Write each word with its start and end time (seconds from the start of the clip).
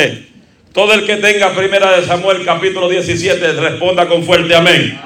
Todo 0.72 0.94
el 0.94 1.04
que 1.04 1.16
tenga 1.16 1.50
primera 1.50 1.98
de 1.98 2.06
Samuel 2.06 2.44
capítulo 2.44 2.88
17 2.88 3.52
responda 3.54 4.06
con 4.06 4.24
fuerte 4.24 4.54
amén. 4.54 5.00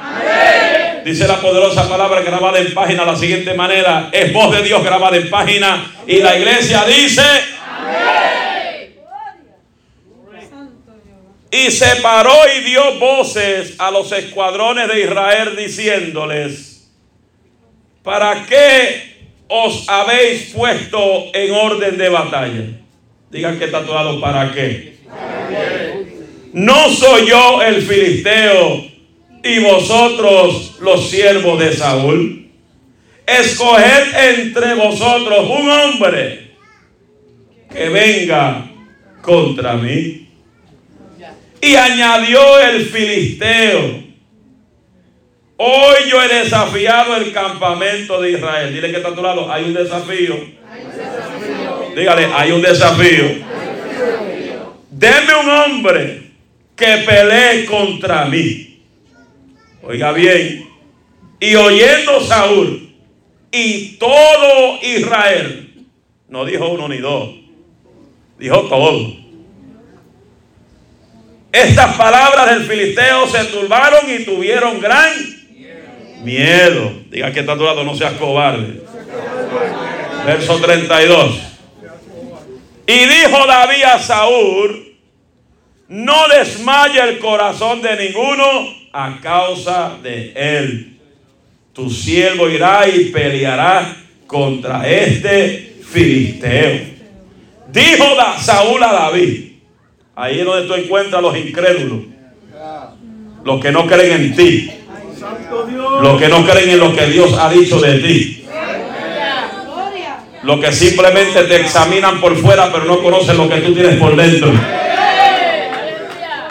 Dice 1.04 1.28
la 1.28 1.40
poderosa 1.40 1.88
palabra 1.88 2.22
grabada 2.22 2.58
en 2.58 2.72
página 2.72 3.04
la 3.04 3.16
siguiente 3.16 3.54
manera. 3.54 4.08
Es 4.12 4.32
voz 4.32 4.56
de 4.56 4.62
Dios 4.62 4.82
grabada 4.82 5.16
en 5.16 5.28
página. 5.28 5.90
Y 6.06 6.18
la 6.18 6.36
iglesia 6.36 6.84
dice. 6.84 7.22
Y 11.50 11.70
separó 11.70 12.34
y 12.56 12.64
dio 12.64 12.98
voces 12.98 13.74
a 13.78 13.90
los 13.90 14.10
escuadrones 14.12 14.88
de 14.88 15.02
Israel 15.02 15.54
diciéndoles, 15.56 16.90
¿para 18.02 18.44
qué 18.46 19.14
os 19.46 19.88
habéis 19.88 20.52
puesto 20.52 21.26
en 21.32 21.54
orden 21.54 21.96
de 21.96 22.08
batalla? 22.08 22.83
Digan 23.34 23.58
que 23.58 23.64
está 23.64 23.84
para 24.20 24.52
qué. 24.52 24.94
No 26.52 26.88
soy 26.88 27.26
yo 27.26 27.62
el 27.62 27.82
filisteo 27.82 28.84
y 29.42 29.58
vosotros 29.58 30.76
los 30.80 31.10
siervos 31.10 31.58
de 31.58 31.72
Saúl. 31.72 32.48
Escoged 33.26 34.38
entre 34.38 34.74
vosotros 34.74 35.50
un 35.50 35.68
hombre 35.68 36.52
que 37.72 37.88
venga 37.88 38.70
contra 39.20 39.74
mí. 39.74 40.28
Y 41.60 41.74
añadió 41.74 42.60
el 42.60 42.86
filisteo. 42.86 44.04
Hoy 45.56 45.96
yo 46.08 46.22
he 46.22 46.28
desafiado 46.28 47.16
el 47.16 47.32
campamento 47.32 48.22
de 48.22 48.30
Israel. 48.30 48.72
Dile 48.72 48.92
que 48.92 48.98
está 48.98 49.08
a 49.08 49.14
tu 49.16 49.22
lado. 49.22 49.52
Hay 49.52 49.64
un 49.64 49.74
desafío. 49.74 50.63
Dígale, 51.94 52.26
hay 52.34 52.52
un 52.52 52.62
desafío. 52.62 53.24
Deme 54.90 55.34
un 55.40 55.50
hombre 55.50 56.22
que 56.76 56.86
pelee 57.06 57.64
contra 57.66 58.24
mí. 58.26 58.80
Oiga 59.82 60.12
bien. 60.12 60.68
Y 61.40 61.54
oyendo 61.54 62.20
Saúl 62.20 62.94
y 63.52 63.96
todo 63.96 64.78
Israel, 64.82 65.86
no 66.28 66.44
dijo 66.44 66.68
uno 66.68 66.88
ni 66.88 66.98
dos, 66.98 67.30
dijo 68.38 68.62
todo. 68.62 69.14
Estas 71.52 71.96
palabras 71.96 72.50
del 72.50 72.64
filisteo 72.64 73.28
se 73.28 73.44
turbaron 73.44 74.10
y 74.10 74.24
tuvieron 74.24 74.80
gran 74.80 75.12
miedo. 76.24 76.92
Diga 77.10 77.30
que 77.30 77.40
está 77.40 77.56
tu 77.56 77.62
lado, 77.62 77.84
no 77.84 77.94
seas 77.94 78.14
cobarde. 78.14 78.82
Verso 80.26 80.58
32. 80.58 81.53
Y 82.86 82.98
dijo 83.06 83.46
David 83.46 83.82
a 83.84 83.98
Saúl, 83.98 84.94
no 85.88 86.28
desmaye 86.28 87.00
el 87.00 87.18
corazón 87.18 87.80
de 87.80 87.96
ninguno 87.96 88.44
a 88.92 89.18
causa 89.20 89.96
de 90.02 90.32
él. 90.34 90.98
Tu 91.72 91.90
siervo 91.90 92.48
irá 92.48 92.86
y 92.88 93.06
peleará 93.06 93.96
contra 94.26 94.88
este 94.88 95.76
filisteo. 95.82 96.80
Dijo 97.72 98.04
Saúl 98.38 98.82
a 98.82 98.92
David, 98.92 99.52
ahí 100.14 100.40
es 100.40 100.44
donde 100.44 100.68
tú 100.68 100.74
encuentras 100.74 101.22
los 101.22 101.36
incrédulos, 101.36 102.04
los 103.44 103.60
que 103.60 103.72
no 103.72 103.86
creen 103.86 104.12
en 104.12 104.36
ti, 104.36 104.70
los 106.02 106.20
que 106.20 106.28
no 106.28 106.44
creen 106.44 106.70
en 106.70 106.78
lo 106.80 106.94
que 106.94 107.06
Dios 107.06 107.32
ha 107.38 107.50
dicho 107.50 107.80
de 107.80 107.98
ti. 107.98 108.43
Los 110.44 110.60
que 110.60 110.72
simplemente 110.72 111.44
te 111.44 111.56
examinan 111.56 112.20
por 112.20 112.36
fuera, 112.36 112.70
pero 112.70 112.84
no 112.84 113.02
conocen 113.02 113.38
lo 113.38 113.48
que 113.48 113.62
tú 113.62 113.72
tienes 113.72 113.96
por 113.96 114.14
dentro. 114.14 114.52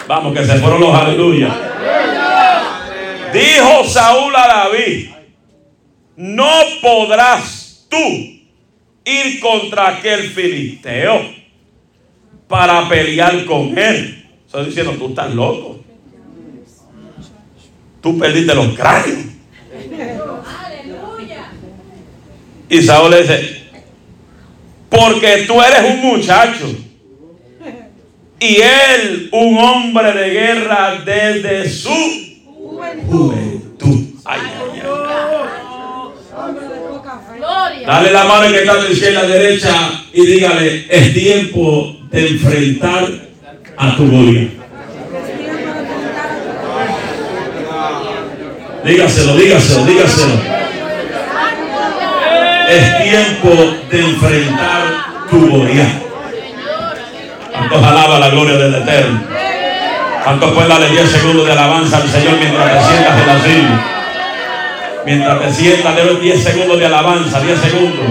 Vamos, 0.07 0.33
que 0.33 0.43
se 0.43 0.55
fueron 0.55 0.81
los 0.81 0.95
aleluya. 0.95 1.55
Dijo 3.31 3.83
Saúl 3.85 4.35
a 4.35 4.47
David, 4.47 5.09
no 6.15 6.49
podrás 6.81 7.85
tú 7.87 7.97
ir 9.05 9.39
contra 9.39 9.89
aquel 9.89 10.23
filisteo 10.23 11.31
para 12.47 12.89
pelear 12.89 13.45
con 13.45 13.77
él. 13.77 14.25
Estoy 14.43 14.65
diciendo, 14.65 14.93
tú 14.93 15.09
estás 15.09 15.31
loco. 15.35 15.79
Tú 18.01 18.17
perdiste 18.17 18.55
los 18.55 18.73
cráneos. 18.73 19.19
Y 22.69 22.81
Saúl 22.81 23.11
le 23.11 23.21
dice, 23.21 23.62
porque 24.93 25.45
tú 25.47 25.59
eres 25.59 25.91
un 25.91 26.01
muchacho 26.01 26.67
y 28.39 28.57
él 28.57 29.29
un 29.31 29.57
hombre 29.57 30.13
de 30.13 30.29
guerra 30.29 31.01
desde 31.03 31.67
su 31.69 31.89
juventud. 33.07 34.03
Ay, 34.23 34.39
ay, 34.43 34.81
ay. 34.83 35.03
Dale 37.85 38.11
la 38.11 38.23
mano 38.23 38.51
que 38.51 38.59
está 38.59 38.71
a 38.73 38.75
la 38.75 38.89
izquierda 38.89 39.23
derecha 39.23 40.03
y 40.13 40.25
dígale, 40.25 40.85
es 40.89 41.13
tiempo 41.13 41.97
de 42.11 42.27
enfrentar 42.27 43.07
a 43.77 43.95
tu 43.95 44.09
gloria. 44.09 44.49
Dígaselo, 48.85 49.35
dígaselo, 49.37 49.85
dígaselo. 49.85 50.52
Es 52.73 53.03
tiempo 53.03 53.49
de 53.91 53.99
enfrentar 53.99 54.81
tu 55.29 55.47
gloria. 55.47 55.85
¿Cuántos 57.51 57.83
alaba 57.83 58.17
la 58.17 58.29
gloria 58.29 58.55
del 58.55 58.73
Eterno? 58.73 59.21
¿Cuántos 60.23 60.51
pueden 60.53 60.69
darle 60.69 60.89
10 60.89 61.11
segundos 61.11 61.45
de 61.45 61.51
alabanza 61.51 61.97
al 61.97 62.09
Señor 62.09 62.33
mientras 62.39 62.71
te 62.71 62.91
sientas 62.91 63.21
en 63.21 63.27
la 63.27 63.41
silla? 63.43 63.85
Mientras 65.05 65.39
te 65.39 65.53
sientas, 65.53 65.95
de 65.95 66.15
10 66.15 66.43
segundos 66.43 66.79
de 66.79 66.85
alabanza, 66.87 67.41
10 67.41 67.59
segundos. 67.59 68.05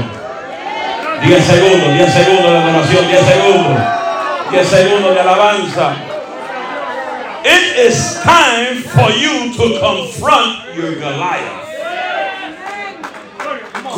10 1.27 1.45
segundos, 1.45 1.95
10 1.95 2.13
segundos 2.13 2.53
de 2.53 2.59
adoración, 2.59 3.09
10 3.09 3.21
segundos. 3.21 3.83
10 4.53 4.69
segundos 4.69 5.15
de 5.15 5.21
alabanza. 5.21 5.97
It 7.45 7.89
is 7.89 8.21
time 8.23 8.77
for 8.95 9.11
you 9.11 9.53
to 9.57 9.81
confront 9.81 10.77
your 10.77 10.95
Goliath. 11.01 11.72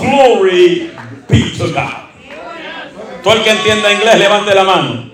Glory 0.05 0.91
be 1.29 1.51
to 1.57 1.69
God. 1.69 2.05
Todo 3.23 3.35
el 3.35 3.43
que 3.43 3.51
entienda 3.51 3.93
inglés, 3.93 4.19
levante 4.19 4.55
la 4.55 4.65
mano. 4.65 5.11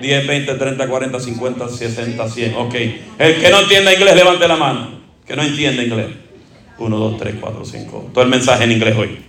10, 0.00 0.26
20, 0.26 0.54
30, 0.54 0.86
40, 0.86 1.20
50, 1.20 1.68
60, 1.68 2.28
100. 2.28 2.54
Ok. 2.56 2.74
El 3.18 3.40
que 3.40 3.50
no 3.50 3.60
entienda 3.60 3.92
inglés, 3.92 4.14
levante 4.14 4.46
la 4.46 4.56
mano. 4.56 5.00
Que 5.26 5.34
no 5.34 5.42
entienda 5.42 5.82
inglés. 5.82 6.06
1, 6.78 6.96
2, 6.96 7.18
3, 7.18 7.34
4, 7.40 7.64
5. 7.64 8.10
Todo 8.12 8.24
el 8.24 8.30
mensaje 8.30 8.64
en 8.64 8.72
inglés 8.72 8.96
hoy. 8.96 9.24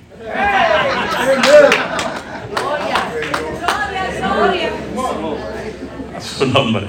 A 6.16 6.22
su 6.22 6.46
nombre. 6.48 6.86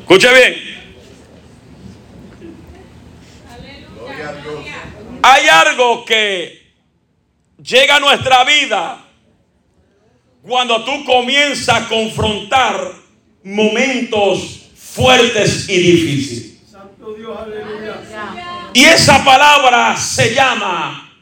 Escuche 0.00 0.28
bien. 0.34 0.69
Hay 5.22 5.48
algo 5.48 6.04
que 6.04 6.74
llega 7.62 7.96
a 7.96 8.00
nuestra 8.00 8.44
vida 8.44 9.04
cuando 10.42 10.82
tú 10.84 11.04
comienzas 11.04 11.68
a 11.82 11.88
confrontar 11.88 12.92
momentos 13.44 14.70
fuertes 14.74 15.68
y 15.68 15.78
difíciles. 15.78 16.50
Y 18.72 18.84
esa 18.84 19.24
palabra 19.24 19.96
se 19.96 20.34
llama 20.34 21.12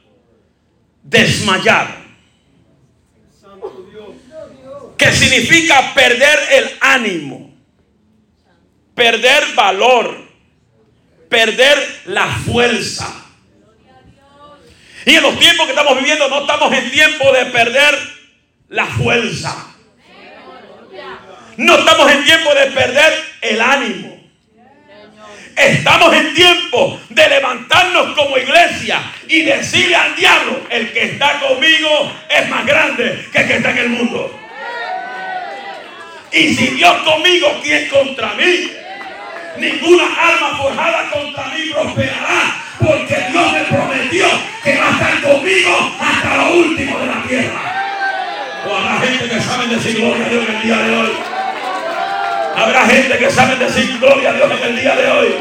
desmayar. 1.02 2.06
Que 4.96 5.12
significa 5.12 5.94
perder 5.94 6.38
el 6.50 6.70
ánimo, 6.80 7.54
perder 8.94 9.54
valor, 9.54 10.28
perder 11.28 12.02
la 12.06 12.26
fuerza. 12.26 13.17
Y 15.08 15.16
en 15.16 15.22
los 15.22 15.38
tiempos 15.38 15.64
que 15.64 15.72
estamos 15.72 15.96
viviendo 15.96 16.28
no 16.28 16.40
estamos 16.40 16.70
en 16.70 16.90
tiempo 16.90 17.32
de 17.32 17.46
perder 17.46 17.98
la 18.68 18.84
fuerza. 18.84 19.74
No 21.56 21.78
estamos 21.78 22.12
en 22.12 22.24
tiempo 22.24 22.54
de 22.54 22.66
perder 22.72 23.14
el 23.40 23.58
ánimo. 23.58 24.20
Estamos 25.56 26.14
en 26.14 26.34
tiempo 26.34 27.00
de 27.08 27.26
levantarnos 27.26 28.14
como 28.18 28.36
iglesia 28.36 29.00
y 29.26 29.42
decirle 29.44 29.96
al 29.96 30.14
diablo, 30.14 30.60
el 30.68 30.92
que 30.92 31.04
está 31.04 31.40
conmigo 31.40 32.12
es 32.28 32.46
más 32.50 32.66
grande 32.66 33.28
que 33.32 33.38
el 33.38 33.48
que 33.48 33.56
está 33.56 33.70
en 33.70 33.78
el 33.78 33.88
mundo. 33.88 34.38
Y 36.32 36.54
si 36.54 36.66
Dios 36.66 36.94
conmigo, 37.04 37.58
¿quién 37.62 37.88
contra 37.88 38.34
mí? 38.34 38.70
Ninguna 39.58 40.04
arma 40.04 40.56
forjada 40.56 41.10
contra 41.10 41.46
mí 41.48 41.70
prosperará, 41.72 42.62
porque 42.78 43.26
Dios 43.30 43.52
me 43.52 43.60
prometió 43.64 44.26
que 44.62 44.76
va 44.76 44.86
a 44.86 44.90
estar 44.90 45.22
conmigo 45.22 45.96
hasta 46.00 46.36
lo 46.36 46.54
último 46.54 46.98
de 46.98 47.06
la 47.06 47.22
tierra. 47.22 47.68
Habrá 48.64 49.00
gente 49.00 49.28
que 49.28 49.40
sabe 49.40 49.66
decir 49.66 49.96
gloria 49.96 50.26
a 50.26 50.28
Dios 50.28 50.44
en 50.48 50.56
el 50.56 50.62
día 50.62 50.76
de 50.76 50.96
hoy. 50.96 51.10
Habrá 52.56 52.86
gente 52.86 53.18
que 53.18 53.30
sabe 53.30 53.56
decir 53.56 53.98
gloria 53.98 54.30
a 54.30 54.32
Dios 54.32 54.50
en 54.50 54.68
el 54.68 54.80
día 54.80 54.96
de 54.96 55.10
hoy. 55.10 55.34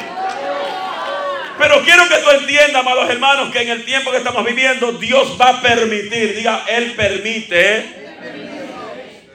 Pero 1.58 1.84
quiero 1.84 2.08
que 2.08 2.16
tú 2.18 2.30
entiendas, 2.30 2.82
amados 2.82 3.10
hermanos, 3.10 3.52
que 3.52 3.62
en 3.62 3.70
el 3.70 3.86
tiempo 3.86 4.12
que 4.12 4.18
estamos 4.18 4.46
viviendo, 4.46 4.94
Dios 4.94 5.38
va 5.40 5.50
a 5.50 5.62
permitir, 5.62 6.36
diga, 6.36 6.64
Él 6.68 6.94
permite 6.96 7.86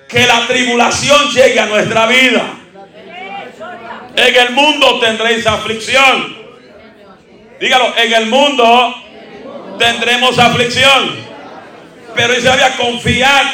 que 0.09 0.27
la 0.27 0.47
tribulación 0.47 1.31
llegue 1.31 1.61
a 1.61 1.67
nuestra 1.67 2.07
vida. 2.07 2.43
En 4.17 4.37
el 4.37 4.51
mundo 4.51 5.01
tendréis 5.01 5.47
aflicción. 5.47 6.37
Dígalo, 7.61 7.97
en 7.97 8.13
el 8.13 8.27
mundo 8.27 8.95
tendremos 9.79 10.39
aflicción. 10.39 11.17
Pero 12.15 12.35
dice 12.35 12.51
había 12.51 12.77
confiar 12.77 13.45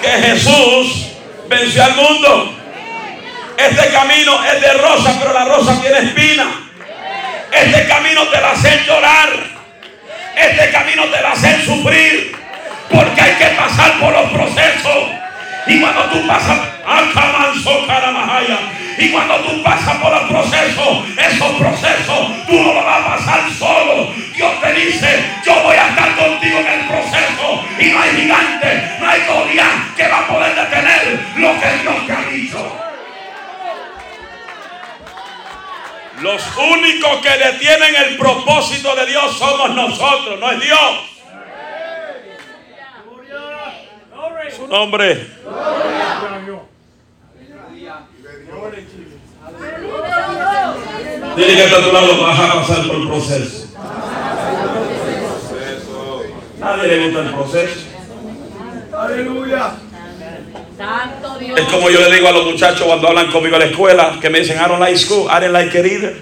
que 0.00 0.08
Jesús 0.08 1.08
venció 1.48 1.84
al 1.84 1.94
mundo. 1.94 2.52
Este 3.56 3.88
camino 3.88 4.44
es 4.44 4.60
de 4.60 4.72
rosa, 4.74 5.16
pero 5.18 5.32
la 5.32 5.44
rosa 5.44 5.80
tiene 5.80 5.98
espina. 5.98 6.46
Este 7.52 7.86
camino 7.86 8.26
te 8.28 8.40
va 8.40 8.48
a 8.48 8.52
hacer 8.52 8.84
llorar. 8.86 9.28
Este 10.36 10.70
camino 10.70 11.04
te 11.04 11.22
va 11.22 11.30
a 11.30 11.32
hacer 11.32 11.64
sufrir. 11.64 12.36
Porque 12.90 13.20
hay 13.20 13.34
que 13.34 13.46
pasar 13.56 13.98
por 13.98 14.12
los 14.12 14.30
procesos. 14.30 15.25
Y 15.66 15.80
cuando 15.80 16.02
tú 16.04 16.26
pasas, 16.26 16.58
y 18.98 19.10
cuando 19.10 19.36
tú 19.36 19.62
pasas 19.62 19.96
por 19.96 20.10
los 20.10 20.22
procesos, 20.30 21.04
esos 21.18 21.52
procesos, 21.58 22.46
tú 22.46 22.54
no 22.54 22.72
lo 22.72 22.84
vas 22.84 23.00
a 23.00 23.16
pasar 23.16 23.40
solo. 23.52 24.12
Dios 24.34 24.60
te 24.60 24.72
dice, 24.72 25.24
yo 25.44 25.54
voy 25.62 25.76
a 25.76 25.88
estar 25.88 26.16
contigo 26.16 26.58
en 26.60 26.66
el 26.66 26.86
proceso. 26.86 27.64
Y 27.78 27.86
no 27.90 28.00
hay 28.00 28.10
gigante, 28.16 28.96
no 28.98 29.08
hay 29.08 29.20
Goliat 29.26 29.94
que 29.96 30.08
va 30.08 30.20
a 30.20 30.26
poder 30.26 30.54
detener 30.54 31.26
lo 31.36 31.60
que 31.60 31.82
Dios 31.82 32.06
te 32.06 32.12
ha 32.12 32.30
dicho. 32.30 32.82
Los 36.20 36.42
únicos 36.56 37.16
que 37.20 37.30
detienen 37.30 37.94
el 37.96 38.16
propósito 38.16 38.96
de 38.96 39.06
Dios 39.06 39.36
somos 39.38 39.70
nosotros, 39.74 40.40
no 40.40 40.50
es 40.52 40.60
Dios. 40.60 41.15
Su 44.56 44.66
nombre. 44.68 45.26
Dile 51.36 51.54
que 51.54 51.62
a 51.62 51.84
tu 51.84 51.92
lado 51.92 52.22
vas 52.22 52.38
a 52.40 52.54
pasar 52.54 52.86
por 52.86 52.96
el 52.96 53.08
proceso. 53.08 53.66
Nadie 56.58 56.88
le 56.88 57.04
gusta 57.04 57.20
el 57.20 57.34
proceso. 57.34 57.80
Aleluya. 58.96 59.74
Es 61.56 61.64
como 61.66 61.90
yo 61.90 62.00
le 62.00 62.14
digo 62.16 62.28
a 62.28 62.32
los 62.32 62.46
muchachos 62.46 62.82
cuando 62.86 63.08
hablan 63.08 63.30
conmigo 63.30 63.56
a 63.56 63.58
la 63.58 63.66
escuela, 63.66 64.18
que 64.20 64.30
me 64.30 64.40
dicen, 64.40 64.58
I 64.58 64.68
don't 64.68 64.80
like 64.80 64.96
school, 64.98 65.28
I 65.30 65.40
didn't 65.40 65.52
like 65.52 65.78
it 65.78 65.86
either. 65.86 66.16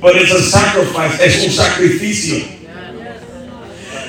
But 0.00 0.16
it's 0.16 0.32
a 0.32 0.40
sacrifice, 0.40 1.24
es 1.24 1.44
un 1.44 1.52
sacrificio. 1.52 2.57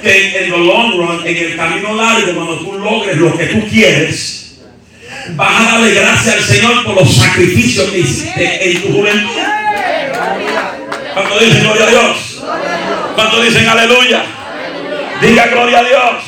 Que 0.02 0.46
en 0.46 0.54
el 0.54 0.66
long 0.66 0.98
run, 0.98 1.28
en 1.28 1.38
el 1.38 1.56
camino 1.56 1.96
largo, 1.96 2.34
cuando 2.34 2.58
tú 2.60 2.80
logres 2.80 3.18
lo 3.18 3.38
que 3.38 3.46
tú 3.48 3.68
quieres, 3.68 4.60
vas 5.36 5.62
a 5.62 5.72
darle 5.72 5.94
gracias 5.94 6.36
al 6.36 6.44
Señor 6.44 6.84
por 6.86 6.96
los 6.96 7.14
sacrificios 7.14 7.90
que 7.90 8.00
hiciste 8.00 8.72
en 8.72 8.82
tu 8.82 8.94
juventud. 8.94 9.32
Cuando 11.14 11.40
dicen 11.40 11.64
gloria 11.64 11.84
a 11.84 11.90
Dios, 11.90 12.44
cuando 13.16 13.42
dicen 13.42 13.68
aleluya, 13.68 14.24
diga 15.22 15.48
gloria 15.48 15.80
a 15.80 15.84
Dios. 15.84 16.24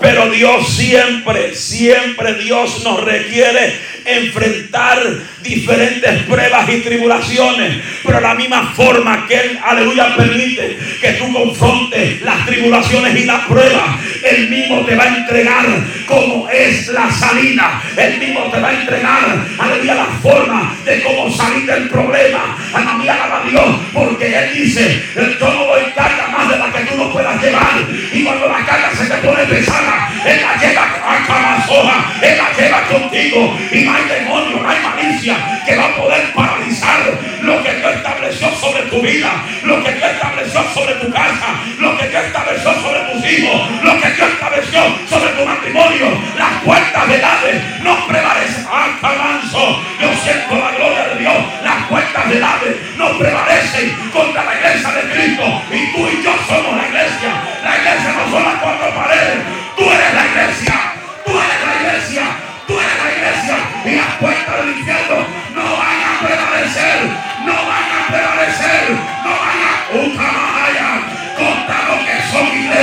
Pero 0.00 0.30
Dios 0.30 0.68
siempre, 0.68 1.54
siempre 1.54 2.34
Dios 2.34 2.82
nos 2.84 3.04
requiere 3.04 3.78
enfrentar 4.04 4.98
diferentes 5.42 6.22
pruebas 6.24 6.68
y 6.68 6.80
tribulaciones. 6.80 7.82
Pero 8.02 8.20
la 8.20 8.34
misma 8.34 8.72
forma 8.74 9.26
que 9.26 9.34
Él, 9.34 9.58
aleluya, 9.62 10.16
permite 10.16 10.78
que 11.00 11.12
tú 11.12 11.32
confrontes 11.32 12.22
las 12.22 12.46
tribulaciones 12.46 13.16
y 13.16 13.24
las 13.24 13.44
pruebas, 13.46 14.00
Él 14.22 14.48
mismo 14.48 14.84
te 14.84 14.96
va 14.96 15.04
a 15.04 15.16
entregar 15.16 15.66
como 16.06 16.48
es 16.48 16.88
la 16.88 17.10
salida. 17.10 17.82
Él 17.96 18.18
mismo 18.18 18.50
te 18.50 18.60
va 18.60 18.68
a 18.68 18.80
entregar, 18.80 19.46
aleluya, 19.58 19.94
la 19.94 20.06
forma 20.22 20.76
de 20.84 21.02
cómo 21.02 21.30
salir 21.30 21.66
del 21.66 21.88
problema. 21.88 22.56
Aleluya, 22.72 23.14
a 23.14 23.48
Dios, 23.48 23.76
porque 23.92 24.36
Él 24.36 24.54
dice, 24.54 25.02
yo 25.14 25.52
no 25.52 25.66
doy 25.66 25.82
carga 25.94 26.28
más 26.28 26.48
de 26.48 26.58
la 26.58 26.72
que 26.72 26.84
tú 26.84 26.96
no 26.96 27.12
puedas 27.12 27.42
llevar. 27.42 27.86
Y 28.12 28.24
cuando 28.24 28.48
la 28.48 28.64
carga 28.64 28.90
se 28.96 29.06
te 29.06 29.16
pone 29.18 29.44
pesada, 29.44 30.10
Él 30.24 30.40
la 30.40 30.56
lleva 30.60 30.82
a 30.82 31.26
Camazoja, 31.26 32.12
Él 32.22 32.38
la 32.38 32.52
lleva 32.56 32.82
contigo. 32.88 33.58
Y 33.72 33.84
hay 33.94 34.20
demonio, 34.20 34.60
no 34.60 34.68
hay 34.68 34.80
malicia 34.82 35.36
que 35.66 35.76
va 35.76 35.86
a 35.86 35.96
poder 35.96 36.32
paralizar 36.32 37.00
lo 37.42 37.62
que 37.62 37.74
Dios 37.74 37.92
estableció 37.94 38.50
sobre 38.54 38.82
tu 38.84 39.00
vida, 39.00 39.30
lo 39.62 39.82
que 39.82 39.92
Dios 39.92 40.10
estableció 40.10 40.64
sobre 40.74 40.94
tu 40.94 41.12
casa, 41.12 41.60
lo 41.78 41.96
que 41.96 42.08
Dios 42.08 42.24
estableció 42.24 42.74
sobre 42.74 43.00
tus 43.12 43.30
hijos, 43.30 43.70
lo 43.82 44.00
que 44.00 44.10
Dios 44.10 44.28
estableció 44.32 44.80
sobre 45.08 45.30
tu 45.32 45.44
matrimonio. 45.44 46.06
Las 46.38 46.62
puertas 46.64 47.08
del 47.08 47.24
Hades 47.24 47.82
no 47.82 48.06
prevalecen. 48.06 48.66
Acabanzo, 48.66 49.82
yo 50.00 50.08
siento 50.22 50.54
la 50.56 50.72
gloria 50.72 51.08
de 51.08 51.20
Dios. 51.20 51.34
Las 51.62 51.86
puertas 51.88 52.28
del 52.28 52.42
Hades 52.42 52.76
no 52.96 53.18
prevalecen 53.18 54.10
contra 54.12 54.44
la 54.44 54.54
iglesia 54.54 54.90
de 54.90 55.12
Cristo. 55.12 55.62
Y 55.70 55.92
tú 55.92 56.08
y 56.08 56.22
yo 56.22 56.32
somos 56.48 56.76
la 56.76 56.88
iglesia. 56.88 57.30
La 57.62 57.76
iglesia 57.76 58.12
no 58.12 58.30
son 58.30 58.44
las 58.44 58.54
cuatro 58.60 58.94
paredes. 58.94 59.38
Tú 59.76 59.84
eres 59.84 60.14
la 60.14 60.26
iglesia. 60.26 60.83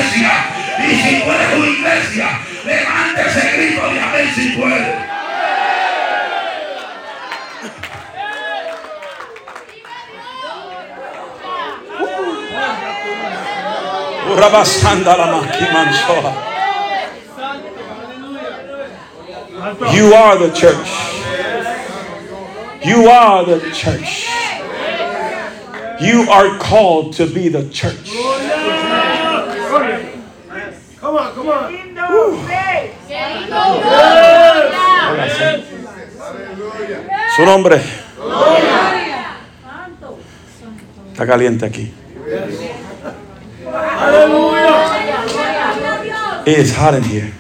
Iglesia. 0.01 0.31
Y 0.79 0.95
si 0.95 1.21
tú 1.21 1.31
eres 1.31 1.77
iglesia, 1.77 2.39
levante 2.65 3.21
ese 3.21 3.57
grito 3.57 3.81
de 3.89 4.33
si 4.33 4.49
puede. 4.49 5.11
You 19.93 20.13
are 20.13 20.37
the 20.39 20.51
church. 20.53 20.89
You 22.83 23.09
are 23.09 23.45
the 23.45 23.59
church. 23.71 24.27
You 26.01 26.27
are 26.31 26.57
called 26.57 27.13
to 27.13 27.27
be 27.27 27.49
the 27.49 27.69
church. 27.69 28.30
Su 37.35 37.45
nombre. 37.45 37.81
Está 41.11 41.25
caliente 41.25 41.65
aquí. 41.65 41.93
It 46.45 46.57
is 46.57 46.75
hot 46.75 46.95
in 46.95 47.03
here. 47.03 47.31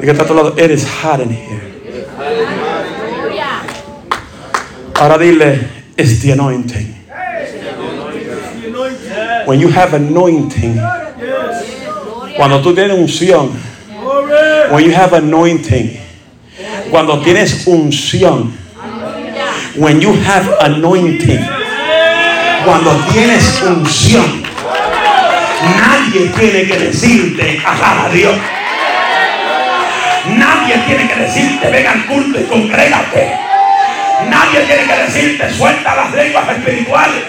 Y 0.00 0.04
que 0.04 0.10
está 0.10 0.22
a 0.22 0.26
tu 0.26 0.34
lado, 0.34 0.54
it 0.56 0.70
is 0.70 0.84
hot 0.84 1.20
in 1.20 1.30
here. 1.30 1.60
Ahora 4.98 5.18
dile, 5.18 5.68
it's 5.96 6.20
the 6.20 6.32
anointing. 6.32 6.94
When 9.44 9.60
you 9.60 9.68
have 9.68 9.94
anointing, 9.94 10.80
cuando 12.36 12.62
tú 12.62 12.74
tienes 12.74 12.96
unción, 12.96 13.52
when 14.72 14.84
you 14.84 14.92
have 14.92 15.12
anointing, 15.12 16.00
cuando 16.90 17.20
tienes 17.22 17.66
unción, 17.66 18.50
when 19.76 20.00
you 20.00 20.14
have 20.24 20.48
anointing, 20.62 21.44
cuando 22.64 22.96
tienes 23.12 23.60
unción, 23.60 24.42
nadie 25.76 26.26
tiene 26.38 26.64
que 26.64 26.78
decirte, 26.78 27.60
a 27.66 28.08
Dios. 28.14 28.34
Nadie 30.38 30.78
tiene 30.86 31.06
que 31.06 31.16
decirte, 31.16 31.70
ven 31.70 31.86
al 31.86 32.06
culto 32.06 32.40
y 32.40 32.44
congrégate. 32.44 33.36
Nadie 34.30 34.60
tiene 34.60 34.86
que 34.86 34.96
decirte, 35.04 35.52
suelta 35.52 35.96
las 35.96 36.14
lenguas 36.14 36.48
espirituales. 36.48 37.24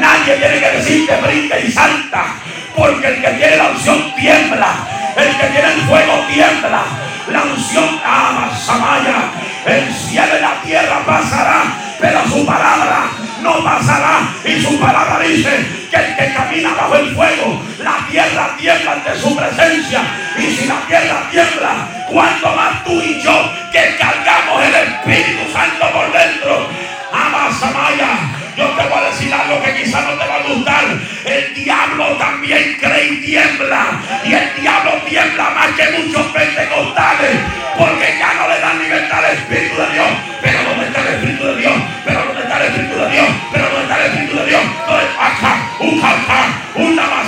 Nadie 0.00 0.36
tiene 0.36 0.60
que 0.60 0.70
decirte, 0.78 1.14
brinca 1.20 1.58
y 1.58 1.70
salta. 1.70 2.36
Porque 2.74 3.06
el 3.08 3.20
que 3.20 3.28
tiene 3.32 3.56
la 3.56 3.70
unción 3.70 4.14
tiembla. 4.14 5.03
El 5.16 5.36
que 5.36 5.46
tiene 5.46 5.72
el 5.74 5.80
fuego 5.82 6.24
tiembla. 6.28 6.82
La 7.30 7.42
unción 7.42 8.00
ama, 8.04 8.50
Samaya. 8.56 9.30
El 9.66 9.94
cielo 9.94 10.38
y 10.38 10.42
la 10.42 10.60
tierra 10.62 10.98
pasará, 11.06 11.62
pero 11.98 12.22
su 12.28 12.44
palabra 12.44 13.06
no 13.40 13.64
pasará. 13.64 14.28
Y 14.44 14.60
su 14.60 14.78
palabra 14.78 15.20
dice 15.20 15.50
que 15.90 15.96
el 15.96 16.16
que 16.16 16.34
camina 16.34 16.74
bajo 16.74 16.96
el 16.96 17.14
fuego, 17.14 17.62
la 17.78 18.06
tierra 18.10 18.56
tiembla 18.58 18.92
ante 18.92 19.18
su 19.18 19.34
presencia. 19.36 20.02
Y 20.36 20.54
si 20.54 20.66
la 20.66 20.80
tierra 20.86 21.28
tiembla, 21.30 21.88
cuanto 22.10 22.54
más 22.54 22.84
tú 22.84 22.92
y 23.00 23.22
yo 23.22 23.50
que 23.72 23.96
cargamos 23.96 24.62
el 24.64 24.74
Espíritu 24.74 25.52
Santo 25.52 25.90
por 25.92 26.12
dentro. 26.12 26.68
Amaya. 27.12 28.43
Yo 28.56 28.66
te 28.68 28.82
voy 28.84 28.98
a 28.98 29.10
decir 29.10 29.34
algo 29.34 29.62
que 29.62 29.82
quizá 29.82 30.00
no 30.02 30.12
te 30.12 30.26
va 30.28 30.36
a 30.36 30.42
gustar. 30.48 30.84
El 31.24 31.54
diablo 31.54 32.16
también 32.18 32.76
cree 32.80 33.08
y 33.08 33.16
tiembla. 33.20 34.00
Y 34.24 34.32
el 34.32 34.54
diablo 34.60 34.92
tiembla 35.08 35.50
más 35.50 35.68
que 35.76 35.90
muchos 35.98 36.26
pentecostales. 36.26 37.36
Porque 37.76 38.16
ya 38.18 38.34
no 38.34 38.48
le 38.48 38.60
dan 38.60 38.78
libertad 38.78 39.24
al 39.24 39.34
Espíritu 39.34 39.76
de 39.76 39.92
Dios. 39.92 40.08
Pero 40.40 40.58
¿dónde 40.62 40.86
está 40.86 41.00
el 41.00 41.14
Espíritu 41.14 41.46
de 41.46 41.56
Dios? 41.56 41.74
Pero 42.04 42.24
¿dónde 42.24 42.42
está 42.42 42.56
el 42.58 42.66
Espíritu 42.66 42.96
de 43.00 43.10
Dios? 43.10 43.26
Pero 43.52 43.64
¿dónde 43.64 43.82
está 43.82 43.96
el 43.96 44.06
Espíritu 44.06 44.36
de 44.36 44.46
Dios? 44.46 44.62
¿Dónde 44.86 45.04
acá? 45.18 45.52
Un 45.80 46.00
calcán, 46.00 46.62
una 46.76 47.02
mazoja. 47.02 47.23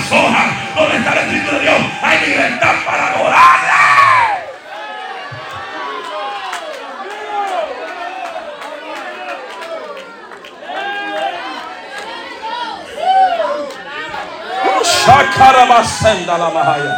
Shakarabasenda 16.07 16.37
la 16.37 16.49
Mahaya. 16.49 16.95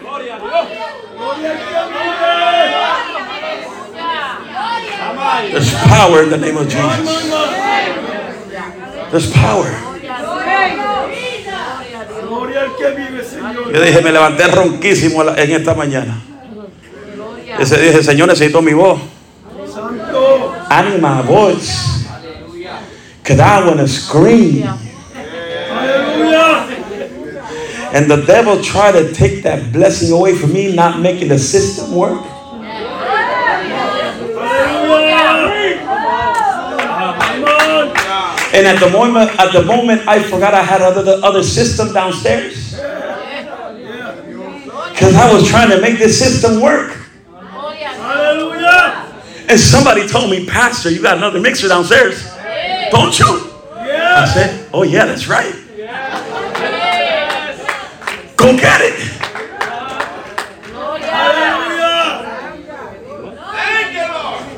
Gloria 0.00 0.36
a 0.36 0.40
Dios. 0.40 0.68
There's 5.52 5.74
power 5.88 6.22
in 6.24 6.30
the 6.30 6.38
name 6.38 6.56
of 6.56 6.68
Jesus. 6.68 7.30
There's 9.10 9.30
power. 9.32 9.72
Yo 13.72 13.80
dije, 13.80 14.02
me 14.02 14.12
levanté 14.12 14.46
ronquísimo 14.48 15.22
en 15.36 15.52
esta 15.52 15.74
mañana. 15.74 16.20
Ese 17.58 17.78
dije, 17.78 18.02
Señor, 18.02 18.28
necesito 18.28 18.60
mi 18.62 18.72
voz. 18.72 19.00
My 21.00 21.22
voice. 21.22 22.06
Because 23.22 23.40
I 23.40 23.64
want 23.64 23.78
to 23.78 23.88
scream. 23.88 24.81
And 27.92 28.10
the 28.10 28.24
devil 28.24 28.62
tried 28.62 28.92
to 28.92 29.12
take 29.12 29.42
that 29.42 29.72
blessing 29.72 30.12
away 30.12 30.34
from 30.34 30.52
me, 30.52 30.74
not 30.74 31.00
making 31.00 31.28
the 31.28 31.38
system 31.38 31.94
work. 31.94 32.22
And 38.54 38.66
at 38.66 38.80
the 38.80 38.90
moment, 38.90 39.30
at 39.38 39.52
the 39.52 39.62
moment, 39.62 40.06
I 40.06 40.22
forgot 40.22 40.54
I 40.54 40.62
had 40.62 40.82
other 40.82 41.20
other 41.22 41.42
system 41.42 41.92
downstairs. 41.92 42.72
Because 44.92 45.14
I 45.14 45.32
was 45.32 45.48
trying 45.48 45.70
to 45.70 45.80
make 45.80 45.98
this 45.98 46.18
system 46.18 46.60
work. 46.60 46.98
And 49.48 49.60
somebody 49.60 50.06
told 50.08 50.30
me, 50.30 50.46
Pastor, 50.46 50.90
you 50.90 51.02
got 51.02 51.18
another 51.18 51.40
mixer 51.40 51.68
downstairs, 51.68 52.24
don't 52.90 53.18
you? 53.18 53.50
I 53.70 54.30
said, 54.32 54.68
Oh 54.72 54.82
yeah, 54.82 55.04
that's 55.04 55.28
right. 55.28 55.61
Go 58.42 58.56
get 58.56 58.80
it. 58.80 58.98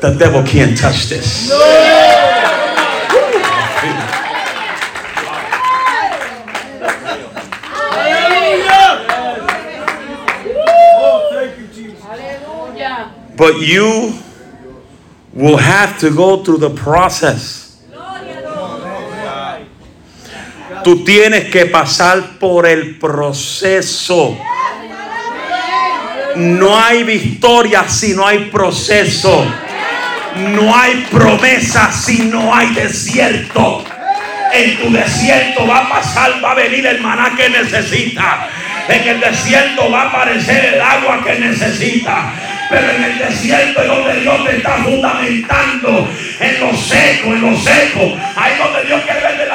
The 0.01 0.17
devil 0.19 0.43
can't 0.43 0.75
touch 0.75 1.11
this. 1.11 1.51
But 13.37 13.61
you 13.61 14.15
will 15.35 15.59
have 15.59 15.99
to 15.99 16.11
go 16.11 16.43
through 16.43 16.59
the 16.59 16.71
process. 16.71 17.64
Tú 20.85 21.03
tienes 21.03 21.45
que 21.45 21.65
pasar 21.65 22.23
por 22.39 22.67
el 22.67 22.97
proceso. 22.97 24.39
No 26.37 26.79
hay 26.79 27.05
victoria 27.05 27.89
si 27.89 28.13
no 28.13 28.27
hay 28.27 28.51
proceso. 28.51 29.47
No 30.37 30.77
hay 30.77 31.07
promesa 31.11 31.91
si 31.91 32.25
no 32.25 32.55
hay 32.55 32.75
desierto. 32.75 33.83
En 34.53 34.77
tu 34.79 34.93
desierto 34.93 35.67
va 35.67 35.79
a 35.79 35.89
pasar, 35.89 36.45
va 36.45 36.51
a 36.51 36.55
venir 36.55 36.85
el 36.85 37.01
maná 37.01 37.35
que 37.35 37.49
necesita. 37.49 38.47
En 38.87 39.09
el 39.09 39.21
desierto 39.21 39.91
va 39.91 40.03
a 40.03 40.09
aparecer 40.09 40.75
el 40.75 40.81
agua 40.83 41.25
que 41.25 41.39
necesita. 41.39 42.31
Pero 42.69 42.91
en 42.91 43.05
el 43.05 43.19
desierto 43.19 43.81
es 43.81 43.89
donde 43.89 44.21
Dios 44.21 44.45
te 44.45 44.57
está 44.57 44.77
fundamentando. 44.85 46.09
En 46.41 46.61
lo 46.61 46.77
seco, 46.77 47.29
en 47.33 47.41
lo 47.41 47.57
seco. 47.59 48.19
Ahí 48.37 48.53
donde 48.59 48.85
Dios 48.87 49.01
quiere 49.03 49.21
ver 49.21 49.54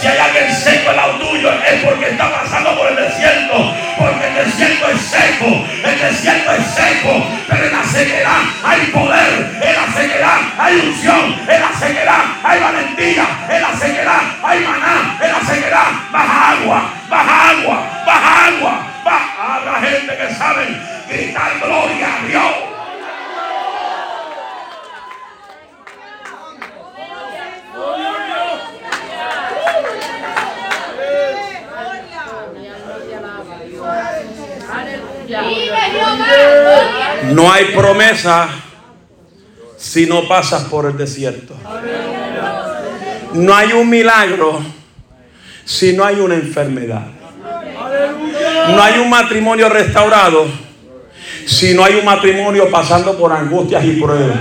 Si 0.00 0.06
hay 0.06 0.18
alguien 0.18 0.54
seco 0.54 0.90
al 0.90 0.96
lado 0.96 1.18
tuyo 1.18 1.50
es 1.52 1.82
porque 1.84 2.10
está 2.10 2.30
pasando 2.30 2.76
por 2.76 2.88
el 2.88 2.96
desierto. 2.96 3.74
Porque 3.98 4.26
el 4.28 4.44
desierto 4.44 4.90
es 4.90 5.00
seco. 5.00 5.64
El 5.84 6.00
desierto 6.00 6.52
es 6.52 6.66
seco. 6.66 7.26
Pero 7.48 7.64
en 7.64 7.72
la 7.72 7.84
sequedad 7.84 8.42
hay 8.64 8.80
poder. 8.86 9.58
En 9.62 9.74
la 9.74 9.92
sequedad 9.92 10.38
hay 10.58 10.74
unción. 10.76 11.40
En 11.48 11.60
la 11.60 11.72
sequedad 11.78 12.24
hay 12.44 12.60
valentía. 12.60 13.26
En 13.48 13.62
la 13.62 13.72
sequedad 13.76 14.22
hay 14.42 14.60
maná. 14.60 15.05
No 37.36 37.52
hay 37.52 37.66
promesa 37.66 38.48
si 39.76 40.06
no 40.06 40.26
pasas 40.26 40.64
por 40.64 40.86
el 40.86 40.96
desierto. 40.96 41.54
No 43.34 43.54
hay 43.54 43.74
un 43.74 43.90
milagro 43.90 44.62
si 45.62 45.92
no 45.92 46.02
hay 46.02 46.18
una 46.18 46.36
enfermedad. 46.36 47.08
No 48.70 48.82
hay 48.82 48.98
un 49.00 49.10
matrimonio 49.10 49.68
restaurado 49.68 50.46
si 51.44 51.74
no 51.74 51.84
hay 51.84 51.96
un 51.96 52.06
matrimonio 52.06 52.70
pasando 52.70 53.18
por 53.18 53.30
angustias 53.30 53.84
y 53.84 54.00
pruebas. 54.00 54.38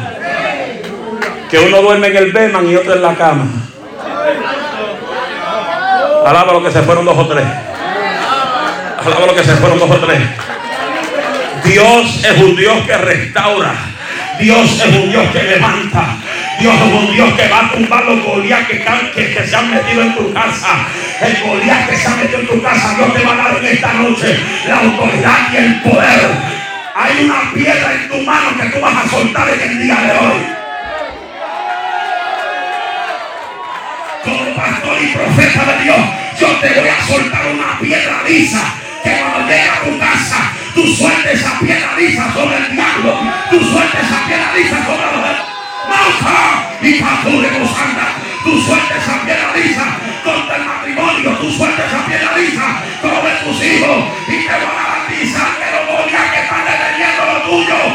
Que 1.51 1.59
uno 1.59 1.81
duerme 1.81 2.07
en 2.07 2.15
el 2.15 2.31
Beman 2.31 2.65
y 2.69 2.77
otro 2.77 2.93
en 2.93 3.01
la 3.01 3.13
cama. 3.13 3.45
Alaba 6.25 6.53
lo 6.53 6.63
que 6.63 6.71
se 6.71 6.81
fueron 6.81 7.03
dos 7.03 7.17
o 7.17 7.27
tres. 7.27 7.45
Alaba 9.05 9.25
lo 9.25 9.35
que 9.35 9.43
se 9.43 9.53
fueron 9.57 9.79
dos 9.79 9.91
o 9.91 9.97
tres. 9.97 10.44
Dios 11.65 12.23
es 12.23 12.41
un 12.41 12.55
Dios 12.55 12.85
que 12.85 12.97
restaura. 12.97 13.73
Dios 14.39 14.83
es 14.85 14.95
un 14.95 15.09
Dios 15.09 15.31
que 15.31 15.43
levanta. 15.43 16.17
Dios 16.59 16.75
es 16.75 16.93
un 16.93 17.11
Dios 17.11 17.33
que 17.33 17.47
va 17.47 17.65
a 17.65 17.71
tumbar 17.71 18.05
los 18.05 18.23
Goliat 18.23 18.67
que, 18.67 19.47
se 19.47 19.55
han 19.55 19.71
metido 19.71 20.03
en 20.03 20.15
tu 20.15 20.33
casa. 20.33 20.87
El 21.21 21.37
Goliat 21.41 21.89
que 21.89 21.97
se 21.97 22.07
ha 22.07 22.15
metido 22.15 22.39
en 22.39 22.47
tu 22.47 22.61
casa, 22.61 22.95
Dios 22.95 23.13
te 23.13 23.23
va 23.23 23.33
a 23.33 23.35
dar 23.35 23.57
en 23.57 23.65
esta 23.65 23.93
noche 23.93 24.39
la 24.67 24.79
autoridad 24.79 25.51
y 25.51 25.55
el 25.57 25.81
poder. 25.81 26.55
Hay 26.95 27.25
una 27.25 27.51
piedra 27.53 27.93
en 27.93 28.09
tu 28.09 28.21
mano 28.21 28.57
que 28.57 28.69
tú 28.69 28.79
vas 28.79 29.05
a 29.05 29.09
soltar 29.09 29.49
en 29.49 29.69
el 29.69 29.79
día 29.79 29.95
de 29.95 30.11
hoy. 30.11 30.47
Como 34.23 34.55
pastor 34.55 34.97
y 35.01 35.07
profeta 35.07 35.65
de 35.65 35.83
Dios, 35.83 35.97
yo 36.39 36.47
te 36.47 36.79
voy 36.79 36.89
a 36.89 37.05
soltar 37.05 37.41
una 37.47 37.79
piedra 37.79 38.23
lisa 38.27 38.73
que 39.03 39.11
cuando 39.11 39.47
llegue 39.47 39.69
a 39.69 39.83
tu 39.83 39.99
casa, 39.99 40.51
tú 40.75 40.85
sueltes 40.87 41.39
esa 41.39 41.59
piedra 41.59 41.95
lisa 41.97 42.31
sobre 42.33 42.57
el 42.57 42.75
diablo. 42.75 43.17
Tú 43.49 43.59
sueltes 43.63 44.01
esa 44.01 44.27
piedra 44.27 44.53
lisa 44.55 44.85
sobre 44.85 45.05
los 45.05 45.23
demás. 45.23 45.45
y 46.81 46.93
Pature 47.01 47.47
anda. 47.47 48.07
Tú 48.43 48.61
sueltes 48.61 48.97
esa 48.97 49.21
piedra 49.23 49.55
lisa 49.55 49.85
contra 50.23 50.57
el 50.57 50.65
matrimonio. 50.65 51.31
Tú 51.39 51.51
sueltes 51.51 51.85
esa 51.85 52.05
piedra 52.05 52.37
lisa 52.37 52.83
sobre 53.01 53.31
tus 53.43 53.63
hijos. 53.63 53.97
Y 54.27 54.37
te 54.43 54.51
van 54.51 54.77
a 54.77 54.83
garantizar 54.83 55.47
que 55.57 55.67
los 55.71 56.05
que 56.05 56.41
están 56.43 56.63
deteniendo 56.65 57.25
lo 57.25 57.41
tuyo 57.49 57.94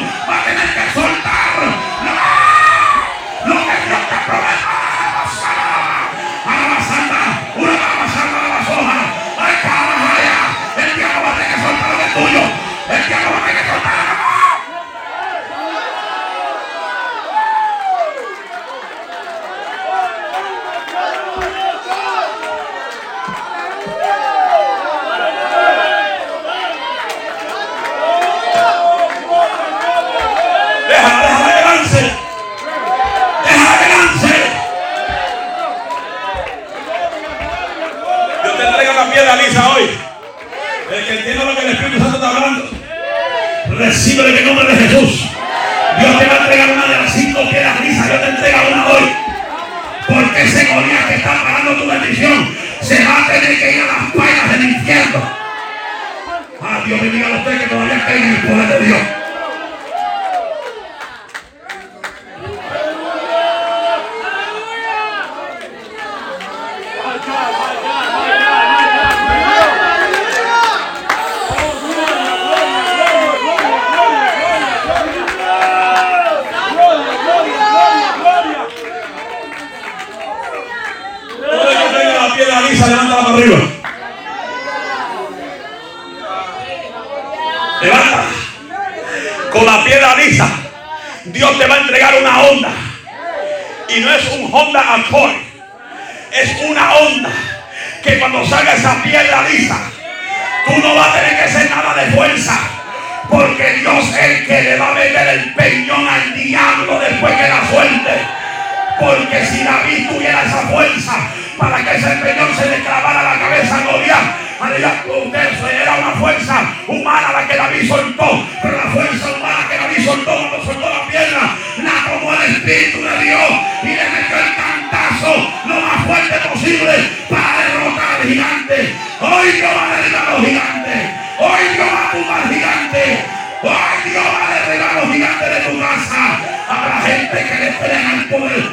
gente 137.31 137.49
que 137.49 137.59
le 137.59 138.15
el 138.15 138.29
poder. 138.29 138.65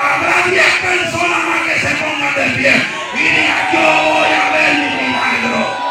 Habrá 0.00 0.48
10 0.48 0.64
personas 0.82 1.44
más 1.44 1.60
que 1.62 1.80
se 1.80 1.94
pongan 1.96 2.34
de 2.34 2.56
pie 2.56 2.72
y 3.14 3.18
digan, 3.18 3.72
yo 3.72 3.80
voy 3.80 4.28
a 4.32 4.50
ver 4.52 4.74
mi 4.74 5.06
milagro. 5.06 5.86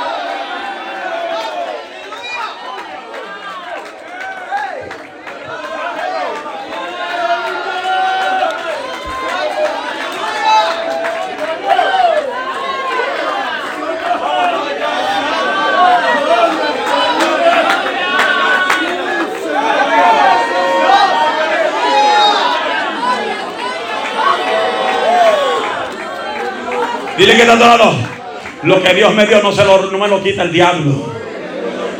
Que. 27.37 28.65
Lo 28.67 28.81
que 28.81 28.93
Dios 28.93 29.13
me 29.13 29.25
dio 29.25 29.41
no, 29.43 29.51
se 29.51 29.63
lo, 29.63 29.91
no 29.91 29.97
me 29.97 30.07
lo 30.07 30.23
quita 30.23 30.43
el 30.43 30.51
diablo. 30.51 31.13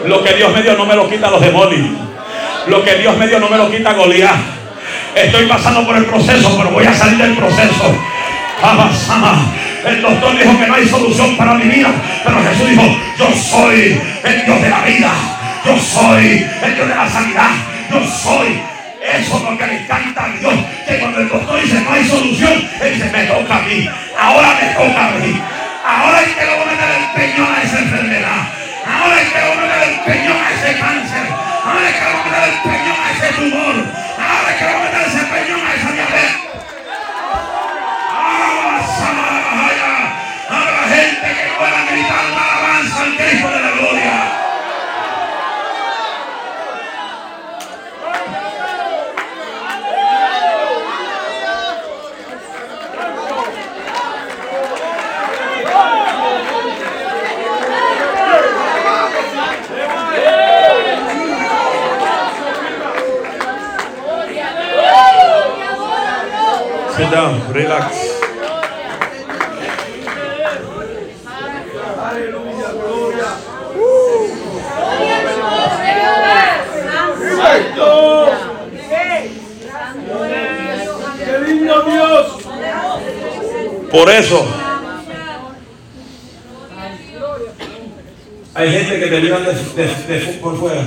Lo 0.05 0.23
que 0.23 0.33
Dios 0.33 0.51
me 0.53 0.61
dio 0.61 0.75
no 0.75 0.85
me 0.85 0.95
lo 0.95 1.09
quita 1.09 1.29
los 1.29 1.41
demonios. 1.41 1.89
Lo 2.67 2.83
que 2.83 2.95
Dios 2.95 3.17
me 3.17 3.27
dio 3.27 3.39
no 3.39 3.49
me 3.49 3.57
lo 3.57 3.69
quita 3.69 3.93
Goliat. 3.93 4.35
Estoy 5.15 5.45
pasando 5.45 5.85
por 5.85 5.95
el 5.95 6.05
proceso, 6.05 6.55
pero 6.57 6.71
voy 6.71 6.85
a 6.85 6.93
salir 6.93 7.17
del 7.17 7.35
proceso. 7.35 7.95
El 9.85 10.01
doctor 10.01 10.37
dijo 10.37 10.59
que 10.59 10.67
no 10.67 10.73
hay 10.73 10.87
solución 10.87 11.37
para 11.37 11.53
mi 11.53 11.65
vida, 11.65 11.89
pero 12.23 12.37
Jesús 12.41 12.69
dijo, 12.69 12.97
yo 13.19 13.27
soy 13.35 14.01
el 14.23 14.45
Dios 14.45 14.61
de 14.61 14.69
la 14.69 14.81
vida. 14.81 15.11
Yo 15.65 15.77
soy 15.79 16.45
el 16.63 16.75
Dios 16.75 16.87
de 16.87 16.95
la 16.95 17.09
sanidad. 17.09 17.51
Yo 17.91 17.99
soy 18.07 18.59
eso 19.13 19.37
es 19.37 19.43
lo 19.43 19.57
que 19.57 19.67
le 19.67 19.81
encanta 19.81 20.25
a 20.25 20.29
Dios. 20.29 20.53
Que 20.87 20.99
cuando 20.99 21.19
el 21.19 21.29
doctor 21.29 21.61
dice 21.61 21.81
no 21.81 21.91
hay 21.91 22.05
solución, 22.05 22.69
Él 22.81 22.93
dice, 22.93 23.09
me 23.11 23.23
toca 23.25 23.57
a 23.57 23.61
mí. 23.61 23.89
Ahora 24.17 24.57
me 24.59 24.67
toca 24.73 25.07
a 25.07 25.11
mí. 25.11 25.41
Ahora 25.85 26.21
es 26.21 26.29
que 26.29 26.45
le 26.45 26.51
voy 26.51 26.61
a 26.61 26.71
meter 26.71 26.89
el 26.97 27.05
peñón 27.13 27.53
a 27.53 27.61
esa 27.63 27.79
enfermedad. 27.79 28.47
Ahora 28.85 29.21
es 29.21 29.29
que 29.29 29.39
le 29.39 29.47
voy 29.47 29.57
a 29.57 29.61
meter 29.61 29.89
el 29.89 29.99
peñón 30.01 30.37
a 30.37 30.51
ese 30.51 30.79
cáncer. 30.79 31.27
Ahora 31.63 31.89
es 31.89 31.95
que 31.95 32.05
le 32.05 32.11
voy 32.11 32.21
a 32.21 32.25
meter 32.25 32.43
el 32.49 32.59
peñón 32.63 32.97
a 33.05 33.11
ese 33.11 33.33
tumor. 33.33 33.84
Relax. 67.53 67.95
Por 83.91 84.09
eso 84.09 84.45
hay 88.53 88.69
gente 88.71 88.99
que 88.99 89.05
te 89.07 89.21
miran 89.21 89.43
de- 89.45 90.37
por 90.41 90.57
fuera 90.59 90.83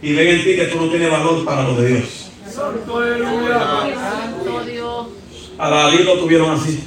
y 0.00 0.12
ven 0.14 0.28
en 0.28 0.44
ti 0.44 0.56
que 0.56 0.64
tú 0.66 0.80
no 0.80 0.88
tienes 0.90 1.10
valor 1.10 1.44
para 1.44 1.62
lo 1.62 1.76
de 1.76 1.88
Dios. 1.88 2.23
¡Santo 2.74 2.98
aleluya! 2.98 3.60
Santo 3.94 4.64
Dios. 4.64 5.06
A 5.58 5.70
David 5.70 6.00
lo 6.00 6.18
tuvieron 6.18 6.50
así. 6.50 6.84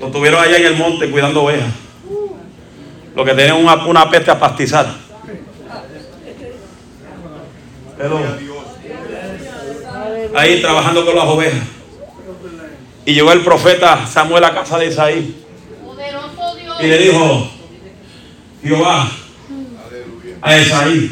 Lo 0.00 0.08
tuvieron 0.08 0.42
allá 0.42 0.56
en 0.56 0.66
el 0.66 0.76
monte 0.76 1.10
cuidando 1.10 1.42
ovejas. 1.42 1.74
Lo 3.14 3.24
que 3.24 3.34
tenían 3.34 3.56
una, 3.56 3.74
una 3.86 4.08
peste 4.08 4.30
a 4.30 4.38
pastizar. 4.38 4.86
Pero 7.98 8.18
ahí 10.34 10.62
trabajando 10.62 11.04
con 11.04 11.16
las 11.16 11.26
ovejas. 11.26 11.66
Y 13.04 13.12
llegó 13.12 13.32
el 13.32 13.42
profeta 13.42 14.06
Samuel 14.06 14.44
a 14.44 14.54
casa 14.54 14.78
de 14.78 14.86
Isaí 14.86 15.36
y 16.80 16.86
le 16.86 16.98
dijo, 16.98 17.50
Jehová, 18.62 19.10
a 20.40 20.56
Isaí, 20.56 21.10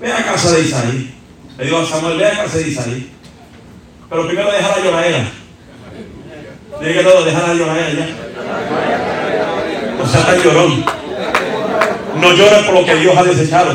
ve 0.00 0.12
a 0.12 0.24
casa 0.24 0.52
de 0.52 0.60
Isaí. 0.60 1.19
Le 1.60 1.66
dijo 1.66 1.78
a 1.78 1.84
Samuel, 1.84 2.16
ve 2.16 2.26
a 2.26 2.30
casa 2.30 2.56
de 2.56 2.68
Isaí. 2.68 3.10
Pero 4.08 4.26
primero 4.26 4.50
dejar 4.50 4.78
a 4.78 4.82
lloradera. 4.82 5.24
Dile 6.80 6.94
que 6.94 7.02
todo, 7.02 7.22
dejar 7.22 7.50
a 7.50 7.54
lloradera 7.54 7.90
ya. 7.90 8.08
No 9.98 10.06
sea 10.06 10.24
tan 10.24 10.42
llorón. 10.42 10.84
No 12.16 12.32
llores 12.32 12.64
por 12.64 12.74
lo 12.74 12.86
que 12.86 12.94
Dios 12.96 13.14
ha 13.14 13.22
desechado. 13.24 13.74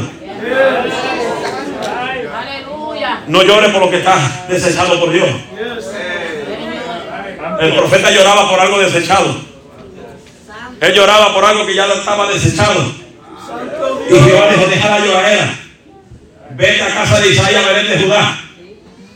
Aleluya. 2.33 3.23
No 3.27 3.43
llores 3.43 3.69
por 3.69 3.81
lo 3.81 3.91
que 3.91 3.97
está 3.97 4.45
desechado 4.49 4.99
por 4.99 5.11
Dios. 5.11 5.29
El 7.59 7.75
profeta 7.75 8.09
lloraba 8.09 8.49
por 8.49 8.59
algo 8.59 8.79
desechado. 8.79 9.35
Él 10.81 10.91
lloraba 10.91 11.35
por 11.35 11.45
algo 11.45 11.67
que 11.67 11.75
ya 11.75 11.85
estaba 11.85 12.31
desechado. 12.31 12.81
Y 14.09 14.13
Jehová 14.13 14.49
dijo, 14.49 14.65
deja 14.71 14.89
la 14.89 15.05
lloradera. 15.05 15.64
Vete 16.55 16.81
a 16.81 16.93
casa 16.93 17.19
de 17.19 17.31
Isaías, 17.31 17.65
Belén 17.65 17.87
de 17.89 18.05
Judá. 18.05 18.39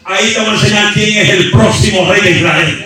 Ahí 0.04 0.34
te 0.34 0.40
voy 0.42 0.50
a 0.50 0.54
enseñar 0.54 0.94
quién 0.94 1.18
es 1.18 1.30
el 1.30 1.52
próximo 1.52 2.12
rey 2.12 2.22
de 2.22 2.32
Israel. 2.32 2.86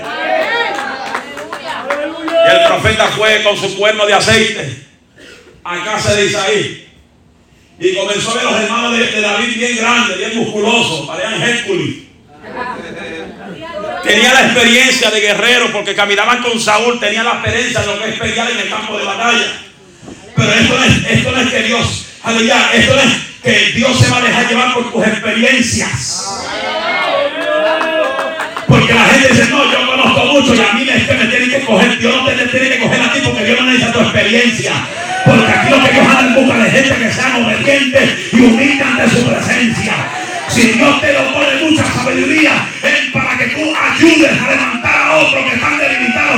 El 2.46 2.68
profeta 2.68 3.08
fue 3.08 3.42
con 3.42 3.58
su 3.58 3.76
cuerno 3.76 4.06
de 4.06 4.14
aceite 4.14 4.78
a 5.64 5.84
casa 5.84 6.14
de 6.14 6.26
Isaí. 6.26 6.88
Y 7.80 7.96
comenzó 7.96 8.30
a 8.30 8.34
ver 8.36 8.44
los 8.44 8.62
hermanos 8.62 8.98
de, 8.98 9.08
de 9.08 9.22
David 9.22 9.58
bien 9.58 9.78
grandes, 9.78 10.18
bien 10.20 10.38
musculosos, 10.38 11.08
parecían 11.08 11.42
Hércules. 11.42 11.96
Tenía 14.04 14.34
la 14.34 14.42
experiencia 14.46 15.10
de 15.10 15.20
guerrero 15.20 15.72
porque 15.72 15.96
caminaban 15.96 16.44
con 16.44 16.60
Saúl, 16.60 17.00
tenía 17.00 17.24
la 17.24 17.32
experiencia 17.32 17.82
de 17.82 17.88
lo 17.88 18.04
que 18.04 18.10
es 18.10 18.20
pelear 18.20 18.52
en 18.52 18.60
el 18.60 18.70
campo 18.70 19.00
de 19.00 19.06
batalla. 19.06 19.54
Pero 20.36 20.52
esto 20.52 20.78
no 20.78 20.84
es, 20.84 21.12
esto 21.12 21.32
no 21.32 21.42
es 21.42 21.52
que 21.52 21.64
Dios, 21.64 22.06
aleluya, 22.22 22.70
esto 22.74 22.96
no 22.96 23.02
es 23.02 23.33
que 23.44 23.72
Dios 23.76 24.00
se 24.00 24.10
va 24.10 24.18
a 24.18 24.22
dejar 24.22 24.48
llevar 24.48 24.74
por 24.74 24.92
tus 24.92 25.06
experiencias. 25.06 26.48
Porque 28.68 28.94
la 28.94 29.06
gente 29.06 29.28
dice, 29.30 29.50
no, 29.50 29.72
yo 29.72 29.86
conozco 29.86 30.26
mucho 30.26 30.56
y 30.56 30.60
a 30.60 30.74
mí 30.74 30.86
me 30.86 31.26
tienen 31.26 31.50
que 31.50 31.66
coger. 31.66 32.00
Dios 32.00 32.16
no 32.16 32.26
te, 32.26 32.36
te 32.36 32.48
tiene 32.48 32.70
que 32.70 32.80
coger 32.80 33.02
a 33.02 33.14
ti 33.14 33.20
porque 33.24 33.44
Dios 33.44 33.60
no 33.60 33.66
necesita 33.66 33.94
tu 33.94 34.00
experiencia. 34.00 34.72
Porque 35.26 35.52
aquí 35.52 35.70
lo 35.70 35.84
que 35.84 35.92
Dios 35.92 36.08
anda 36.08 36.28
en 36.28 36.34
busca 36.36 36.58
de 36.58 36.72
gente 36.72 36.96
que 36.96 37.12
sean 37.12 37.44
obedientes 37.44 38.10
y 38.32 38.40
humildes 38.40 38.88
ante 38.88 39.10
su 39.10 39.26
presencia. 39.28 39.94
Si 40.48 40.62
Dios 40.74 41.02
te 41.02 41.14
lo 41.14 41.34
pone 41.34 41.70
mucha 41.70 41.86
sabiduría, 41.86 42.68
es 42.84 43.12
para 43.12 43.38
que 43.38 43.48
tú 43.48 43.62
ayudes 43.76 44.42
a 44.42 44.52
levantar 44.52 44.96
a 44.96 45.18
otros 45.18 45.50
que 45.50 45.56
están 45.56 45.78
debilitados 45.78 46.33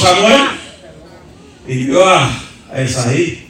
Samuel 0.00 0.40
y 1.68 1.84
vio 1.84 2.08
a, 2.08 2.30
a 2.72 2.80
Esaí. 2.80 3.48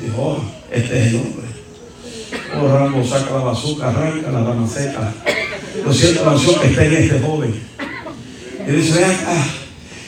Dijo, 0.00 0.16
"Oh, 0.22 0.44
este 0.70 1.00
es 1.00 1.06
el 1.08 1.16
hombre. 1.16 1.46
Oh, 2.58 2.68
Rambo, 2.68 3.04
saca 3.04 3.30
la 3.30 3.44
bazooka, 3.44 3.88
arranca 3.88 4.30
la 4.30 4.40
dama 4.42 4.66
seca. 4.66 5.12
Lo 5.84 5.92
siento 5.92 6.24
la 6.24 6.32
unción 6.32 6.60
que 6.60 6.66
está 6.68 6.84
en 6.84 6.94
este 6.94 7.20
joven. 7.20 7.62
Y 8.66 8.70
dice, 8.72 9.00
ven 9.00 9.10
acá. 9.10 9.44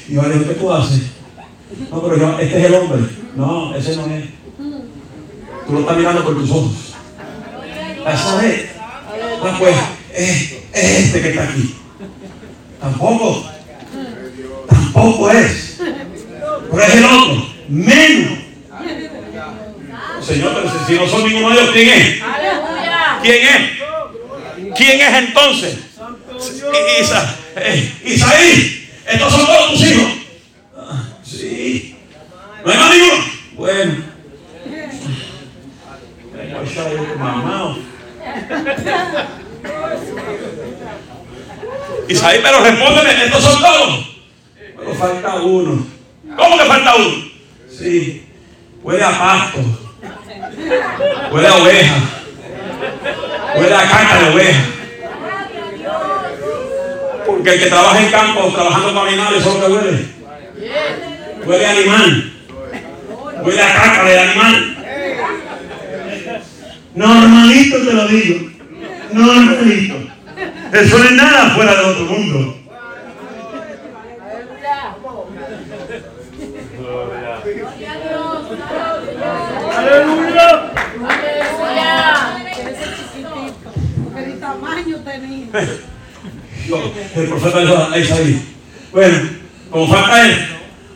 Y 0.09 0.14
yo 0.14 0.23
¿qué 0.23 0.55
tú 0.55 0.73
haces? 0.73 1.03
No, 1.90 2.03
pero 2.03 2.16
yo, 2.18 2.38
este 2.40 2.59
es 2.59 2.64
el 2.66 2.75
hombre. 2.75 3.03
No, 3.37 3.75
ese 3.75 3.97
no 3.97 4.07
es. 4.07 4.25
Tú 5.66 5.73
lo 5.73 5.81
estás 5.81 5.97
mirando 5.97 6.25
por 6.25 6.35
tus 6.35 6.51
ojos. 6.51 6.73
Eso 8.07 8.40
es. 8.40 8.62
Ah, 9.45 9.57
pues, 9.59 9.77
es, 10.14 10.53
es 10.73 10.90
este 11.07 11.23
que 11.23 11.29
está 11.31 11.45
aquí. 11.45 11.75
Tampoco. 12.81 13.51
Tampoco 14.92 15.31
es. 15.31 15.78
Pero 16.70 16.83
es 16.83 16.94
el 16.94 17.05
otro. 17.05 17.46
Menos. 17.68 18.38
Señor, 20.22 20.55
pero 20.55 20.87
si, 20.87 20.94
no 20.94 21.09
son 21.09 21.24
ninguno 21.28 21.50
de 21.50 21.61
ellos, 21.62 21.70
¿quién 21.72 21.88
es? 21.88 22.22
¿Quién 23.22 23.46
es? 23.46 24.76
¿Quién 24.76 25.00
es 25.00 25.14
entonces? 25.14 25.78
Isa- 27.00 27.37
eh, 27.57 27.92
Isaí, 28.05 28.88
estos 29.07 29.33
son 29.33 29.46
todos 29.46 29.70
tus 29.72 29.81
hijos. 29.90 30.12
Sí. 31.24 31.96
¿No 32.64 32.70
hay 32.72 32.78
más? 32.78 32.92
Bueno. 33.55 33.94
Isaí, 42.09 42.40
pero 42.42 42.62
respóndeme, 42.62 43.24
estos 43.24 43.42
son 43.42 43.61
todos. 43.62 44.12
Pero 44.83 44.95
falta 44.97 45.35
uno. 45.37 45.87
¿Cómo 46.37 46.59
que 46.59 46.64
falta 46.64 46.97
uno? 46.97 47.25
Sí. 47.71 48.27
Huele 48.83 49.05
a 49.05 49.18
pasto. 49.18 49.59
Huele 51.31 51.49
a 51.49 51.55
oveja. 51.57 51.95
Huele 53.57 53.75
a 53.75 53.88
caca 53.88 54.23
de 54.23 54.35
oveja. 54.35 54.64
Porque 57.27 57.51
el 57.51 57.61
que 57.61 57.66
trabaja 57.66 58.01
en 58.03 58.11
campo, 58.11 58.53
trabajando 58.53 58.95
con 58.95 59.09
animales, 59.09 59.40
eso 59.40 59.53
es 59.53 59.61
lo 59.61 59.66
que 59.66 59.73
huele. 59.73 60.07
Huele 61.47 61.66
a 61.66 61.71
animal. 61.71 62.33
Huele 63.45 63.62
a 63.62 63.75
caca 63.75 64.05
de 64.05 64.18
animal. 64.18 64.77
Normalito 66.95 67.77
te 67.79 67.92
lo 67.92 68.09
digo. 68.09 68.51
Normalito. 69.12 69.95
Eso 70.73 70.99
no 70.99 71.05
es 71.05 71.12
nada 71.12 71.51
fuera 71.51 71.77
del 71.77 71.85
otro 71.85 72.05
mundo. 72.07 72.62
Aleluya. 79.92 80.72
Aleluya. 81.09 82.00
Tamaño 84.40 84.96
tenía. 85.05 85.46
El 87.14 87.28
profeta 87.28 87.61
dijo 87.61 87.76
a 87.92 87.98
Isaí. 87.98 88.42
Bueno, 88.90 89.18
como 89.70 89.88
falta 89.88 90.26
él, 90.26 90.33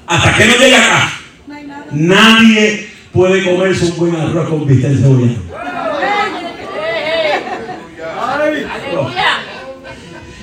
hasta 0.06 0.35
que 0.35 0.46
no 0.46 0.52
llegue 0.56 0.76
acá, 0.76 1.11
No 1.46 1.54
nadie 1.92 2.88
puede 3.12 3.44
comerse 3.44 3.85
un 3.87 3.96
buen 3.96 4.16
arroz 4.16 4.48
con 4.48 4.66
bistec 4.66 4.92
de 4.92 5.02
cebolla. 5.02 5.32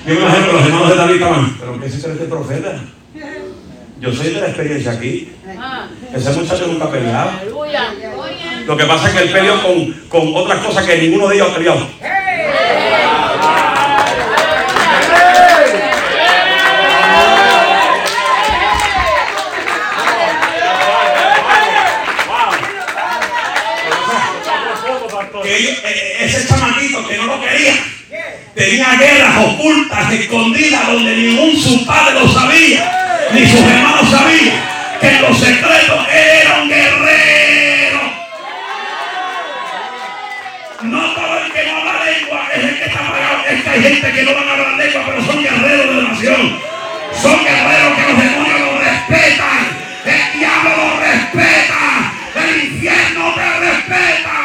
Yo 0.06 0.14
me 0.14 0.20
imagino 0.20 0.46
que 0.46 0.52
los 0.52 0.66
hermanos 0.66 0.88
de 0.90 0.96
David 0.96 1.14
estaban, 1.14 1.56
pero 1.58 1.80
¿qué 1.80 1.86
es 1.86 1.94
este 1.94 2.24
profeta? 2.26 2.80
Yo 4.00 4.12
soy 4.12 4.34
de 4.34 4.40
la 4.40 4.48
experiencia 4.48 4.92
aquí. 4.92 5.32
Ese 6.12 6.32
muchacho 6.32 6.66
nunca 6.66 6.84
ha 6.84 6.90
peleado. 6.90 7.30
Aleluya. 7.40 7.94
Lo 8.66 8.76
que 8.76 8.84
pasa 8.84 9.08
es 9.08 9.14
que 9.14 9.22
él 9.24 9.30
peleó 9.30 9.62
con, 9.62 9.92
con 10.08 10.34
otras 10.34 10.58
cosas 10.64 10.84
que 10.86 10.96
ninguno 10.98 11.28
de 11.28 11.36
ellos 11.36 11.52
ellos- 25.56 25.78
eh, 25.84 26.16
eh, 26.20 26.24
ese 26.24 26.46
chamaquito 26.48 27.06
que 27.06 27.16
no 27.16 27.24
lo 27.26 27.40
quería 27.40 27.74
tenía 28.54 28.94
guerras 28.96 29.36
ocultas, 29.44 30.12
escondidas, 30.12 30.86
donde 30.86 31.16
ningún 31.16 31.60
su 31.60 31.84
padre 31.84 32.14
lo 32.20 32.28
sabía, 32.28 33.28
ni 33.32 33.40
sus 33.48 33.60
hermanos 33.60 34.08
sabían, 34.10 34.62
que 35.00 35.08
en 35.08 35.22
los 35.22 35.38
secretos 35.40 36.06
era 36.08 36.62
un 36.62 36.68
guerrero. 36.68 37.43
Hay 43.74 43.82
gente 43.82 44.12
que 44.12 44.22
no 44.22 44.34
van 44.34 44.48
a 44.48 44.52
hablar 44.52 44.74
lengua, 44.74 45.02
pero 45.04 45.24
son 45.24 45.42
guerreros 45.42 45.88
de 45.88 46.02
la 46.02 46.08
nación. 46.08 46.58
Son 47.20 47.44
guerreros 47.44 47.94
que 47.96 48.12
los 48.12 48.22
demonios 48.22 48.60
los 48.60 48.84
respetan. 48.84 49.62
El 50.04 50.38
diablo 50.38 50.70
los 50.76 51.00
respeta. 51.00 52.12
El 52.36 52.64
infierno 52.64 53.34
te 53.34 53.58
respeta. 53.58 54.40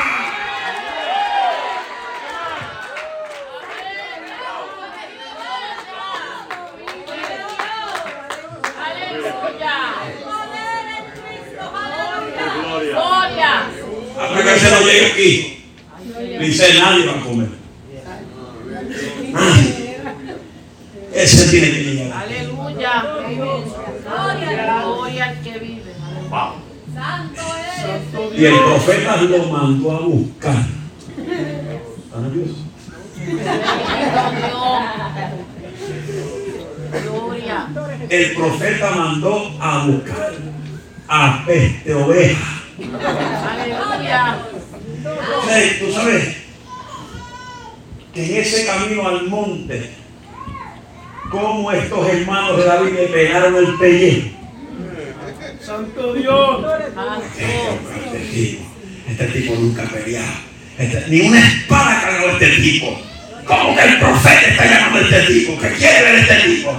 Hasta 14.20 14.44
que 14.44 14.60
se 14.60 14.72
no 14.72 14.82
llegue 14.82 15.06
aquí. 15.06 15.63
Dice 16.39 16.74
nadie 16.80 17.06
va 17.06 17.13
a 17.13 17.22
comer. 17.22 17.60
Nadie. 19.32 19.80
Ese 21.32 21.50
tiene 21.52 21.68
que 21.72 21.84
llegar. 21.84 22.24
Aleluya. 22.24 23.04
Gloria 24.04 25.26
al 25.26 25.42
que 25.42 25.60
vive. 25.60 25.94
Y 28.36 28.46
el 28.46 28.60
profeta 28.60 29.22
lo 29.22 29.46
mandó 29.46 29.92
a 29.92 30.00
buscar. 30.02 30.65
¿Está 31.18 32.20
nervioso? 32.22 32.56
Dios. 33.26 33.50
Gloria. 37.04 37.68
El 38.10 38.34
profeta 38.34 38.92
mandó 38.92 39.52
a 39.60 39.86
buscar 39.86 40.34
a 41.08 41.44
peste 41.46 41.94
oveja. 41.94 42.62
Aleluya. 43.52 44.38
Sí, 45.48 45.78
Tú 45.80 45.94
sabes 45.94 46.38
que 48.13 48.26
en 48.26 48.42
ese 48.42 48.65
camino 48.65 49.08
al 49.08 49.28
monte, 49.28 49.99
como 51.30 51.72
estos 51.72 52.10
hermanos 52.10 52.58
de 52.58 52.65
David 52.65 52.94
le 52.94 53.08
pegaron 53.08 53.56
el 53.56 53.76
pellejo. 53.78 54.30
Santo 55.62 56.13
Dios. 56.13 56.65
Este 57.38 58.20
tipo, 58.34 58.63
este 59.08 59.26
tipo 59.28 59.56
nunca 59.56 59.84
ha 59.84 59.88
peleado. 59.88 60.34
Este- 60.78 61.06
ni 61.10 61.22
una 61.22 61.39
espada 61.39 62.02
cargó 62.02 62.30
este 62.32 62.48
tipo. 62.62 63.00
¿Cómo 63.46 63.76
que 63.76 63.84
el 63.84 64.00
profeta 64.00 64.42
está 64.48 64.65
llamando 64.65 65.00
a 65.00 65.02
este 65.02 65.34
tipo? 65.34 65.60
¿Qué 65.60 65.70
quiere 65.74 66.02
ver 66.04 66.15
este 66.15 66.36
tipo? 66.48 66.72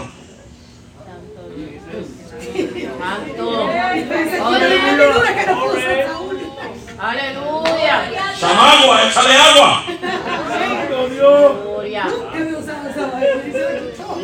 Aleluya. 6.98 8.10
Samagua, 8.38 9.08
échale 9.08 9.34
agua. 9.36 9.84
Santo 9.86 11.08
Dios. 11.08 11.62
Gloria. 11.62 12.04
Que 12.32 12.38
me 12.40 12.56
usaba 12.56 12.90
esa 12.90 13.06
vaina. 13.06 13.28
Y 13.46 13.52
se 13.52 13.58
la 13.60 13.70
quitó. 13.80 14.20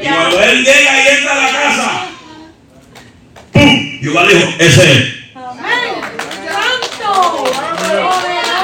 Y 0.00 0.06
cuando 0.08 0.37
él 0.50 0.64
llega 0.64 1.04
y 1.04 1.08
entra 1.16 1.32
a 1.32 1.36
la 1.36 1.50
casa, 1.50 2.06
¡pum! 3.52 4.00
Jehová 4.00 4.26
dijo, 4.26 4.54
ese 4.58 4.92
es. 4.92 5.18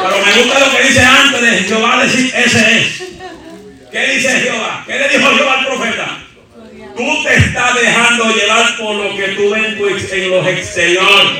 Pero 0.02 0.18
me 0.26 0.42
gusta 0.42 0.58
lo 0.58 0.76
que 0.76 0.82
dice 0.82 1.00
antes 1.00 1.40
de 1.40 1.50
Jehová 1.64 2.02
decir, 2.04 2.32
ese 2.34 2.78
es. 2.78 3.02
¿Qué 3.90 4.06
dice 4.14 4.40
Jehová? 4.40 4.82
¿Qué 4.86 4.98
le 4.98 5.08
dijo 5.08 5.34
Jehová 5.36 5.58
al 5.60 5.66
profeta? 5.66 6.18
Tú 6.96 7.24
te 7.24 7.34
estás 7.34 7.74
dejando 7.74 8.34
llevar 8.34 8.76
por 8.76 8.94
lo 8.94 9.16
que 9.16 9.28
tú 9.28 9.50
ves 9.50 10.12
en 10.12 10.30
los 10.30 10.46
exteriores. 10.46 11.30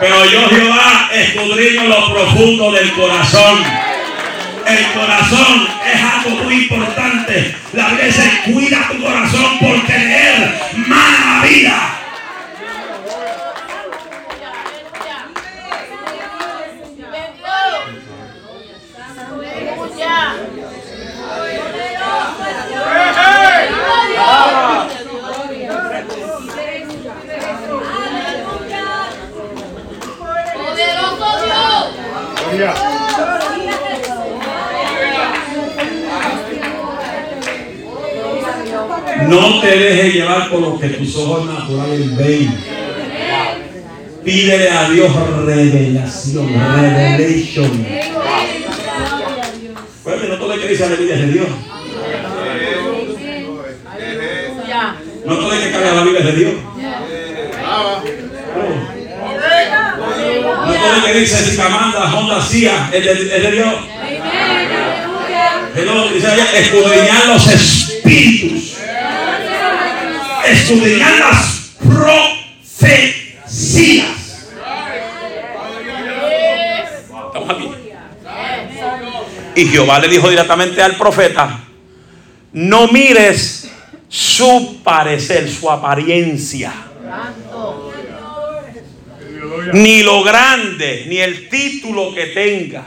Pero 0.00 0.24
yo, 0.26 0.48
Jehová, 0.48 1.10
escudriño 1.12 1.84
lo 1.84 2.12
profundo 2.12 2.72
del 2.72 2.92
corazón. 2.92 3.83
El 4.66 4.92
corazón 4.92 5.68
es 5.84 6.02
algo 6.02 6.44
muy 6.44 6.54
importante. 6.62 7.54
La 7.72 7.90
dice, 7.90 8.30
cuida 8.46 8.88
tu 8.90 9.02
corazón 9.02 9.58
porque 9.60 9.92
de 9.92 10.36
él 10.36 10.54
mana 10.86 11.40
la 11.40 11.46
vida. 11.46 11.94
Aleluya. 19.56 20.34
Poderoso 30.54 31.28
Dios. 32.56 32.94
No 39.34 39.60
te 39.60 39.66
dejes 39.66 40.14
llevar 40.14 40.48
por 40.48 40.60
lo 40.60 40.78
que 40.78 40.88
tus 40.90 41.16
ojos 41.16 41.46
naturales 41.46 42.16
ven. 42.16 42.56
Pídele 44.24 44.70
a 44.70 44.88
Dios 44.90 45.12
revelación, 45.44 46.48
revelation. 46.54 47.86
Pues 50.04 50.28
no 50.28 50.36
todo 50.36 50.52
el 50.54 50.60
que 50.60 50.68
dice 50.68 50.88
la 50.88 50.94
Biblia 50.94 51.14
es 51.16 51.20
de 51.20 51.32
Dios. 51.32 51.48
Aleluya. 53.90 54.96
No 55.26 55.36
todo 55.36 55.52
el 55.52 55.62
que 55.62 55.70
carga 55.72 55.94
la 55.94 56.02
Biblia 56.04 56.20
es 56.20 56.26
de 56.26 56.32
Dios. 56.32 56.54
No 60.66 60.74
todo 60.74 60.96
el 60.96 61.02
que 61.04 61.18
dice 61.18 61.36
si 61.50 61.56
Camanda, 61.56 62.14
Honda, 62.14 62.40
Cia 62.40 62.88
es 62.92 63.04
de, 63.04 63.12
es 63.12 63.42
de 63.42 63.50
Dios. 63.50 63.74
Hello, 65.76 66.08
dice 66.08 66.26
allá, 66.28 66.46
escudriñar 66.56 67.26
los 67.26 67.48
espíritus. 67.48 68.73
Escudriñar 70.46 71.18
las 71.20 71.72
profecías. 71.78 72.98
Estamos 77.26 77.50
aquí. 77.50 77.70
Y 79.56 79.66
Jehová 79.66 79.98
le 80.00 80.08
dijo 80.08 80.28
directamente 80.28 80.82
al 80.82 80.96
profeta, 80.96 81.60
no 82.52 82.88
mires 82.88 83.70
su 84.08 84.80
parecer, 84.82 85.50
su 85.50 85.70
apariencia, 85.70 86.72
ni 89.72 90.02
lo 90.02 90.22
grande, 90.22 91.06
ni 91.08 91.18
el 91.18 91.48
título 91.48 92.12
que 92.14 92.26
tenga, 92.26 92.82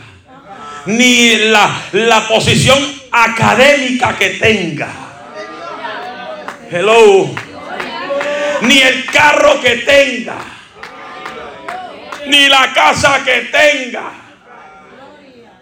ni 0.85 1.37
la, 1.37 1.85
la 1.93 2.27
posición 2.27 2.77
académica 3.11 4.15
que 4.17 4.29
tenga. 4.31 5.07
Hello. 6.69 7.46
Ni 8.61 8.81
el 8.81 9.05
carro 9.05 9.59
que 9.61 9.77
tenga, 9.77 10.37
ni 12.25 12.47
la 12.47 12.73
casa 12.73 13.23
que 13.23 13.41
tenga. 13.51 14.11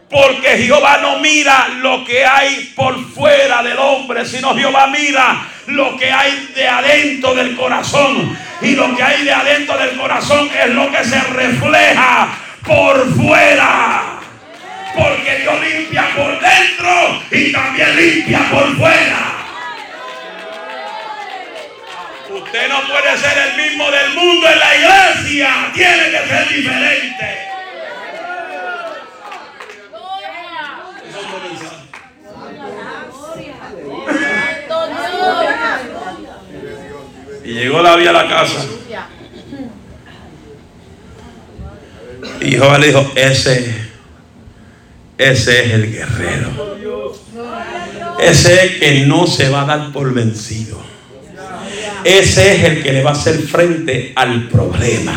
Porque 0.10 0.58
Jehová 0.60 1.00
no 1.02 1.20
mira 1.20 1.68
lo 1.82 2.06
que 2.06 2.26
hay 2.26 2.72
por 2.76 2.98
fuera 3.12 3.62
del 3.64 3.78
hombre, 3.78 4.26
sino 4.26 4.56
Jehová 4.56 4.88
mira 4.88 5.48
lo 5.68 5.98
que 5.98 6.12
hay 6.12 6.52
de 6.56 6.68
adentro 6.68 7.34
del 7.34 7.56
corazón. 7.56 8.38
Y 8.62 8.72
lo 8.72 8.96
que 8.96 9.04
hay 9.04 9.24
de 9.24 9.34
adentro 9.34 9.78
del 9.78 9.98
corazón 9.98 10.50
es 10.58 10.70
lo 10.70 10.90
que 10.92 11.04
se 11.04 11.20
refleja 11.20 12.30
por 12.66 13.14
fuera. 13.14 14.20
Porque 14.96 15.40
Dios 15.40 15.56
limpia 15.62 16.08
por 16.16 16.40
dentro 16.40 17.22
y 17.32 17.52
también 17.52 17.96
limpia 17.98 18.40
por 18.50 18.76
fuera. 18.78 19.35
No 22.70 22.88
puede 22.88 23.18
ser 23.18 23.38
el 23.38 23.58
mismo 23.58 23.92
del 23.92 24.14
mundo 24.14 24.48
en 24.48 24.60
la 24.60 24.76
iglesia. 24.76 25.72
Tiene 25.74 26.10
que 26.10 26.28
ser 26.28 26.48
diferente. 26.50 27.46
Y 37.44 37.54
llegó 37.54 37.82
la 37.82 37.96
vía 37.98 38.10
a 38.10 38.14
la 38.14 38.28
casa. 38.28 38.66
Y 42.42 42.52
Jehová 42.52 42.78
le 42.78 42.88
dijo, 42.88 43.12
ese, 43.16 43.76
ese 45.18 45.66
es 45.66 45.74
el 45.74 45.92
guerrero. 45.92 46.78
Ese 48.20 48.54
es 48.54 48.62
el 48.62 48.80
que 48.80 49.06
no 49.06 49.28
se 49.28 49.50
va 49.50 49.62
a 49.62 49.66
dar 49.66 49.92
por 49.92 50.14
vencido. 50.14 50.95
Ese 52.06 52.56
es 52.56 52.64
el 52.64 52.84
que 52.84 52.92
le 52.94 53.02
va 53.02 53.10
a 53.10 53.14
hacer 53.14 53.40
frente 53.40 54.14
al 54.16 54.48
problema. 54.48 55.14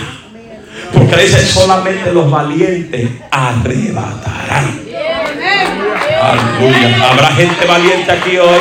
Porque 0.92 1.16
dice, 1.16 1.44
solamente 1.44 2.11
los 2.12 2.31
valientes 2.31 3.11
arrebatarán. 3.31 4.81
Aleluya. 6.22 7.11
¿Habrá 7.11 7.29
gente 7.33 7.66
valiente 7.66 8.11
aquí 8.11 8.38
hoy? 8.38 8.61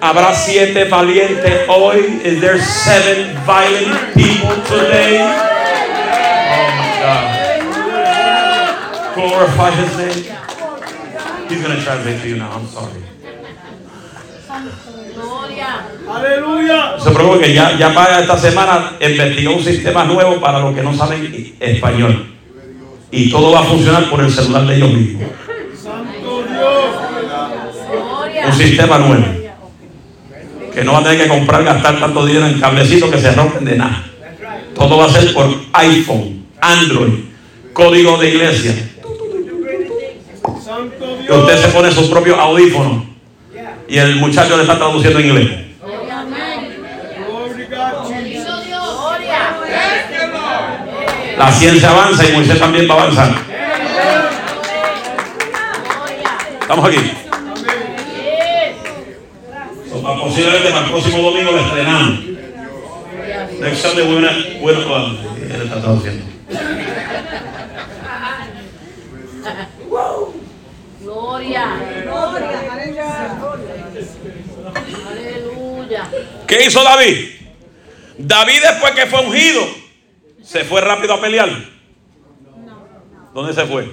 ¿Habrá 0.00 0.34
siete 0.34 0.84
valientes 0.84 1.68
hoy? 1.68 2.20
Is 2.24 2.40
there 2.40 2.60
seven 2.60 3.36
violent 3.46 4.14
people 4.14 4.56
today? 4.68 5.20
Oh 6.50 6.70
my 6.76 6.90
God. 7.00 7.26
Glorify 9.14 9.70
his 9.70 9.96
name. 9.98 10.24
He's 11.48 11.62
going 11.62 11.76
to 11.76 11.82
translate 11.82 12.18
for 12.18 12.26
you 12.26 12.36
now. 12.36 12.50
I'm 12.50 12.66
sorry. 12.66 13.04
Gloria. 15.14 15.99
Aleluya. 16.14 16.94
Se 16.98 17.10
preocupe 17.10 17.46
que 17.46 17.54
ya, 17.54 17.76
ya 17.78 17.94
para 17.94 18.20
esta 18.20 18.36
semana 18.36 18.92
investigó 19.00 19.54
un 19.54 19.62
sistema 19.62 20.04
nuevo 20.04 20.40
para 20.40 20.58
los 20.60 20.74
que 20.74 20.82
no 20.82 20.94
saben 20.94 21.54
español. 21.60 22.26
Y 23.10 23.30
todo 23.30 23.52
va 23.52 23.60
a 23.60 23.64
funcionar 23.64 24.08
por 24.08 24.20
el 24.20 24.30
celular 24.30 24.66
de 24.66 24.76
ellos 24.76 24.92
mismos. 24.92 25.22
Santo 25.82 26.44
Dios. 26.48 28.46
Un 28.46 28.52
sistema 28.52 28.98
nuevo. 28.98 29.24
Que 30.72 30.84
no 30.84 30.92
va 30.92 30.98
a 31.00 31.02
tener 31.02 31.22
que 31.22 31.28
comprar, 31.28 31.64
gastar 31.64 31.98
tanto 31.98 32.24
dinero 32.24 32.46
en 32.46 32.60
cablecitos 32.60 33.10
que 33.10 33.18
se 33.18 33.32
rompen 33.32 33.64
de 33.64 33.76
nada. 33.76 34.04
Todo 34.74 34.96
va 34.96 35.06
a 35.06 35.08
ser 35.08 35.34
por 35.34 35.46
iPhone, 35.72 36.46
Android, 36.60 37.14
código 37.72 38.16
de 38.18 38.28
iglesia. 38.28 38.74
Que 41.26 41.32
usted 41.32 41.56
se 41.56 41.68
pone 41.68 41.90
sus 41.90 42.08
propios 42.08 42.38
audífonos 42.38 43.04
y 43.88 43.98
el 43.98 44.16
muchacho 44.16 44.56
le 44.56 44.62
está 44.62 44.76
traduciendo 44.78 45.18
en 45.18 45.26
inglés. 45.26 45.50
Gloria 45.80 46.20
a 46.20 48.04
Jesus. 48.04 48.66
Gloria. 48.66 49.56
La 51.40 51.50
ciencia 51.50 51.88
avanza 51.88 52.28
y 52.28 52.32
Moisés 52.32 52.58
también 52.58 52.86
va 52.86 52.94
a 52.96 53.02
avanzar. 53.02 53.32
Estamos 56.60 56.84
aquí. 56.86 57.12
So, 59.90 60.02
posiblemente 60.20 60.68
para 60.70 60.84
el 60.84 60.90
próximo 60.90 61.22
domingo 61.22 61.52
lo 61.52 61.60
estrenamos. 61.60 62.20
Next 63.58 63.80
Sunday 63.82 64.04
we're 64.06 64.20
gonna, 64.20 64.44
we're 64.60 64.84
gonna- 64.84 65.18
él 65.54 65.62
está 65.62 65.80
traduciendo. 65.80 66.24
Gloria. 71.00 71.64
Aleluya. 75.10 76.08
¿Qué 76.46 76.66
hizo 76.66 76.82
David? 76.82 77.30
David 78.18 78.60
después 78.62 78.92
que 78.92 79.06
fue 79.06 79.20
ungido, 79.20 79.62
¿Se 80.50 80.64
fue 80.64 80.80
rápido 80.80 81.14
a 81.14 81.20
pelear? 81.20 81.48
¿Dónde 83.32 83.54
se 83.54 83.64
fue? 83.66 83.88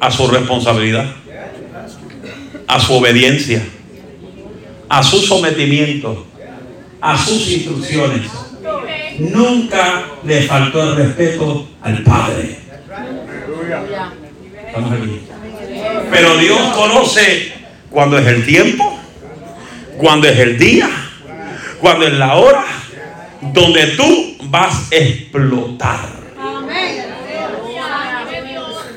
A 0.00 0.10
su 0.10 0.26
responsabilidad, 0.26 1.06
a 2.66 2.80
su 2.80 2.94
obediencia, 2.94 3.62
a 4.88 5.00
su 5.04 5.18
sometimiento, 5.18 6.26
a 7.00 7.16
sus 7.16 7.48
instrucciones. 7.52 8.28
Nunca 9.20 10.06
le 10.24 10.42
faltó 10.42 10.82
el 10.82 10.96
respeto 10.96 11.68
al 11.80 12.02
Padre. 12.02 12.58
Estamos 14.66 14.92
aquí. 14.92 15.20
Pero 16.10 16.36
Dios 16.36 16.60
conoce 16.74 17.52
cuándo 17.90 18.18
es 18.18 18.26
el 18.26 18.44
tiempo, 18.44 18.98
cuándo 19.98 20.26
es 20.26 20.36
el 20.36 20.58
día, 20.58 20.90
cuándo 21.80 22.08
es 22.08 22.14
la 22.14 22.34
hora 22.34 22.64
donde 23.40 23.86
tú 23.88 24.36
vas 24.44 24.90
a 24.92 24.96
explotar. 24.96 26.18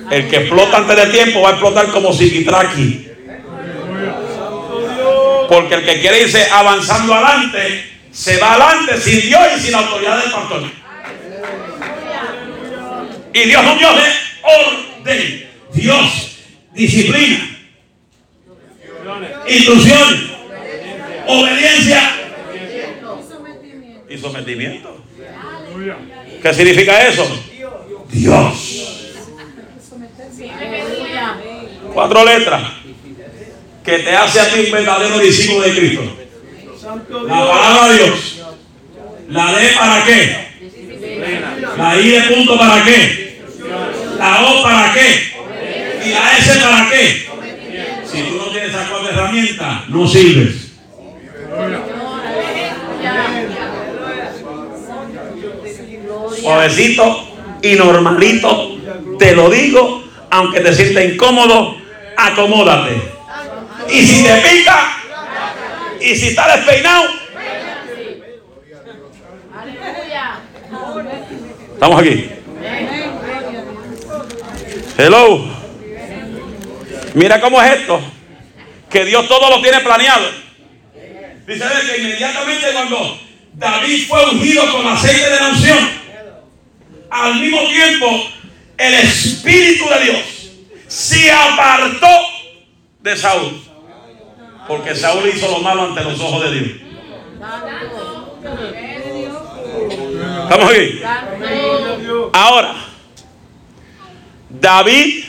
El 0.10 0.28
que 0.28 0.36
explota 0.38 0.78
antes 0.78 0.98
de 0.98 1.06
tiempo 1.08 1.42
va 1.42 1.50
a 1.50 1.52
explotar 1.54 1.88
como 1.88 2.12
Sikitraki. 2.12 3.08
Porque 5.48 5.76
el 5.76 5.86
que 5.86 6.00
quiere 6.02 6.24
irse 6.24 6.48
avanzando 6.52 7.14
adelante, 7.14 7.92
se 8.12 8.38
va 8.38 8.54
adelante 8.54 9.00
sin 9.00 9.22
Dios 9.22 9.42
y 9.58 9.62
sin 9.62 9.72
la 9.72 9.80
autoridad 9.80 10.22
del 10.22 10.32
pastor. 10.32 10.64
Y 13.34 13.40
Dios 13.46 13.66
un 13.66 13.78
Dios 13.78 13.96
de 13.96 14.02
orden. 14.44 15.52
Dios, 15.74 16.38
disciplina, 16.74 17.58
instrucción, 19.48 20.32
obediencia 21.28 22.21
y 24.12 24.18
sometimiento. 24.18 25.04
¿Qué 26.42 26.54
significa 26.54 27.08
eso? 27.08 27.26
Dios. 28.10 29.14
Cuatro 31.94 32.26
letras 32.26 32.62
que 33.84 34.00
te 34.00 34.16
hace 34.16 34.40
a 34.40 34.50
ti 34.52 34.60
un 34.66 34.72
verdadero 34.72 35.20
discípulo 35.20 35.62
de 35.62 35.76
Cristo. 35.76 36.18
La 37.28 37.48
palabra 37.48 37.88
de 37.90 38.04
Dios. 38.04 38.42
La 39.30 39.54
D 39.54 39.70
para 39.78 40.06
qué. 40.06 40.48
La 41.78 42.00
I 42.00 42.10
de 42.10 42.22
punto 42.22 42.58
para 42.58 42.84
qué. 42.84 43.42
La 44.18 44.42
O 44.44 44.64
para 44.64 44.94
qué. 44.94 45.32
Y 46.06 46.10
la 46.10 46.38
S 46.38 46.60
para 46.60 46.90
qué. 46.90 47.28
Si 48.06 48.24
tú 48.24 48.36
no 48.36 48.52
tienes 48.52 48.70
esas 48.70 48.90
cuatro 48.90 49.10
herramientas, 49.10 49.90
no 49.90 50.08
sirves. 50.08 50.71
Suavecito 56.52 57.28
y 57.62 57.76
normalito, 57.76 58.78
te 59.18 59.34
lo 59.34 59.50
digo, 59.50 60.04
aunque 60.30 60.60
te 60.60 60.76
sienta 60.76 61.02
incómodo, 61.02 61.78
acomódate. 62.18 63.02
Y 63.90 64.06
si 64.06 64.24
te 64.26 64.36
pica, 64.36 64.98
y 66.02 66.14
si 66.14 66.28
está 66.28 66.58
despeinado, 66.58 67.06
estamos 71.74 72.02
aquí. 72.02 72.30
Hello. 74.98 75.46
Mira 77.14 77.40
cómo 77.40 77.62
es 77.62 77.80
esto. 77.80 78.02
Que 78.90 79.06
Dios 79.06 79.26
todo 79.30 79.50
lo 79.52 79.62
tiene 79.62 79.80
planeado. 79.80 80.26
Dice 81.48 81.66
que 81.88 82.02
inmediatamente 82.02 82.68
cuando 82.74 83.20
David 83.54 84.06
fue 84.06 84.30
ungido 84.32 84.70
con 84.70 84.86
aceite 84.86 85.30
de 85.30 85.40
la 85.40 85.48
al 87.12 87.36
mismo 87.36 87.60
tiempo 87.68 88.08
el 88.78 88.94
Espíritu 88.94 89.86
de 89.90 90.04
Dios 90.06 90.52
se 90.88 91.32
apartó 91.32 92.08
de 93.02 93.16
Saúl. 93.18 93.62
Porque 94.68 94.96
Saúl 94.96 95.28
hizo 95.28 95.48
lo 95.50 95.60
malo 95.60 95.84
ante 95.84 96.04
los 96.04 96.20
ojos 96.20 96.44
de 96.44 96.52
Dios. 96.52 96.82
¿Estamos 100.44 100.70
aquí? 100.70 101.02
Ahora, 102.34 102.76
David 104.50 105.26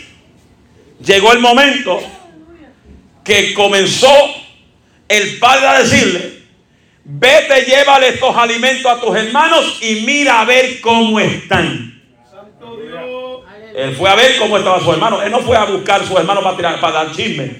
llegó 1.04 1.32
el 1.32 1.40
momento 1.40 2.00
que 3.24 3.54
comenzó 3.54 4.12
el 5.08 5.38
padre 5.38 5.66
a 5.66 5.82
decirle, 5.82 6.41
vete, 7.04 7.64
llévale 7.64 8.08
estos 8.08 8.36
alimentos 8.36 8.90
a 8.90 9.00
tus 9.00 9.16
hermanos 9.16 9.78
y 9.80 10.02
mira 10.06 10.40
a 10.40 10.44
ver 10.44 10.80
cómo 10.80 11.18
están. 11.20 11.92
Él 13.74 13.96
fue 13.96 14.10
a 14.10 14.14
ver 14.14 14.36
cómo 14.38 14.58
estaba 14.58 14.80
su 14.80 14.92
hermano. 14.92 15.22
Él 15.22 15.32
no 15.32 15.40
fue 15.40 15.56
a 15.56 15.64
buscar 15.64 16.02
a 16.02 16.06
sus 16.06 16.18
hermanos 16.18 16.44
para, 16.44 16.56
tirar, 16.56 16.80
para 16.80 17.04
dar 17.04 17.12
chisme. 17.12 17.56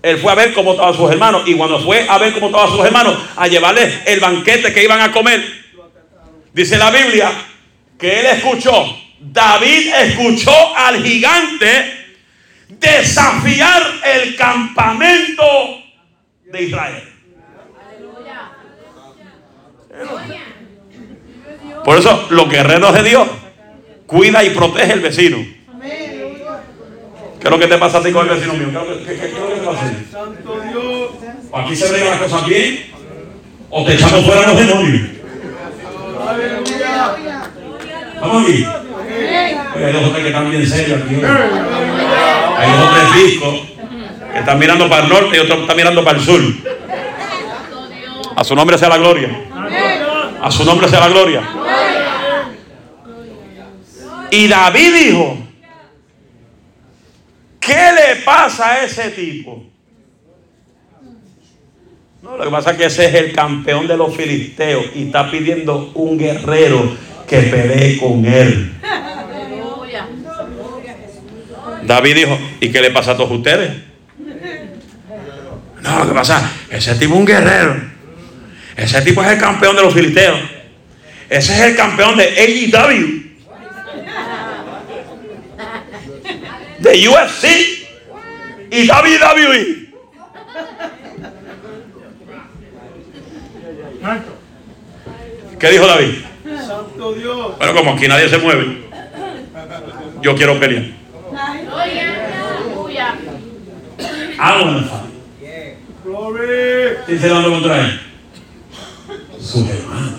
Él 0.00 0.18
fue 0.18 0.32
a 0.32 0.34
ver 0.34 0.52
cómo 0.54 0.72
estaban 0.72 0.94
sus 0.94 1.10
hermanos. 1.10 1.42
Y 1.46 1.54
cuando 1.54 1.80
fue 1.80 2.06
a 2.08 2.18
ver 2.18 2.32
cómo 2.32 2.46
estaban 2.46 2.70
sus 2.70 2.84
hermanos, 2.84 3.16
a 3.36 3.46
llevarles 3.46 4.00
el 4.06 4.20
banquete 4.20 4.72
que 4.72 4.84
iban 4.84 5.00
a 5.00 5.12
comer, 5.12 5.44
dice 6.52 6.78
la 6.78 6.90
Biblia 6.90 7.30
que 7.98 8.20
él 8.20 8.26
escuchó, 8.26 8.96
David 9.20 9.92
escuchó 9.92 10.76
al 10.76 11.02
gigante 11.04 11.98
desafiar 12.68 13.82
el 14.04 14.36
campamento 14.36 15.44
de 16.44 16.62
Israel. 16.62 17.17
Por 21.84 21.96
eso 21.98 22.26
los 22.30 22.48
guerreros 22.48 22.92
de 22.94 23.02
Dios 23.02 23.28
cuida 24.06 24.42
y 24.44 24.50
protege 24.50 24.92
el 24.92 25.00
vecino. 25.00 25.38
¿Qué 27.40 27.44
es 27.46 27.50
lo 27.50 27.58
que 27.58 27.66
te 27.68 27.78
pasa 27.78 27.98
a 27.98 28.02
ti 28.02 28.10
con 28.12 28.28
el 28.28 28.34
vecino 28.34 28.54
mío? 28.54 28.68
¿Qué, 28.72 29.04
qué- 29.04 29.14
qué- 29.14 29.20
qué 29.20 29.26
es 29.26 29.32
lo 29.40 29.48
que 29.48 29.54
te 29.60 29.66
pasa 29.66 29.86
a 29.86 29.90
ti? 29.90 29.96
Aquí 31.54 31.76
se 31.76 31.92
ven 31.92 32.04
las 32.10 32.18
cosas 32.20 32.46
bien 32.46 32.86
o 33.70 33.84
te 33.84 33.94
echamos 33.94 34.24
fuera 34.24 34.46
los 34.48 34.56
demonios. 34.58 35.08
Vamos 38.20 38.42
aquí. 38.42 38.66
Oye, 39.76 39.86
hay 39.86 39.92
dos 39.92 40.04
o 40.04 40.10
tres 40.10 40.22
que 40.22 40.28
están 40.28 40.50
bien 40.50 40.66
serios 40.66 41.02
aquí. 41.02 41.14
Hay 41.14 42.70
dos 42.72 42.80
o 42.82 42.94
tres 42.94 43.24
discos 43.24 43.60
que 44.32 44.38
están 44.40 44.58
mirando 44.58 44.88
para 44.88 45.04
el 45.04 45.08
norte 45.08 45.36
y 45.36 45.38
otros 45.38 45.60
están 45.60 45.76
mirando 45.76 46.04
para 46.04 46.18
el 46.18 46.24
sur. 46.24 46.40
A 48.34 48.44
su 48.44 48.54
nombre 48.56 48.76
sea 48.78 48.88
la 48.88 48.98
gloria. 48.98 49.44
A 50.48 50.50
su 50.50 50.64
nombre 50.64 50.88
sea 50.88 51.00
la 51.00 51.08
gloria. 51.08 51.42
Y 54.30 54.48
David 54.48 54.94
dijo, 54.94 55.38
¿qué 57.60 57.92
le 57.92 58.22
pasa 58.24 58.72
a 58.72 58.84
ese 58.84 59.10
tipo? 59.10 59.62
No, 62.22 62.38
lo 62.38 62.44
que 62.44 62.50
pasa 62.50 62.70
es 62.70 62.76
que 62.78 62.84
ese 62.86 63.04
es 63.08 63.14
el 63.14 63.32
campeón 63.32 63.86
de 63.86 63.98
los 63.98 64.16
filisteos 64.16 64.86
y 64.94 65.08
está 65.08 65.30
pidiendo 65.30 65.92
un 65.92 66.16
guerrero 66.16 66.96
que 67.28 67.40
pelee 67.42 67.98
con 67.98 68.24
él. 68.24 68.72
David 71.82 72.14
dijo, 72.14 72.38
¿y 72.58 72.72
qué 72.72 72.80
le 72.80 72.90
pasa 72.90 73.10
a 73.10 73.16
todos 73.18 73.32
ustedes? 73.32 73.70
No, 75.82 75.98
lo 75.98 76.08
que 76.08 76.14
pasa, 76.14 76.50
ese 76.70 76.94
tipo 76.94 77.12
es 77.12 77.20
un 77.20 77.26
guerrero. 77.26 77.97
Ese 78.78 79.02
tipo 79.02 79.22
es 79.24 79.32
el 79.32 79.38
campeón 79.38 79.74
de 79.74 79.82
los 79.82 79.92
filisteos. 79.92 80.38
Ese 81.28 81.52
es 81.52 81.60
el 81.60 81.76
campeón 81.76 82.16
de 82.16 82.24
AEW. 82.24 83.28
De 86.78 87.08
UFC 87.08 87.46
y 88.70 88.88
WWE. 88.88 89.88
¿Qué 95.58 95.70
dijo 95.70 95.86
David? 95.88 96.14
Santo 96.64 97.12
Dios. 97.14 97.58
Bueno, 97.58 97.74
como 97.74 97.94
aquí 97.94 98.06
nadie 98.06 98.28
se 98.28 98.38
mueve, 98.38 98.84
yo 100.22 100.36
quiero 100.36 100.58
pelear. 100.60 100.84
Aleluya. 104.38 105.02
Glory. 106.04 106.96
¿Quién 107.06 107.20
se 107.20 107.28
dando 107.28 107.50
contra 107.50 107.80
él? 107.80 108.07
Sus 109.50 109.68
hermanos. 109.68 110.12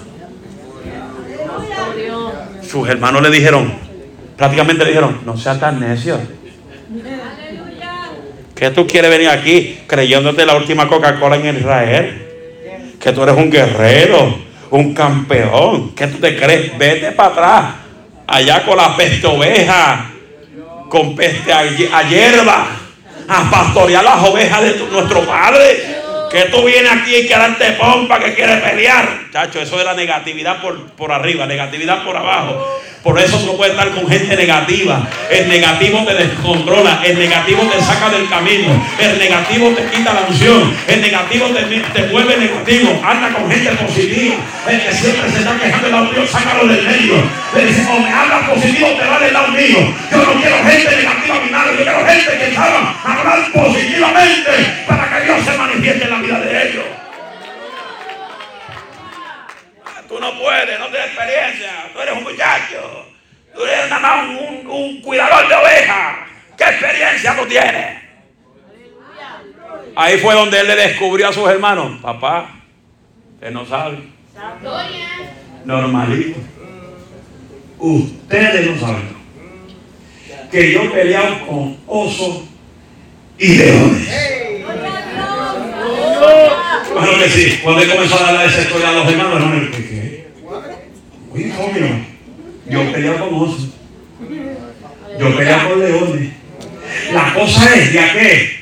Sus 2.68 2.88
hermanos 2.90 3.22
le 3.22 3.30
dijeron, 3.30 3.74
prácticamente 4.38 4.84
le 4.84 4.90
dijeron, 4.90 5.20
no 5.26 5.38
seas 5.38 5.60
tan 5.60 5.80
necio. 5.80 6.20
¿Qué 8.56 8.72
tú 8.72 8.86
quieres 8.88 9.10
venir 9.12 9.30
aquí 9.30 9.80
creyéndote 9.88 10.46
la 10.46 10.56
última 10.56 10.88
Coca-Cola 10.88 11.38
en 11.38 11.58
Israel? 11.58 12.26
Que 13.00 13.12
tú 13.14 13.24
eres 13.24 13.36
un 13.38 13.50
guerrero, 13.50 14.38
un 14.72 14.94
campeón. 14.94 15.92
¿Qué 15.96 16.08
tú 16.08 16.18
te 16.18 16.36
crees? 16.36 16.78
Vete 16.78 17.12
para 17.12 17.30
atrás. 17.30 17.76
Allá 18.28 18.66
con 18.66 18.78
la 18.78 18.96
peste 18.98 19.26
oveja, 19.28 20.12
con 20.90 21.16
peste 21.16 21.54
a, 21.54 21.60
a 21.60 22.04
hierba, 22.10 22.68
a 23.28 23.50
pastorear 23.52 24.04
las 24.04 24.28
ovejas 24.28 24.62
de 24.64 24.72
tu- 24.72 24.88
nuestro 24.88 25.22
Padre. 25.22 25.99
Que 26.30 26.46
tú 26.46 26.64
vienes 26.64 26.92
aquí 26.92 27.16
y 27.16 27.28
que 27.28 27.34
darte 27.34 27.72
pompa, 27.74 28.20
que 28.20 28.36
quieres 28.36 28.62
pelear. 28.62 29.29
Chacho, 29.32 29.62
eso 29.62 29.80
es 29.80 29.86
la 29.86 29.94
negatividad 29.94 30.60
por, 30.60 30.88
por 30.94 31.12
arriba, 31.12 31.46
negatividad 31.46 32.04
por 32.04 32.18
abajo. 32.18 32.82
Por 33.04 33.18
eso 33.18 33.40
no 33.46 33.54
puedes 33.54 33.76
estar 33.76 33.90
con 33.92 34.10
gente 34.10 34.36
negativa. 34.36 35.08
El 35.30 35.48
negativo 35.48 36.04
te 36.04 36.16
descontrola. 36.16 37.00
El 37.06 37.18
negativo 37.18 37.64
te 37.64 37.80
saca 37.80 38.10
del 38.10 38.28
camino. 38.28 38.70
El 39.00 39.20
negativo 39.20 39.70
te 39.70 39.86
quita 39.86 40.14
la 40.14 40.22
unción. 40.28 40.76
El 40.88 41.02
negativo 41.02 41.48
te, 41.48 41.62
te 41.62 42.08
vuelve 42.08 42.38
negativo. 42.38 43.02
Anda 43.06 43.32
con 43.32 43.50
gente 43.50 43.72
positiva. 43.72 44.36
El 44.68 44.82
que 44.82 44.92
siempre 44.92 45.32
se 45.32 45.40
está 45.40 45.58
quejando 45.58 45.84
del 45.84 45.92
lado 45.92 46.12
mío, 46.12 46.28
sácalo 46.28 46.68
del 46.68 46.84
medio. 46.84 47.14
O 47.16 48.00
me 48.00 48.12
hablas 48.12 48.50
positivo, 48.50 48.90
te 49.00 49.06
va 49.06 49.20
del 49.20 49.34
lado 49.34 49.48
mío. 49.50 49.94
Yo 50.12 50.18
no 50.18 50.42
quiero 50.42 50.58
gente 50.58 50.96
negativa 50.98 51.36
a 51.36 51.40
mi 51.40 51.50
lado. 51.52 51.72
Yo 51.72 51.84
quiero 51.84 52.06
gente 52.06 52.38
que 52.38 52.56
sabe 52.56 52.78
hablar 53.06 53.52
positivamente 53.54 54.52
para 54.88 55.10
que 55.10 55.26
Dios 55.26 55.38
se 55.46 55.58
manifieste 55.58 56.04
en 56.04 56.10
la 56.10 56.18
vida 56.18 56.40
de 56.40 56.70
ellos. 56.70 56.99
Tú 60.10 60.20
no 60.20 60.38
puedes, 60.40 60.80
no 60.80 60.88
tienes 60.88 61.06
experiencia. 61.08 61.72
Tú 61.94 62.00
eres 62.02 62.18
un 62.18 62.24
muchacho. 62.24 63.06
Tú 63.56 63.64
eres 63.64 63.90
nada 63.90 64.00
más 64.02 64.28
un, 64.30 64.38
un- 64.38 64.68
un 64.68 65.02
cuidador 65.02 65.48
de 65.48 65.56
ovejas. 65.56 66.16
¿Qué 66.58 66.64
experiencia 66.66 67.36
tú 67.38 67.46
tienes? 67.48 68.00
Ahí 69.96 70.18
fue 70.18 70.34
donde 70.34 70.60
él 70.60 70.68
le 70.68 70.76
descubrió 70.76 71.28
a 71.30 71.34
sus 71.34 71.48
hermanos. 71.50 72.00
Papá, 72.02 72.50
usted 73.36 73.52
no 73.52 73.66
sabe. 73.66 74.00
Normalito. 75.66 76.40
Ustedes 77.78 78.66
no 78.72 78.80
saben. 78.80 79.20
Que 80.52 80.72
yo 80.74 80.84
he 80.84 80.90
peleado 80.90 81.46
con 81.48 81.78
osos 81.86 82.44
y 83.38 83.56
leones. 83.56 84.10
Bueno 86.94 87.18
que 87.18 87.30
sí, 87.30 87.60
cuando 87.64 87.82
él 87.82 87.90
comenzó 87.90 88.20
a 88.20 88.32
darle 88.34 88.46
esa 88.48 88.62
historia 88.62 88.90
a 88.90 88.94
los 88.94 89.08
hermanos, 89.08 89.34
hermanos, 89.36 89.70
¿qué? 89.72 89.89
Muy 91.40 91.52
obvio. 91.52 91.88
Yo 92.70 92.82
he 92.82 92.86
peleado 92.92 93.30
con 93.30 93.42
osos. 93.42 93.70
Yo 95.20 95.28
he 95.28 95.32
peleado 95.32 95.70
con 95.70 95.80
leones. 95.80 96.30
La 97.14 97.34
cosa 97.34 97.74
es, 97.76 97.94
¿ya 97.94 98.14
qué? 98.14 98.60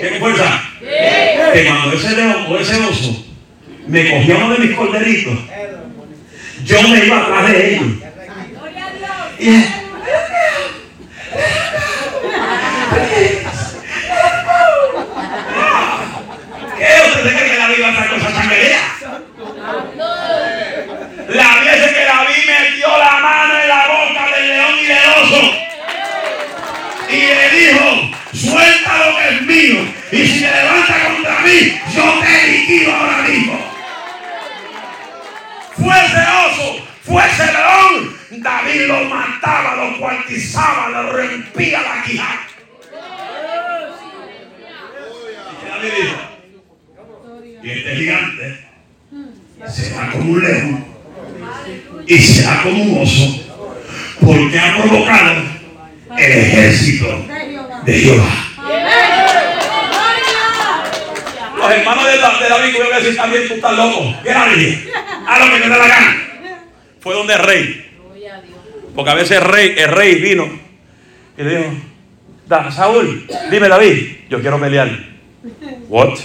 ¿Qué 0.00 0.16
fuerza? 0.18 0.62
Que 0.80 1.64
cuando 1.66 1.96
ese 1.96 2.16
león 2.16 2.46
o 2.48 2.58
ese 2.58 2.76
oso 2.76 3.24
me 3.86 4.10
cogía 4.10 4.36
uno 4.36 4.54
de 4.54 4.66
mis 4.66 4.76
corderitos, 4.76 5.38
yo 6.64 6.82
me 6.88 7.04
iba 7.06 7.22
atrás 7.22 7.52
de 7.52 7.74
ellos. 7.74 7.86
Y, 9.38 9.50
¿Qué 16.78 16.86
usted 17.08 17.22
se 17.22 17.36
cree 17.36 17.50
que 17.50 17.56
David 17.56 17.82
va 17.82 17.88
a 17.88 18.07
Fue 35.98 36.06
ese 36.06 36.20
oso, 36.46 36.86
fue 37.02 37.22
ese 37.26 37.44
león. 37.44 38.16
David 38.42 38.86
lo 38.86 39.04
mataba, 39.04 39.74
lo 39.74 39.98
cuartizaba, 39.98 40.90
lo 40.90 41.12
rompía 41.12 41.82
la 41.82 42.02
quijada. 42.04 42.40
¿Y 47.62 47.70
este 47.70 47.96
gigante 47.96 48.68
será 49.66 50.10
como 50.12 50.32
un 50.32 50.40
león 50.40 50.84
y 52.06 52.18
será 52.18 52.62
como 52.62 52.82
un 52.82 53.02
oso 53.02 53.44
porque 54.20 54.58
ha 54.58 54.76
provocado 54.76 55.42
el 56.16 56.32
ejército 56.32 57.26
de 57.84 57.92
Jehová. 57.92 59.47
Los 61.68 61.78
hermanos 61.78 62.04
de, 62.06 62.18
Da- 62.18 62.38
de 62.40 62.48
David 62.48 62.72
que 62.74 62.94
decir 63.00 63.16
también 63.16 63.48
tú 63.48 63.54
estás 63.54 63.76
loco. 63.76 64.14
¿Qué 64.22 64.30
David? 64.30 64.74
Haz 65.26 65.38
lo 65.40 65.46
que 65.54 65.60
te 65.60 65.68
dé 65.68 65.68
la 65.68 65.88
gana. 65.88 66.16
Fue 67.00 67.14
donde 67.14 67.34
el 67.34 67.38
rey. 67.40 67.84
Porque 68.94 69.10
a 69.10 69.14
veces 69.14 69.38
el 69.38 69.44
rey, 69.44 69.74
el 69.76 69.90
rey 69.90 70.14
vino 70.16 70.48
y 71.36 71.42
le 71.42 71.56
dijo, 71.58 71.70
"Da- 72.46 72.70
Saúl, 72.72 73.26
dime 73.50 73.68
David, 73.68 74.16
yo 74.28 74.40
quiero 74.40 74.58
pelear. 74.58 74.88
What? 75.88 76.18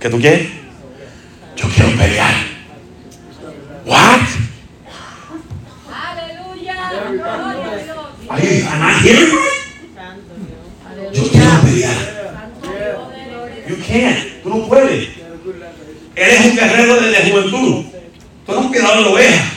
¿Qué 0.00 0.08
tú 0.10 0.20
quieres? 0.20 0.48
Yo 1.56 1.68
quiero 1.68 1.90
pelear. 1.96 2.34
What? 3.84 4.20
Am 8.30 8.38
I 8.82 8.92
hearing 9.02 9.30
right? 9.30 9.52
Yo 11.12 11.22
quiero 11.30 11.60
pelear. 11.62 12.11
Can't. 13.92 14.42
Tú 14.42 14.48
no 14.48 14.66
puedes. 14.66 15.08
Eres 16.16 16.46
un 16.46 16.56
guerrero 16.56 17.00
desde 17.00 17.30
juventud. 17.30 17.84
Tú 18.46 18.52
eres 18.52 18.64
un 18.64 18.68
cuidador 18.68 19.04
de 19.04 19.10
ovejas. 19.10 19.52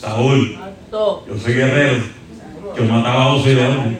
Saúl, 0.00 0.58
yo 0.90 1.38
soy 1.42 1.54
guerrero. 1.54 1.96
Yo 2.76 2.84
mataba 2.84 3.34
osos 3.34 3.46
y 3.48 3.54
leones. 3.54 3.98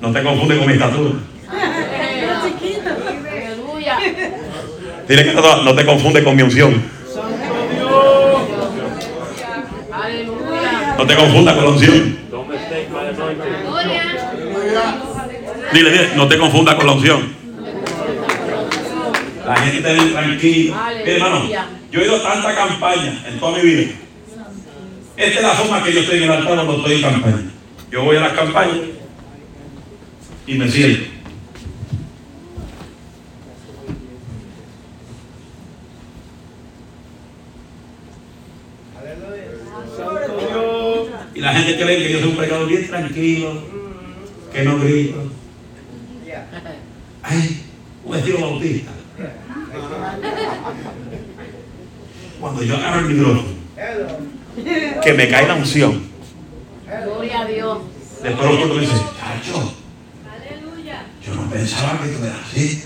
No 0.00 0.12
te 0.12 0.22
confundes 0.22 0.58
con 0.58 0.66
mi 0.66 0.72
estatura. 0.74 1.10
Aleluya. 3.32 3.98
Dile 5.08 5.24
que 5.24 5.32
no, 5.32 5.62
no 5.62 5.74
te 5.74 5.86
confundes 5.86 6.24
con 6.24 6.36
mi 6.36 6.42
unción. 6.42 6.82
No 10.98 11.06
te 11.06 11.16
confundas 11.16 11.54
con 11.54 11.64
la 11.64 11.70
unción. 11.70 12.18
Dile, 15.72 15.90
dile, 15.90 16.10
no 16.16 16.28
te 16.28 16.38
confundas 16.38 16.74
con 16.74 16.86
la 16.86 16.92
unción. 16.92 17.35
La 19.46 19.56
gente 19.56 19.76
está 19.76 19.92
bien 19.92 20.12
tranquila. 20.12 20.92
Hermano, 21.04 21.48
yo 21.92 22.00
he 22.00 22.04
ido 22.04 22.16
a 22.16 22.22
tanta 22.22 22.54
campaña 22.54 23.24
en 23.28 23.38
toda 23.38 23.56
mi 23.58 23.70
vida. 23.70 23.92
Esta 25.16 25.38
es 25.38 25.42
la 25.42 25.50
forma 25.50 25.84
que 25.84 25.92
yo 25.92 26.00
estoy 26.00 26.18
en 26.18 26.24
el 26.24 26.30
altar 26.32 26.54
cuando 26.56 26.76
estoy 26.78 26.94
en 26.94 27.02
campaña. 27.02 27.50
Yo 27.90 28.02
voy 28.02 28.16
a 28.16 28.20
las 28.20 28.32
campañas 28.32 28.76
y 30.48 30.54
me 30.54 30.68
siento. 30.68 31.10
Y 41.34 41.40
la 41.40 41.52
gente 41.52 41.76
cree 41.76 41.98
que 41.98 42.12
yo 42.12 42.18
soy 42.18 42.28
un 42.30 42.36
predicador 42.36 42.68
bien 42.68 42.88
tranquilo, 42.88 43.62
que 44.52 44.64
no 44.64 44.78
grito. 44.80 45.30
Ay, 47.22 47.62
un 48.04 48.16
estilo 48.16 48.40
bautista. 48.40 48.90
Cuando 52.40 52.62
yo 52.62 52.76
agarro 52.76 53.00
el 53.00 53.06
micrófono, 53.06 53.44
que 55.02 55.12
me 55.14 55.28
cae 55.28 55.46
la 55.48 55.54
unción. 55.54 56.02
Gloria 57.04 57.40
a 57.40 57.44
Dios. 57.46 57.78
Después 58.22 58.50
los 58.50 58.64
otros 58.64 58.80
dicen, 58.80 58.98
chacho, 59.18 59.74
yo 61.24 61.34
no 61.34 61.50
pensaba 61.50 62.00
que 62.02 62.08
tú 62.08 62.24
eras 62.24 62.38
así. 62.46 62.84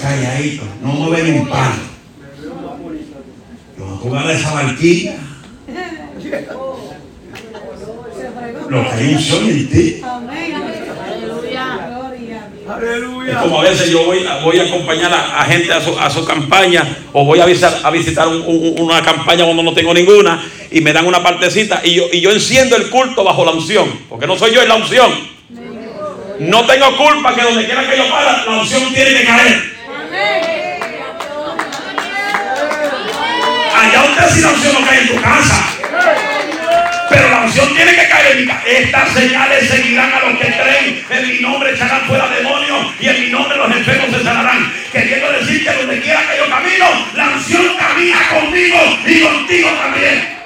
Calladito, 0.00 0.64
no 0.82 0.88
mueve 0.88 1.30
ni 1.30 1.38
un 1.38 1.48
palo. 1.48 1.74
Yo 3.78 3.84
voy 3.84 3.94
a 3.94 3.96
jugar 3.98 4.26
a 4.26 4.32
esa 4.32 4.52
barquilla. 4.54 5.16
Lo 8.68 8.82
que 8.82 8.90
hay 8.90 9.14
unción 9.14 9.44
en 9.48 9.70
ti. 9.70 10.02
Aleluya. 10.02 10.75
Es 13.30 13.36
como 13.38 13.60
a 13.60 13.62
veces 13.62 13.90
yo 13.90 14.04
voy, 14.04 14.26
voy 14.42 14.58
a 14.58 14.62
acompañar 14.64 15.12
a, 15.12 15.40
a 15.40 15.44
gente 15.44 15.72
a 15.72 15.80
su, 15.80 15.96
a 15.98 16.10
su 16.10 16.24
campaña 16.24 16.84
o 17.12 17.24
voy 17.24 17.38
a 17.40 17.46
visitar, 17.46 17.78
a 17.82 17.90
visitar 17.90 18.26
un- 18.28 18.42
un- 18.46 18.74
una 18.80 19.02
campaña 19.02 19.44
cuando 19.44 19.62
no 19.62 19.72
tengo 19.72 19.94
ninguna 19.94 20.42
y 20.70 20.80
me 20.80 20.92
dan 20.92 21.06
una 21.06 21.22
partecita 21.22 21.80
y 21.84 21.94
yo, 21.94 22.04
y 22.12 22.20
yo 22.20 22.30
enciendo 22.32 22.76
el 22.76 22.90
culto 22.90 23.22
bajo 23.24 23.44
la 23.44 23.52
unción, 23.52 23.88
porque 24.08 24.26
no 24.26 24.36
soy 24.36 24.52
yo, 24.54 24.60
es 24.62 24.68
la 24.68 24.74
unción. 24.76 25.12
No 26.40 26.66
tengo 26.66 26.96
culpa 26.96 27.34
que 27.34 27.42
donde 27.42 27.64
quiera 27.64 27.88
que 27.88 27.96
yo 27.96 28.10
para, 28.10 28.44
la 28.44 28.52
unción 28.60 28.92
tiene 28.92 29.10
que 29.14 29.24
caer. 29.24 29.76
Allá 33.74 34.04
usted 34.04 34.34
si 34.34 34.40
la 34.40 34.48
unción 34.50 34.74
no 34.74 34.86
cae 34.86 35.00
en 35.02 35.08
tu 35.08 35.20
casa 35.22 35.75
tiene 37.52 37.94
que 37.94 38.08
caer 38.08 38.32
en 38.32 38.40
mi 38.40 38.46
casa. 38.46 38.62
Estas 38.66 39.12
señales 39.12 39.68
seguirán 39.68 40.12
a 40.12 40.20
los 40.20 40.38
que 40.38 40.46
creen. 40.46 41.06
En 41.10 41.28
mi 41.28 41.40
nombre 41.40 41.70
echarán 41.72 42.02
fuera 42.06 42.28
demonios 42.28 42.94
y 43.00 43.08
en 43.08 43.20
mi 43.20 43.30
nombre 43.30 43.56
los 43.56 43.70
enfermos 43.70 44.16
se 44.16 44.22
sanarán. 44.22 44.72
Queriendo 44.92 45.32
decir 45.32 45.64
que 45.64 45.72
donde 45.72 46.00
quiera 46.00 46.20
que 46.28 46.38
yo 46.38 46.48
camino, 46.48 46.86
la 47.14 47.28
unción 47.28 47.76
camina 47.76 48.28
conmigo 48.30 48.78
y 49.06 49.20
contigo 49.20 49.70
también. 49.70 50.36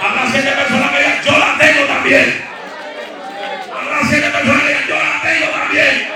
Habrá 0.00 0.30
siete 0.30 0.50
personas 0.52 0.90
que 0.90 0.98
digan, 0.98 1.22
yo 1.24 1.38
la 1.38 1.58
tengo 1.58 1.84
también. 1.86 2.44
Habrá 3.70 4.08
siete 4.08 4.30
personas 4.30 4.62
que 4.62 4.68
digan, 4.68 4.86
yo 4.88 4.94
la 4.96 5.22
tengo 5.22 5.46
también. 5.50 6.08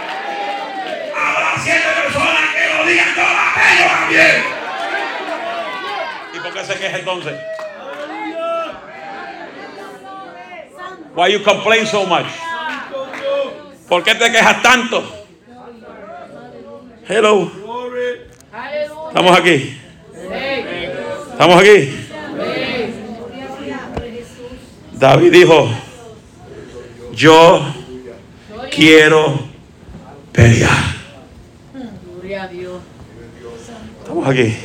Habrá 1.15 1.63
siete 1.63 1.89
personas 2.03 2.43
que 2.55 2.75
lo 2.75 2.87
digan, 2.87 3.15
yo 3.15 3.23
la 3.23 3.47
tengo 3.55 3.91
también. 3.91 4.45
¿Y 6.33 6.39
por 6.39 6.53
qué 6.53 6.65
se 6.65 6.75
queja 6.79 6.99
entonces? 6.99 7.54
Why 11.15 11.29
you 11.29 11.41
complain 11.41 11.87
so 11.87 12.05
much? 12.07 12.27
¿Por 13.89 14.03
qué 14.03 14.15
te 14.15 14.33
quejas 14.33 14.63
tanto? 14.63 15.05
Hello. 17.07 17.51
Estamos 19.09 19.39
aquí. 19.39 19.79
Estamos 21.33 21.61
aquí. 21.61 22.09
David 24.95 25.33
dijo, 25.33 25.69
yo 27.13 27.65
quiero 28.73 29.39
pelear. 30.33 30.95
Estamos 34.01 34.29
aquí. 34.29 34.57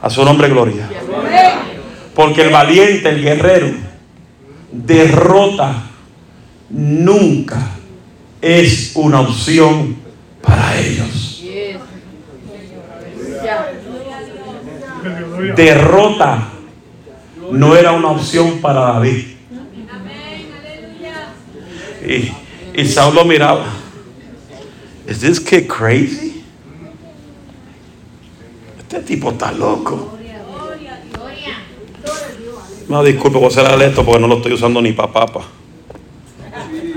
A 0.00 0.10
su 0.10 0.24
nombre 0.24 0.48
gloria. 0.48 0.88
Porque 2.14 2.42
el 2.42 2.50
valiente, 2.50 3.08
el 3.08 3.22
guerrero, 3.22 3.91
derrota 4.72 5.90
nunca 6.70 7.68
es 8.40 8.92
una 8.94 9.20
opción 9.20 9.96
para 10.40 10.78
ellos. 10.80 11.44
Derrota 15.56 16.48
no 17.50 17.76
era 17.76 17.92
una 17.92 18.08
opción 18.08 18.60
para 18.60 18.80
David. 18.80 19.26
Y, 22.04 22.32
y 22.80 22.86
Saúl 22.86 23.24
miraba. 23.26 23.66
¿Is 25.08 25.20
this 25.20 25.38
kid 25.38 25.66
crazy? 25.66 26.42
Este 28.78 29.00
tipo 29.00 29.30
está 29.30 29.52
loco. 29.52 30.18
No, 32.92 33.02
disculpe 33.02 33.38
por 33.38 33.50
ser 33.50 33.64
esto 33.80 34.04
porque 34.04 34.20
no 34.20 34.28
lo 34.28 34.36
estoy 34.36 34.52
usando 34.52 34.82
ni 34.82 34.92
para 34.92 35.10
papa. 35.10 35.40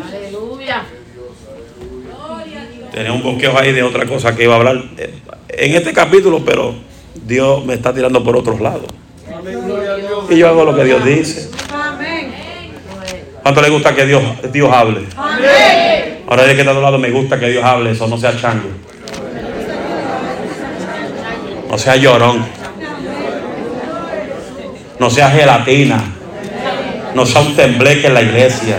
Aleluya. 0.06 0.84
Tenía 2.92 3.14
un 3.14 3.24
bosquejo 3.24 3.58
ahí 3.58 3.72
de 3.72 3.82
otra 3.82 4.06
cosa 4.06 4.36
que 4.36 4.44
iba 4.44 4.56
a 4.56 4.58
hablar 4.58 4.84
eh, 4.98 5.14
en 5.48 5.74
este 5.74 5.94
capítulo, 5.94 6.44
pero 6.44 6.76
Dios 7.26 7.64
me 7.66 7.76
está 7.76 7.94
tirando 7.94 8.22
por 8.22 8.36
otros 8.36 8.60
lados. 8.60 8.88
Y 10.30 10.36
yo 10.38 10.50
hago 10.50 10.66
lo 10.66 10.76
que 10.76 10.84
Dios 10.84 11.06
dice. 11.06 11.50
¿Cuánto 13.42 13.62
le 13.62 13.70
gusta 13.70 13.96
que 13.96 14.06
Dios, 14.06 14.22
Dios 14.52 14.70
hable? 14.74 15.06
Ahora 16.28 16.44
de 16.44 16.56
que 16.56 16.60
está 16.60 16.72
a 16.72 16.76
tu 16.76 16.82
lado 16.82 16.98
me 16.98 17.10
gusta 17.10 17.40
que 17.40 17.48
Dios 17.48 17.64
hable, 17.64 17.92
eso 17.92 18.06
no 18.06 18.18
sea 18.18 18.38
chango. 18.38 18.68
No 21.70 21.78
sea 21.78 21.96
llorón. 21.96 22.65
No 25.00 25.10
sea 25.10 25.30
gelatina. 25.30 26.04
No 27.14 27.26
sea 27.26 27.42
un 27.42 27.56
tembleque 27.56 28.08
en 28.08 28.14
la 28.14 28.22
iglesia. 28.22 28.78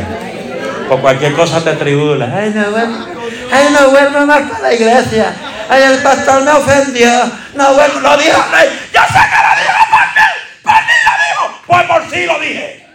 Por 0.89 1.01
cualquier 1.01 1.33
cosa 1.35 1.62
te 1.64 1.73
tribula. 1.73 2.31
Ay, 2.35 2.53
no 2.55 2.71
vuelvo, 2.71 3.07
ay, 3.53 3.67
no 3.73 3.91
vuelvo 3.91 4.27
más 4.27 4.43
para 4.43 4.61
la 4.61 4.75
iglesia. 4.75 5.35
Ay, 5.69 5.83
el 5.83 5.99
pastor 5.99 6.43
me 6.43 6.51
ofendió. 6.53 7.11
No 7.55 7.75
vuelvo, 7.75 8.01
lo 8.01 8.17
dijo. 8.17 8.39
Yo 8.93 9.01
sé 9.01 9.19
que 9.19 9.39
lo 9.43 9.53
dijo 9.62 9.85
por 9.91 10.07
mí. 10.14 10.27
Por 10.62 10.73
mí 10.73 10.95
lo 11.05 11.12
dijo. 11.25 11.61
Pues 11.67 11.83
por 11.85 12.11
sí 12.11 12.27
lo 12.27 12.39
dije. 12.39 12.86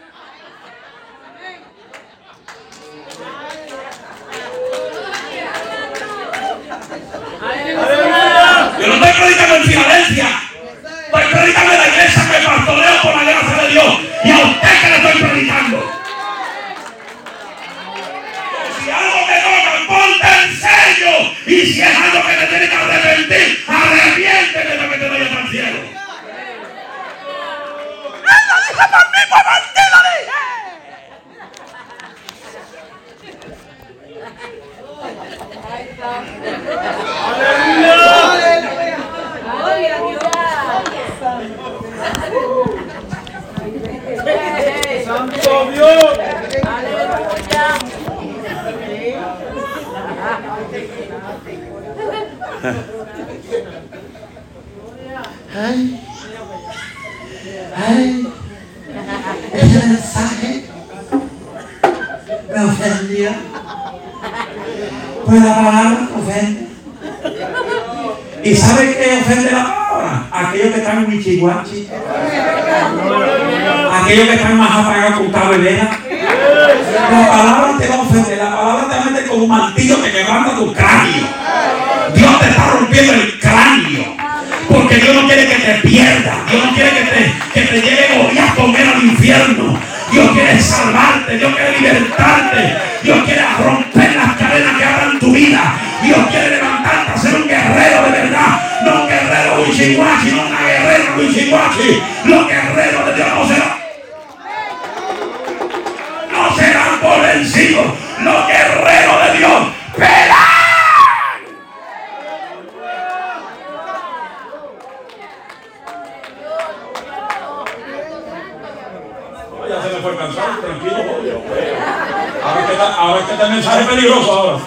Peligroso 123.79 124.31
ahora. 124.31 124.59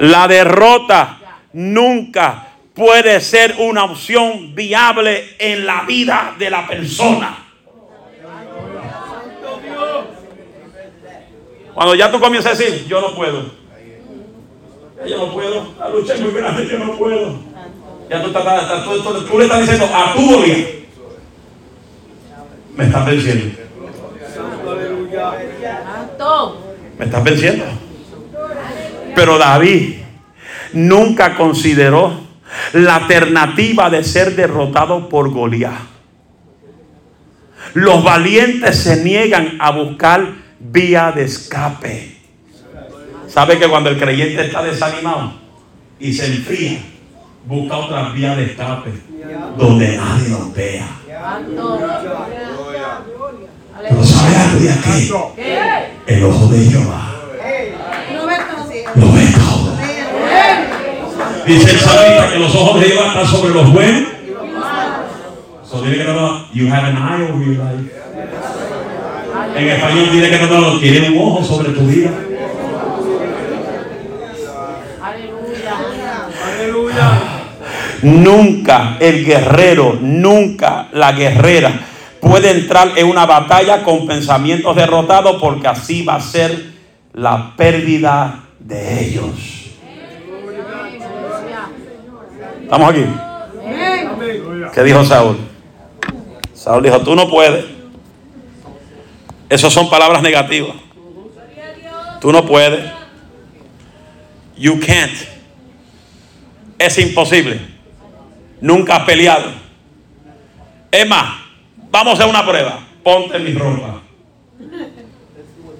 La 0.00 0.28
derrota 0.28 1.18
nunca 1.52 2.48
puede 2.74 3.20
ser 3.20 3.56
una 3.58 3.84
opción 3.84 4.54
viable 4.54 5.36
en 5.38 5.66
la 5.66 5.82
vida 5.82 6.34
de 6.38 6.50
la 6.50 6.66
persona. 6.66 7.38
Cuando 11.74 11.94
ya 11.94 12.10
tú 12.10 12.18
comienzas 12.20 12.58
a 12.58 12.62
decir, 12.62 12.86
yo 12.86 13.00
no 13.00 13.14
puedo. 13.14 13.44
Yo 15.06 15.18
no 15.18 15.32
puedo. 15.32 15.74
La 15.78 15.88
lucha 15.90 16.14
es 16.14 16.20
muy 16.20 16.32
yo 16.32 16.78
no 16.78 16.92
puedo. 16.96 17.38
Ya 18.08 18.22
tú, 18.22 18.28
estás- 18.28 18.84
tú- 18.84 19.02
tú- 19.02 19.24
tú 19.24 19.38
le 19.38 19.44
estás 19.44 19.60
diciendo 19.60 19.88
a 19.92 20.14
tu 20.14 20.26
Goliat, 20.30 20.68
Me 22.76 22.84
estás 22.84 23.06
venciendo. 23.06 23.56
Santo. 25.84 26.76
Me 26.98 27.04
estás 27.04 27.24
venciendo. 27.24 27.64
Pero 29.14 29.38
David 29.38 29.94
nunca 30.72 31.36
consideró 31.36 32.20
la 32.72 32.96
alternativa 32.96 33.88
de 33.90 34.04
ser 34.04 34.36
derrotado 34.36 35.08
por 35.08 35.30
Goliat. 35.30 35.96
Los 37.74 38.04
valientes 38.04 38.76
se 38.76 39.02
niegan 39.02 39.56
a 39.58 39.70
buscar 39.70 40.26
vía 40.58 41.12
de 41.12 41.24
escape. 41.24 42.16
¿Sabe 43.26 43.58
que 43.58 43.68
cuando 43.68 43.90
el 43.90 43.98
creyente 43.98 44.46
está 44.46 44.62
desanimado 44.62 45.34
y 45.98 46.12
se 46.12 46.26
enfría, 46.26 46.80
busca 47.46 47.76
otra 47.76 48.10
vía 48.10 48.34
de 48.34 48.44
escape 48.44 48.92
donde 49.58 49.96
nadie 49.96 50.28
nos 50.28 50.54
vea? 50.54 50.88
Pero 53.88 54.04
¿sabe 54.04 54.36
algo 54.36 54.60
de 54.60 54.72
aquí? 54.72 55.10
El 56.06 56.24
ojo 56.24 56.46
de 56.48 56.64
Jehová 56.64 57.16
lo 58.96 59.12
ve 59.12 59.26
todo. 59.26 59.76
Dice 61.46 61.70
el 61.70 61.78
salmista 61.78 62.32
que 62.32 62.38
los 62.38 62.54
ojos 62.54 62.80
de 62.80 62.86
Jehová 62.88 63.08
están 63.08 63.26
sobre 63.26 63.54
los 63.54 63.72
buenos. 63.72 64.02
So 65.64 65.80
tiene 65.80 65.96
que 65.96 66.04
no, 66.04 66.46
you 66.52 66.68
have 66.68 66.86
an 66.86 66.96
eye 66.96 67.30
over 67.30 67.44
your 67.44 67.56
life. 67.56 67.92
En 69.56 69.68
español 69.68 70.10
tiene 70.10 70.30
que 70.30 70.46
no, 70.46 70.78
tiene 70.78 71.10
un 71.10 71.18
ojo 71.18 71.44
sobre 71.44 71.70
tu 71.70 71.86
vida. 71.86 72.10
Aleluya. 75.02 75.76
Aleluya. 76.54 77.20
Nunca 78.02 78.96
el 79.00 79.24
guerrero, 79.24 79.98
nunca 80.00 80.88
la 80.92 81.12
guerrera 81.12 81.72
puede 82.26 82.50
entrar 82.50 82.92
en 82.96 83.06
una 83.06 83.24
batalla 83.24 83.82
con 83.82 84.06
pensamientos 84.06 84.74
derrotados 84.74 85.40
porque 85.40 85.68
así 85.68 86.02
va 86.02 86.16
a 86.16 86.20
ser 86.20 86.72
la 87.12 87.54
pérdida 87.56 88.44
de 88.58 89.04
ellos. 89.04 89.30
¿Estamos 92.62 92.90
aquí? 92.90 93.06
¿Qué 94.74 94.82
dijo 94.82 95.04
Saúl? 95.04 95.36
Saúl 96.52 96.82
dijo, 96.82 97.00
tú 97.00 97.14
no 97.14 97.28
puedes. 97.28 97.64
Esas 99.48 99.72
son 99.72 99.88
palabras 99.88 100.20
negativas. 100.22 100.74
Tú 102.20 102.32
no 102.32 102.44
puedes. 102.44 102.90
You 104.56 104.80
can't. 104.80 105.12
Es 106.78 106.98
imposible. 106.98 107.60
Nunca 108.60 108.96
has 108.96 109.04
peleado. 109.04 109.44
Es 110.90 111.08
más, 111.08 111.45
vamos 111.96 112.12
a 112.12 112.16
hacer 112.16 112.28
una 112.28 112.44
prueba. 112.46 112.78
Ponte 113.02 113.38
mi 113.38 113.54
ropa. 113.54 114.02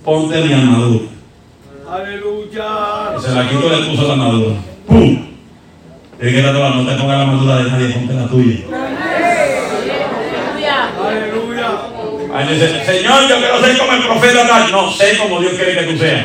Ponte 0.05 0.41
mi 0.41 0.53
armadura. 0.53 1.09
Aleluya. 1.91 3.17
Y 3.19 3.23
se 3.23 3.33
la 3.33 3.49
quito 3.49 3.67
y 3.67 3.71
le 3.81 3.87
puso 3.91 4.07
la 4.07 4.13
armadura. 4.15 4.57
¡Pum! 4.87 5.27
Tiene 6.19 6.33
que 6.33 6.43
tratar, 6.43 6.75
no 6.75 6.87
te 6.87 6.97
pongas 6.97 7.19
la 7.19 7.23
armadura 7.23 7.57
de 7.57 7.71
nadie, 7.71 7.89
ponte 7.91 8.15
la 8.15 8.27
tuya. 8.29 8.57
Aleluya. 9.85 10.91
Aleluya. 11.07 11.69
Ahí 12.35 12.55
dice, 12.55 12.85
Señor, 12.85 13.29
yo 13.29 13.37
quiero 13.37 13.61
ser 13.61 13.79
como 13.79 13.93
el 13.93 14.03
profeta 14.03 14.47
tal. 14.49 14.73
No, 14.73 14.91
sé 14.91 15.19
como 15.19 15.41
Dios 15.41 15.53
quiere 15.53 15.75
que 15.77 15.93
tú 15.93 15.99
seas. 15.99 16.25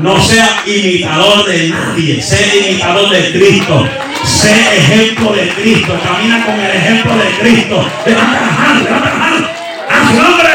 No 0.00 0.20
sea 0.20 0.62
imitador 0.66 1.44
de 1.46 1.68
nadie, 1.68 2.20
sé 2.22 2.68
imitador 2.68 3.10
de 3.10 3.32
Cristo. 3.32 3.84
Sé 4.24 4.78
ejemplo 4.78 5.32
de 5.32 5.48
Cristo. 5.48 5.98
Camina 6.02 6.44
con 6.44 6.54
el 6.54 6.70
ejemplo 6.70 7.16
de 7.16 7.30
Cristo. 7.40 7.86
Levanta 8.06 8.40
las 8.40 8.58
manos, 8.58 8.82
levanta 8.82 9.08
las 9.08 9.18
manos. 9.18 9.50
A 9.90 10.08
su 10.08 10.14
nombre. 10.14 10.48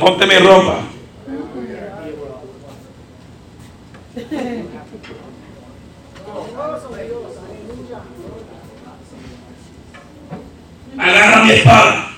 Ponte 0.00 0.26
mi 0.26 0.36
ropa. 0.36 0.76
Agarra 10.98 11.44
mi 11.44 11.50
espada. 11.50 12.10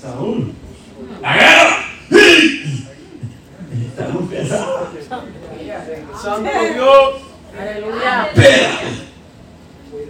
Saúl. 0.00 0.52
Agarra. 1.22 1.76
Está 3.88 4.08
muy 4.08 4.24
pesada. 4.28 4.90
Santo 6.22 6.50
Dios. 6.74 7.14
Aleluya. 7.58 8.26
Espérate. 8.26 8.88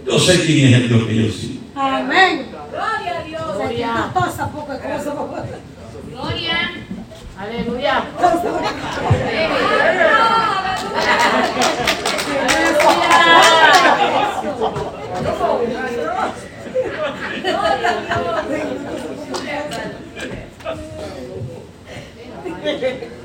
Yo 0.05 0.19
sé 0.19 0.45
quién 0.45 0.67
es 0.67 0.73
el 0.81 0.89
Dios 0.89 1.03
que 1.05 1.15
yo 1.15 1.31
sigo. 1.31 1.59
Amén. 1.75 2.47
Gloria 2.69 3.19
a 3.19 3.23
Dios. 3.23 3.55
Gloria. 3.55 3.93
Aquí 3.95 4.13
toda 4.13 4.29
esa 4.29 4.45
poca 4.51 4.79
cosa. 4.79 5.13
Gloria. 6.11 6.71
Aleluya. 7.39 8.03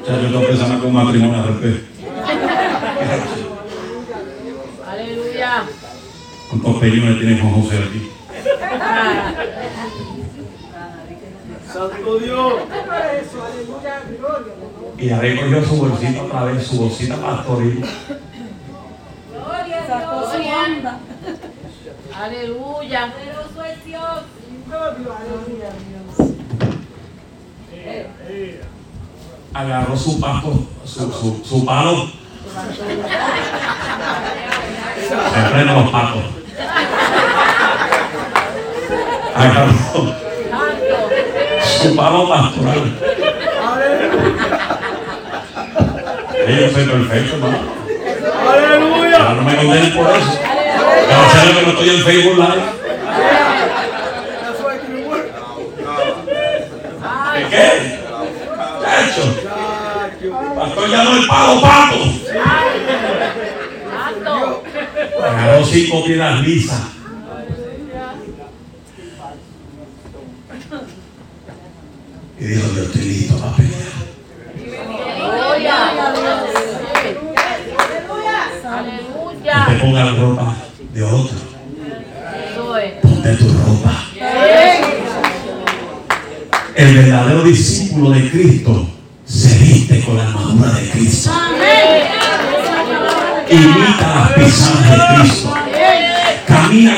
Ya 0.07 0.13
yo 0.21 0.27
tengo 0.29 0.47
que 0.47 0.57
sanar 0.57 0.79
con 0.81 0.93
matrimonio 0.93 1.39
al 1.41 1.49
respecto. 1.49 1.87
Aleluya. 4.89 5.65
¿Cuántos 6.51 6.75
peñones 6.81 7.19
tiene 7.19 7.41
con 7.41 7.51
José 7.63 7.79
aquí? 7.79 8.11
Santo 11.73 12.19
Dios. 12.19 12.53
Y 14.97 15.11
ahí 15.11 15.37
cogió 15.37 15.65
su 15.65 15.77
su 16.65 16.81
bolsita 16.81 17.17
pastoril. 17.17 17.85
Sacó 19.87 20.31
su 20.31 20.39
onda. 20.39 20.99
Aleluya. 22.17 23.13
Agarró 29.53 29.97
su 29.97 30.21
pasto, 30.21 30.67
su, 30.85 31.13
su, 31.13 31.45
su 31.45 31.65
palo. 31.65 32.09
Se 35.07 35.49
frenan 35.51 35.75
los 35.75 35.91
patos. 35.91 36.25
Agarró 39.37 39.73
su 41.83 41.97
palo 41.97 42.29
pastoral. 42.29 42.99
Ellos 46.47 46.73
soy 46.73 46.85
perfecto, 46.85 47.37
¿no? 47.39 47.47
Aleluya. 48.51 49.17
Ahora 49.17 49.35
no 49.35 49.43
me 49.43 49.57
condenen 49.57 49.95
por 49.95 50.11
eso. 50.11 50.39
Pero 51.09 51.23
sé 51.31 51.39
que 51.55 51.63
no 51.63 51.71
estoy 51.71 51.89
en 51.89 52.03
Facebook 52.03 52.37
Live. 52.37 52.65
¿De 57.35 57.43
qué? 57.51 57.67
Chacho. 58.85 59.25
Pastor 60.55 60.89
llamó 60.91 61.11
el 61.17 61.27
palo 61.27 61.61
pato. 61.61 61.99
Agarró 65.23 65.65
cinco 65.65 66.05
piedras 66.05 66.41
lisas. 66.43 66.94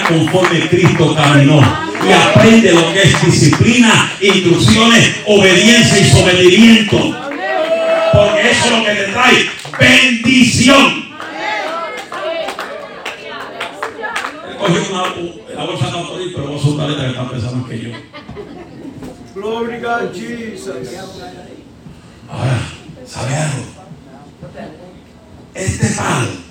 Conforme 0.08 0.68
Cristo 0.68 1.14
caminó. 1.14 1.60
Y 2.06 2.12
aprende 2.12 2.72
lo 2.72 2.92
que 2.92 3.02
es 3.02 3.24
disciplina, 3.24 4.12
instrucciones, 4.20 5.16
obediencia 5.26 5.98
y 5.98 6.10
sometimiento. 6.10 6.96
Porque 8.12 8.50
eso 8.50 8.64
es 8.66 8.70
lo 8.70 8.84
que 8.84 8.94
te 8.94 9.04
trae 9.12 9.50
bendición. 9.78 11.06
Él 14.48 14.56
cogió 14.56 14.82
una, 14.90 15.54
la 15.54 15.64
bolsa 15.64 15.86
de 15.86 15.98
autoridad, 15.98 16.32
pero 16.36 16.48
vos 16.48 16.62
sos 16.62 16.70
un 16.72 16.78
talento 16.78 17.02
que 17.02 17.08
están 17.08 17.28
pensando 17.28 17.56
más 17.56 17.70
que 17.70 17.80
yo. 17.80 17.90
Glory 19.34 19.80
God 19.80 20.14
Jesus. 20.14 20.76
Ahora, 22.30 22.58
¿sabe 23.06 23.36
algo? 23.36 23.64
Este 25.54 25.86
palo 25.88 26.45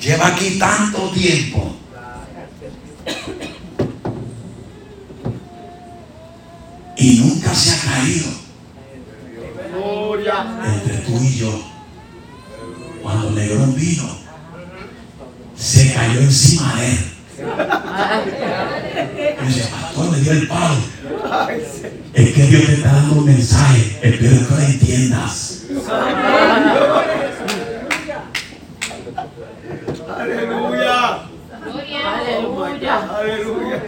lleva 0.00 0.26
aquí 0.28 0.58
tanto 0.58 1.10
tiempo. 1.10 1.76
Y 6.98 7.20
nunca 7.20 7.54
se 7.54 7.72
ha 7.72 7.92
caído 7.92 8.46
entre 10.64 10.96
tú 10.98 11.20
y 11.22 11.36
yo. 11.36 11.62
Cuando 13.02 13.30
Negrón 13.30 13.74
vino, 13.76 14.04
se 15.56 15.92
cayó 15.92 16.20
encima 16.20 16.74
de 16.74 16.88
él. 16.88 16.98
Y 19.42 19.46
dice, 19.46 19.68
pastor, 19.70 20.10
me 20.10 20.20
dio 20.20 20.32
el 20.32 20.48
palo. 20.48 20.76
Es 22.14 22.34
que 22.34 22.42
Dios 22.44 22.66
te 22.66 22.72
está 22.74 22.92
dando 22.92 23.14
un 23.16 23.26
mensaje. 23.26 23.98
Espero 24.02 24.48
que 24.48 24.54
lo 24.54 24.60
entiendas. 24.60 25.62
Aleluya. 30.18 31.28
Aleluya. 32.14 32.94
Aleluya. 33.18 33.82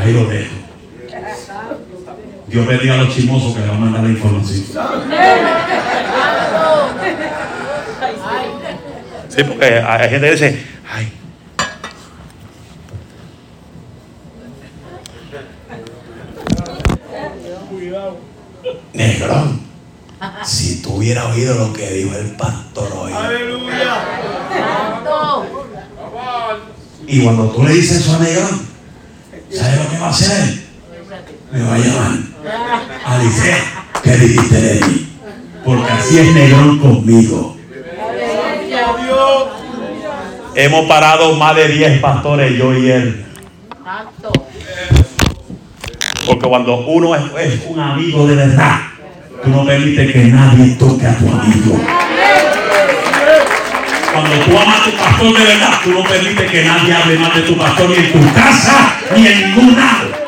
Ahí 0.00 0.14
lo 0.14 0.24
dejo. 0.24 0.54
Dios 2.46 2.66
bendiga 2.66 2.94
a 2.94 2.96
los 3.04 3.14
chismosos 3.14 3.54
que 3.54 3.60
le 3.60 3.68
van 3.68 3.76
a 3.76 3.80
mandar 3.80 4.02
la 4.02 4.08
información. 4.08 4.64
Sí, 9.28 9.44
porque 9.44 9.66
hay 9.66 10.08
gente 10.08 10.26
que 10.26 10.32
dice, 10.32 10.66
ay. 10.90 11.12
Negrón, 18.94 19.60
si 20.44 20.80
tú 20.82 20.94
hubieras 20.94 21.26
oído 21.26 21.54
lo 21.54 21.72
que 21.74 21.90
dijo 21.90 22.16
el 22.16 22.36
pastor 22.36 22.90
hoy. 22.96 23.12
Aleluya. 23.12 24.04
Y 27.06 27.22
cuando 27.22 27.50
tú 27.50 27.64
le 27.64 27.74
dices 27.74 27.98
eso 27.98 28.16
a 28.16 28.18
Negrón, 28.18 28.69
¿sabes 29.52 29.78
lo 29.78 29.90
que 29.90 29.98
va 29.98 30.06
a 30.06 30.10
hacer? 30.10 30.60
Me 31.52 31.62
va 31.62 31.74
a 31.74 31.78
llamar. 31.78 32.18
Alicia, 33.04 33.56
¿qué 34.02 34.16
dijiste 34.16 34.60
de 34.60 34.86
mí? 34.86 35.08
Porque 35.64 35.92
así 35.92 36.18
es 36.18 36.34
Negrón 36.34 36.78
conmigo. 36.78 37.56
Hemos 40.54 40.86
parado 40.86 41.34
más 41.34 41.56
de 41.56 41.68
10 41.68 42.00
pastores, 42.00 42.56
yo 42.58 42.76
y 42.76 42.90
él. 42.90 43.26
Porque 46.26 46.48
cuando 46.48 46.86
uno 46.86 47.14
es 47.14 47.60
Un 47.68 47.80
amigo 47.80 48.26
de 48.26 48.36
verdad. 48.36 48.80
Tú 49.42 49.48
no 49.48 49.64
permites 49.64 50.12
que 50.12 50.24
nadie 50.24 50.74
toque 50.74 51.06
a 51.06 51.16
tu 51.16 51.28
amigo. 51.28 51.80
Cuando 54.12 54.30
tú 54.44 54.58
amas 54.58 54.80
a 54.80 54.84
tu 54.84 54.96
pastor 54.96 55.38
de 55.38 55.44
verdad, 55.44 55.80
tú 55.84 55.90
no 55.90 56.02
permites 56.02 56.50
que 56.50 56.64
nadie 56.64 56.92
hable 56.92 57.18
más 57.18 57.34
de 57.34 57.42
tu 57.42 57.56
pastor 57.56 57.90
ni 57.90 57.96
en 57.96 58.12
tu 58.12 58.34
casa 58.34 58.96
ni 59.16 59.26
en 59.26 59.40
ningún 59.40 59.76
lado. 59.76 60.20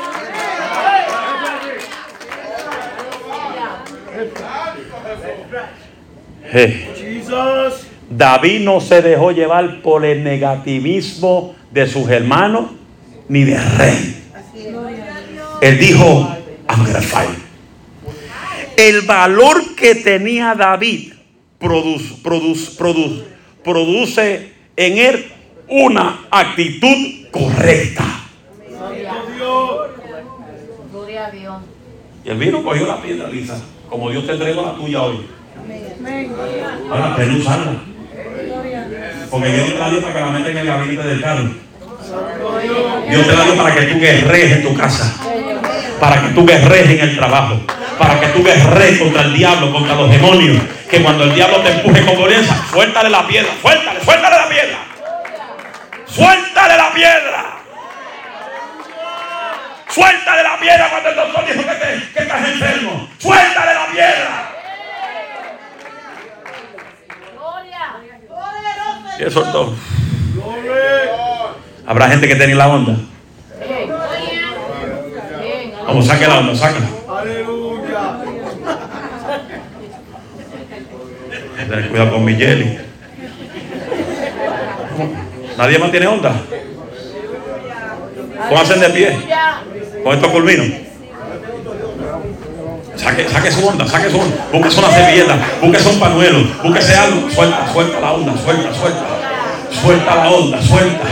David 8.11 8.61
no 8.61 8.81
se 8.81 9.03
dejó 9.03 9.33
llevar 9.33 9.81
por 9.81 10.05
el 10.05 10.23
negativismo 10.23 11.55
de 11.71 11.87
sus 11.87 12.09
hermanos 12.11 12.71
ni 13.29 13.45
de 13.45 13.59
rey. 13.59 14.23
Él 15.61 15.79
dijo, 15.79 16.29
I'm 16.69 16.85
gonna 16.85 17.01
fight. 17.01 17.39
El 18.77 19.03
valor 19.03 19.75
que 19.75 19.95
tenía 19.95 20.55
David 20.55 21.13
produce, 21.59 22.17
produce, 22.23 22.77
produce, 22.77 23.25
produce 23.65 24.53
en 24.77 24.99
él 24.99 25.33
una 25.69 26.21
actitud 26.31 27.29
correcta. 27.31 28.05
Dios. 29.37 29.71
Gloria 30.91 31.27
a 31.27 31.31
Dios. 31.31 31.55
Y 32.25 32.31
el 32.31 32.37
vino 32.37 32.63
cogió 32.63 32.87
la 32.87 33.03
piedra, 33.03 33.29
Lisa, 33.29 33.61
como 33.89 34.11
Dios 34.11 34.27
te 34.27 34.33
entregó 34.33 34.63
la 34.63 34.75
tuya 34.75 35.03
hoy. 35.03 35.27
Ahora, 36.91 37.15
pero 37.17 37.37
usarla. 37.37 37.77
Porque 39.31 39.49
Dios 39.49 39.69
te 39.69 39.79
la 39.79 39.91
dio 39.91 40.01
para 40.03 40.15
que 40.15 40.21
la 40.21 40.27
metas 40.27 40.51
en 40.51 40.59
el 40.59 40.67
gabinete 40.67 41.09
del 41.09 41.21
carro. 41.21 41.51
Dios 43.09 43.27
te 43.27 43.33
la 43.33 43.45
dio 43.45 43.57
para 43.57 43.75
que 43.75 43.83
tú 43.87 43.99
guerrees 43.99 44.53
en 44.53 44.63
tu 44.63 44.75
casa. 44.75 45.17
Para 45.99 46.23
que 46.23 46.35
tú 46.35 46.47
guerrees 46.47 46.91
en 46.91 47.01
el 47.01 47.17
trabajo. 47.17 47.61
Para 48.03 48.21
que 48.21 48.27
tú 48.29 48.43
guerrees 48.45 48.99
contra 48.99 49.23
el 49.23 49.35
diablo, 49.35 49.73
contra 49.73 49.95
los 49.95 50.11
demonios. 50.11 50.63
Que 50.91 51.03
cuando 51.03 51.25
el 51.25 51.35
diablo 51.35 51.59
te 51.61 51.71
empuje 51.71 52.05
con 52.05 52.17
violencia, 52.17 52.57
suéltale 52.71 53.09
la 53.11 53.27
piedra, 53.27 53.51
suéltale, 53.63 54.05
suéltale 54.05 54.37
la 54.37 54.49
piedra. 54.49 54.79
Suéltale 56.07 56.77
la 56.77 56.93
piedra. 56.93 57.45
Suéltale 59.89 60.43
la 60.43 60.59
piedra 60.59 60.91
cuando 60.91 61.09
el 61.11 61.15
doctor 61.17 61.45
dijo 61.47 61.63
que, 61.69 61.75
te- 61.75 62.13
que 62.13 62.19
estás 62.23 62.49
enfermo. 62.49 63.09
Suéltale 63.19 63.75
la 63.75 63.87
piedra. 63.87 64.51
Gloria. 67.35 67.95
Y 69.19 69.23
eso 69.25 69.45
es 69.45 69.53
todo. 69.53 69.75
Gloria. 70.35 71.53
Habrá 71.87 72.09
gente 72.09 72.27
que 72.29 72.35
tiene 72.37 72.55
la 72.55 72.69
onda. 72.69 72.95
Vamos, 75.87 76.07
saque 76.07 76.27
la 76.27 76.39
onda, 76.39 76.55
sácala. 76.55 76.87
Tener 81.73 81.89
cuidado 81.89 82.13
con 82.13 82.23
mi 82.23 82.35
jelly. 82.35 82.79
Nadie 85.57 85.79
más 85.79 85.91
tiene 85.91 86.07
onda. 86.07 86.35
Pónganse 88.51 88.75
de 88.75 88.91
pie. 88.91 89.17
Con 90.05 90.15
estos 90.15 90.31
culminos. 90.33 90.67
Saque, 92.95 93.27
saque 93.27 93.51
su 93.51 93.67
onda, 93.67 93.89
saque 93.89 94.11
su 94.11 94.21
onda. 94.21 94.37
Búsquese 94.53 94.81
una 94.81 94.91
servilleta, 94.91 95.39
búsquese 95.63 95.89
un 95.89 95.99
pañuelo, 95.99 96.39
búsquese 96.63 96.95
algo. 96.95 97.31
Suelta, 97.31 97.73
suelta 97.73 98.01
la 98.01 98.13
onda, 98.13 98.33
suelta, 98.37 98.75
suelta. 98.75 99.07
Suelta 99.83 100.15
la 100.15 100.31
onda, 100.31 100.61
suelta. 100.61 101.07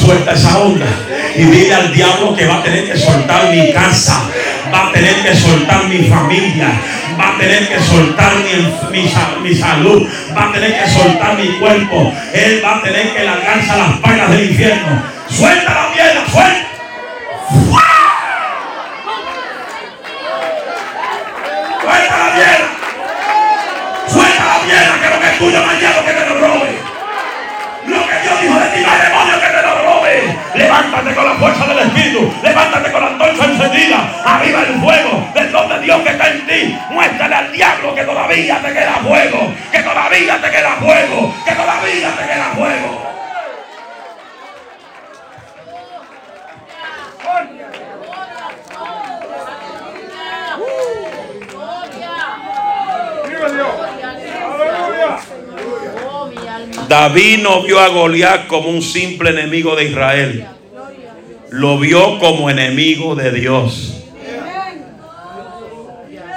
Suelta 0.00 0.32
esa 0.32 0.58
onda. 0.60 0.86
Y 1.34 1.42
dile 1.42 1.74
al 1.74 1.92
diablo 1.92 2.36
que 2.36 2.46
va 2.46 2.58
a 2.58 2.62
tener 2.62 2.92
que 2.92 2.96
soltar 2.96 3.50
mi 3.50 3.72
casa. 3.72 4.22
Va 4.72 4.90
a 4.90 4.92
tener 4.92 5.16
que 5.16 5.34
soltar 5.34 5.88
mi 5.88 6.04
familia. 6.04 6.80
Va 7.18 7.34
a 7.34 7.38
tener 7.38 7.68
que 7.68 7.80
soltar 7.80 8.32
mi, 8.36 8.98
mi, 9.02 9.08
sa- 9.08 9.36
mi 9.42 9.54
salud. 9.54 10.08
Va 10.36 10.48
a 10.48 10.52
tener 10.52 10.72
que 10.82 10.90
soltar 10.90 11.34
mi 11.36 11.48
cuerpo. 11.58 12.12
Él 12.32 12.62
va 12.64 12.76
a 12.76 12.82
tener 12.82 13.14
que 13.14 13.24
largarse 13.24 13.70
a 13.72 13.76
las 13.76 13.98
pailas 14.00 14.30
del 14.30 14.50
infierno. 14.50 15.02
Suelta 15.28 15.74
la 15.74 15.92
piedra, 15.92 16.22
suelta. 16.30 16.66
Suelta 21.82 22.18
la 22.18 22.34
piedra. 22.34 22.68
Suelta 24.08 24.44
la 24.44 24.58
piedra 24.64 25.00
que 25.00 25.08
lo 25.14 25.20
que 25.20 25.26
es 25.30 25.38
tuyo 25.38 25.62
Levántate 30.80 31.14
con 31.14 31.24
la 31.26 31.34
fuerza 31.34 31.66
del 31.66 31.78
Espíritu. 31.78 32.32
Levántate 32.42 32.90
con 32.90 33.00
la 33.02 33.08
antorcha 33.08 33.44
encendida. 33.44 34.22
Arriba 34.24 34.62
el 34.62 34.80
fuego 34.80 35.28
del 35.34 35.52
don 35.52 35.68
de 35.68 35.80
Dios 35.80 36.00
que 36.00 36.08
está 36.08 36.30
en 36.30 36.46
ti. 36.46 36.78
Muéstrale 36.90 37.34
al 37.34 37.52
diablo 37.52 37.94
que 37.94 38.02
todavía 38.02 38.62
te 38.62 38.72
queda 38.72 38.94
fuego. 39.06 39.52
Que 39.70 39.78
todavía 39.80 40.40
te 40.40 40.50
queda 40.50 40.70
fuego. 40.80 41.34
Que 41.44 41.52
todavía 41.52 42.08
te 42.16 42.26
queda 42.26 42.44
fuego. 42.56 43.06
David 56.88 57.42
no 57.42 57.62
vio 57.62 57.78
a 57.78 57.88
Goliat 57.88 58.46
como 58.46 58.70
un 58.70 58.82
simple 58.82 59.30
enemigo 59.30 59.76
de 59.76 59.84
Israel. 59.84 60.59
Lo 61.50 61.78
vio 61.78 62.18
como 62.18 62.48
enemigo 62.48 63.14
de 63.14 63.32
Dios. 63.32 63.94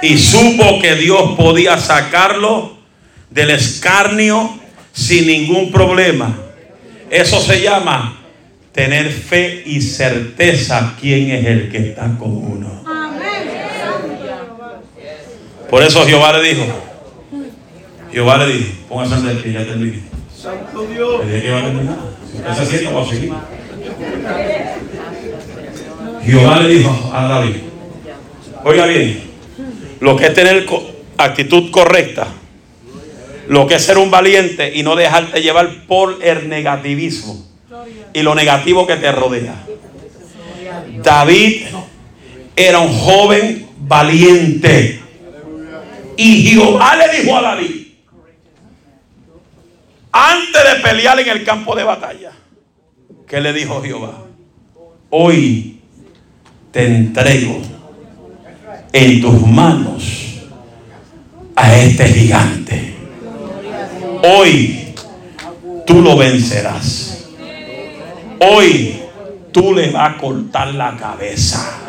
Y 0.02 0.18
supo 0.18 0.80
que 0.80 0.96
Dios 0.96 1.34
podía 1.36 1.78
sacarlo 1.78 2.76
del 3.30 3.50
escarnio 3.50 4.58
sin 4.92 5.26
ningún 5.26 5.72
problema. 5.72 6.36
Eso 7.10 7.40
se 7.40 7.62
llama 7.62 8.18
tener 8.72 9.10
fe 9.10 9.62
y 9.64 9.80
certeza 9.80 10.94
quién 11.00 11.30
es 11.30 11.46
el 11.46 11.70
que 11.70 11.78
está 11.90 12.02
con 12.18 12.36
uno. 12.36 12.84
Por 15.70 15.82
eso 15.82 16.04
Jehová 16.06 16.32
le 16.38 16.54
dijo, 16.54 16.66
Jehová 18.12 18.38
le 18.38 18.52
dijo, 18.52 18.70
póngase 18.88 19.26
de 19.26 19.34
pie, 19.36 19.52
ya 19.52 19.64
terminé. 19.64 20.02
Santo 20.36 20.86
Dios. 20.86 21.22
Que 21.22 21.50
va 21.50 21.58
a 21.58 21.62
terminar. 21.62 21.96
Si 22.30 22.36
usted 22.36 22.54
se 22.54 22.66
siente, 22.66 22.92
va 22.92 23.02
a 23.02 23.06
seguir. 23.06 23.32
Jehová 26.24 26.60
le 26.60 26.68
dijo 26.68 27.10
a 27.12 27.28
David: 27.28 27.56
Oiga 28.64 28.86
bien, 28.86 29.22
lo 30.00 30.16
que 30.16 30.26
es 30.26 30.34
tener 30.34 30.66
actitud 31.18 31.70
correcta, 31.70 32.28
lo 33.48 33.66
que 33.66 33.74
es 33.74 33.84
ser 33.84 33.98
un 33.98 34.10
valiente 34.10 34.72
y 34.74 34.82
no 34.82 34.96
dejarte 34.96 35.42
llevar 35.42 35.86
por 35.86 36.18
el 36.22 36.48
negativismo 36.48 37.44
y 38.12 38.22
lo 38.22 38.34
negativo 38.34 38.86
que 38.86 38.96
te 38.96 39.12
rodea. 39.12 39.54
David 41.02 41.66
era 42.56 42.78
un 42.78 42.92
joven 42.92 43.68
valiente. 43.78 45.00
Y 46.16 46.42
Jehová 46.42 46.96
le 46.96 47.20
dijo 47.20 47.36
a 47.36 47.42
David, 47.42 47.88
antes 50.12 50.62
de 50.64 50.80
pelear 50.80 51.18
en 51.18 51.28
el 51.28 51.44
campo 51.44 51.74
de 51.74 51.82
batalla, 51.82 52.30
¿qué 53.34 53.40
le 53.40 53.52
dijo 53.52 53.82
Jehová? 53.82 54.12
Hoy 55.10 55.80
te 56.70 56.86
entrego 56.86 57.60
en 58.92 59.20
tus 59.20 59.44
manos 59.44 60.38
a 61.56 61.76
este 61.76 62.06
gigante. 62.06 62.94
Hoy 64.22 64.94
tú 65.84 66.00
lo 66.00 66.16
vencerás. 66.16 67.24
Hoy 68.38 69.00
tú 69.50 69.74
le 69.74 69.90
vas 69.90 70.14
a 70.14 70.16
cortar 70.16 70.72
la 70.72 70.96
cabeza. 70.96 71.80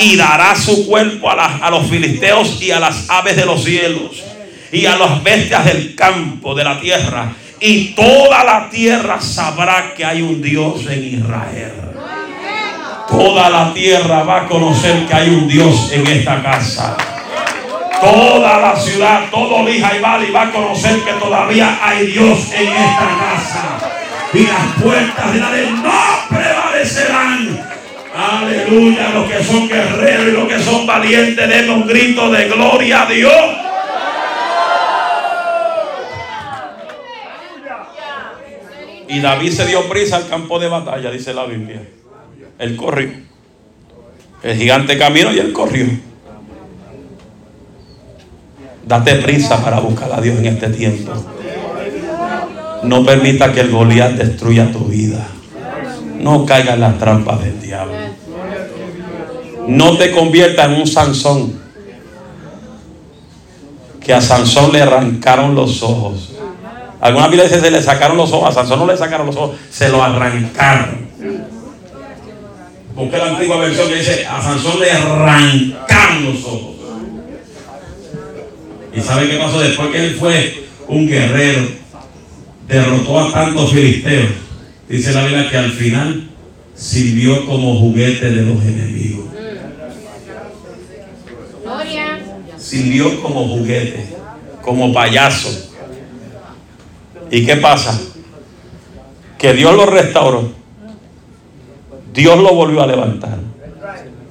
y 0.00 0.16
dará 0.16 0.56
su 0.56 0.86
cuerpo 0.86 1.30
a 1.30 1.70
los 1.70 1.86
filisteos 1.86 2.62
y 2.62 2.70
a 2.70 2.80
las 2.80 3.10
aves 3.10 3.36
de 3.36 3.44
los 3.44 3.62
cielos 3.62 4.22
y 4.72 4.86
a 4.86 4.96
las 4.96 5.22
bestias 5.22 5.66
del 5.66 5.94
campo 5.94 6.54
de 6.54 6.64
la 6.64 6.80
tierra. 6.80 7.30
Y 7.66 7.94
toda 7.94 8.44
la 8.44 8.68
tierra 8.68 9.18
sabrá 9.22 9.94
que 9.96 10.04
hay 10.04 10.20
un 10.20 10.42
Dios 10.42 10.86
en 10.86 11.02
Israel. 11.02 11.72
Toda 13.08 13.48
la 13.48 13.72
tierra 13.72 14.22
va 14.22 14.42
a 14.42 14.46
conocer 14.46 15.06
que 15.06 15.14
hay 15.14 15.30
un 15.30 15.48
Dios 15.48 15.90
en 15.90 16.06
esta 16.06 16.42
casa. 16.42 16.94
Toda 18.02 18.58
la 18.58 18.76
ciudad, 18.76 19.30
todo 19.30 19.66
Lija 19.66 19.96
y 19.96 20.00
Valley 20.02 20.30
va 20.30 20.42
a 20.42 20.52
conocer 20.52 21.00
que 21.04 21.12
todavía 21.14 21.78
hay 21.82 22.08
Dios 22.08 22.52
en 22.52 22.68
esta 22.68 23.08
casa. 23.18 23.78
Y 24.34 24.40
las 24.40 24.82
puertas 24.82 25.32
de 25.32 25.40
la 25.40 25.50
ley 25.50 25.74
no 25.82 26.36
prevalecerán. 26.36 27.66
Aleluya, 28.14 29.08
los 29.08 29.30
que 29.30 29.42
son 29.42 29.68
guerreros 29.70 30.26
y 30.26 30.32
los 30.32 30.48
que 30.48 30.60
son 30.60 30.86
valientes, 30.86 31.48
den 31.48 31.70
un 31.70 31.86
grito 31.86 32.30
de 32.30 32.46
gloria 32.46 33.04
a 33.04 33.06
Dios. 33.06 33.34
Y 39.08 39.20
David 39.20 39.52
se 39.52 39.66
dio 39.66 39.88
prisa 39.88 40.16
al 40.16 40.28
campo 40.28 40.58
de 40.58 40.68
batalla, 40.68 41.10
dice 41.10 41.34
la 41.34 41.44
Biblia. 41.44 41.82
Él 42.58 42.76
corrió. 42.76 43.10
El 44.42 44.56
gigante 44.56 44.98
caminó 44.98 45.32
y 45.32 45.38
él 45.38 45.52
corrió. 45.52 45.86
Date 48.86 49.14
prisa 49.16 49.62
para 49.64 49.80
buscar 49.80 50.12
a 50.12 50.20
Dios 50.20 50.38
en 50.38 50.46
este 50.46 50.68
tiempo. 50.68 51.12
No 52.82 53.04
permita 53.04 53.52
que 53.52 53.60
el 53.60 53.70
Goliat 53.70 54.12
destruya 54.12 54.70
tu 54.70 54.80
vida. 54.86 55.26
No 56.18 56.44
caiga 56.44 56.74
en 56.74 56.80
las 56.80 56.98
trampas 56.98 57.42
del 57.42 57.60
diablo. 57.60 57.94
No 59.66 59.96
te 59.96 60.10
conviertas 60.10 60.68
en 60.68 60.80
un 60.80 60.86
Sansón. 60.86 61.60
Que 64.00 64.12
a 64.12 64.20
Sansón 64.20 64.72
le 64.72 64.82
arrancaron 64.82 65.54
los 65.54 65.82
ojos. 65.82 66.34
Algunas 67.04 67.30
dice 67.30 67.60
se 67.60 67.70
le 67.70 67.82
sacaron 67.82 68.16
los 68.16 68.32
ojos. 68.32 68.48
A 68.48 68.52
Sansón 68.52 68.78
no 68.78 68.86
le 68.86 68.96
sacaron 68.96 69.26
los 69.26 69.36
ojos, 69.36 69.56
se 69.70 69.90
lo 69.90 70.02
arrancaron. 70.02 71.06
Busqué 72.94 73.18
la 73.18 73.26
antigua 73.26 73.58
versión 73.58 73.88
que 73.88 73.96
dice 73.96 74.26
a 74.26 74.40
Sansón 74.40 74.80
le 74.80 74.90
arrancaron 74.90 76.24
los 76.24 76.42
ojos. 76.46 76.76
¿Y 78.94 79.00
sabe 79.02 79.28
qué 79.28 79.36
pasó? 79.36 79.60
Después 79.60 79.90
que 79.90 79.98
él 79.98 80.16
fue 80.18 80.64
un 80.88 81.06
guerrero, 81.06 81.68
derrotó 82.68 83.20
a 83.20 83.32
tantos 83.32 83.70
filisteos. 83.70 84.30
Dice 84.88 85.12
la 85.12 85.24
Biblia 85.24 85.50
que 85.50 85.58
al 85.58 85.72
final 85.72 86.30
sirvió 86.74 87.44
como 87.44 87.80
juguete 87.80 88.30
de 88.30 88.42
los 88.42 88.62
enemigos. 88.62 89.26
Sirvió 92.56 93.20
como 93.20 93.46
juguete, 93.46 94.06
como 94.62 94.90
payaso. 94.90 95.73
¿Y 97.30 97.44
qué 97.44 97.56
pasa? 97.56 98.00
Que 99.38 99.52
Dios 99.52 99.74
lo 99.74 99.86
restauró. 99.86 100.48
Dios 102.12 102.38
lo 102.38 102.54
volvió 102.54 102.82
a 102.82 102.86
levantar. 102.86 103.38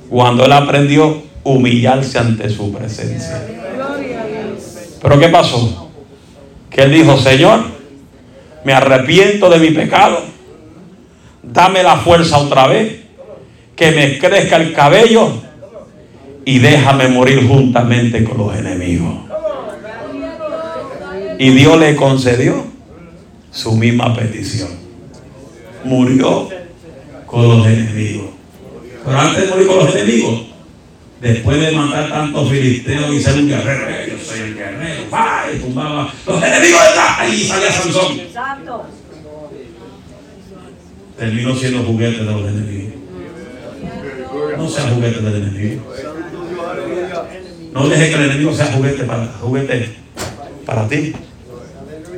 Cuando 0.10 0.46
él 0.46 0.54
aprendió 0.54 1.22
humillarse 1.44 2.18
ante 2.18 2.50
su 2.50 2.72
presencia. 2.72 3.46
Pero 5.02 5.20
¿qué 5.20 5.28
pasó? 5.28 5.89
Que 6.70 6.84
él 6.84 6.94
dijo, 6.94 7.18
Señor, 7.18 7.60
me 8.64 8.74
arrepiento 8.74 9.50
de 9.50 9.60
mi 9.60 9.72
pecado. 9.72 10.20
Dame 11.41 11.84
la 11.84 11.98
fuerza 11.98 12.38
otra 12.38 12.68
vez. 12.68 13.02
Que 13.76 13.91
me 13.91 14.18
crezca 14.18 14.56
el 14.56 14.74
cabello. 14.74 15.30
Y 16.46 16.60
déjame 16.60 17.08
morir 17.10 17.46
juntamente 17.48 18.24
con 18.24 18.38
los 18.38 18.56
enemigos. 18.56 19.16
Y 21.39 21.50
Dios 21.50 21.78
le 21.80 21.96
concedió 21.96 22.72
su 23.54 23.72
misma 23.78 24.14
petición. 24.16 24.70
Murió 25.84 26.49
con 27.26 27.47
los 27.47 27.68
enemigos. 27.68 28.32
Pero 29.06 29.20
antes 29.20 29.43
de 29.43 29.49
morir 29.49 29.68
con 29.68 29.78
los 29.78 29.95
enemigos, 29.95 30.41
después 31.22 31.62
de 31.62 31.72
matar 31.72 32.10
tantos 32.10 32.49
filisteos 32.49 33.14
y 33.14 33.22
ser 33.22 33.36
un 33.36 33.47
guerrero, 33.47 33.86
yo 34.08 34.26
soy 34.26 34.39
el 34.39 34.56
guerrero, 34.56 35.04
va, 35.14 35.45
y 35.54 35.60
tumbaba 35.60 36.14
los 36.26 36.43
enemigos 36.43 36.82
de 36.82 36.88
acá, 36.88 37.28
y 37.28 37.43
salía 37.43 37.72
Sansón. 37.72 38.22
Terminó 41.18 41.56
siendo 41.56 41.84
juguete 41.84 42.24
de 42.24 42.32
los 42.32 42.49
enemigos. 42.49 42.93
No 44.58 44.70
sea 44.70 44.89
juguete 44.89 45.22
del 45.22 45.36
enemigo. 45.36 45.93
No 47.74 47.88
deje 47.88 48.10
que 48.10 48.16
el 48.16 48.24
enemigo 48.24 48.54
sea 48.54 48.66
juguete 48.68 49.04
para, 49.04 49.26
juguete 49.41 49.95
para 50.66 50.88
ti. 50.88 51.14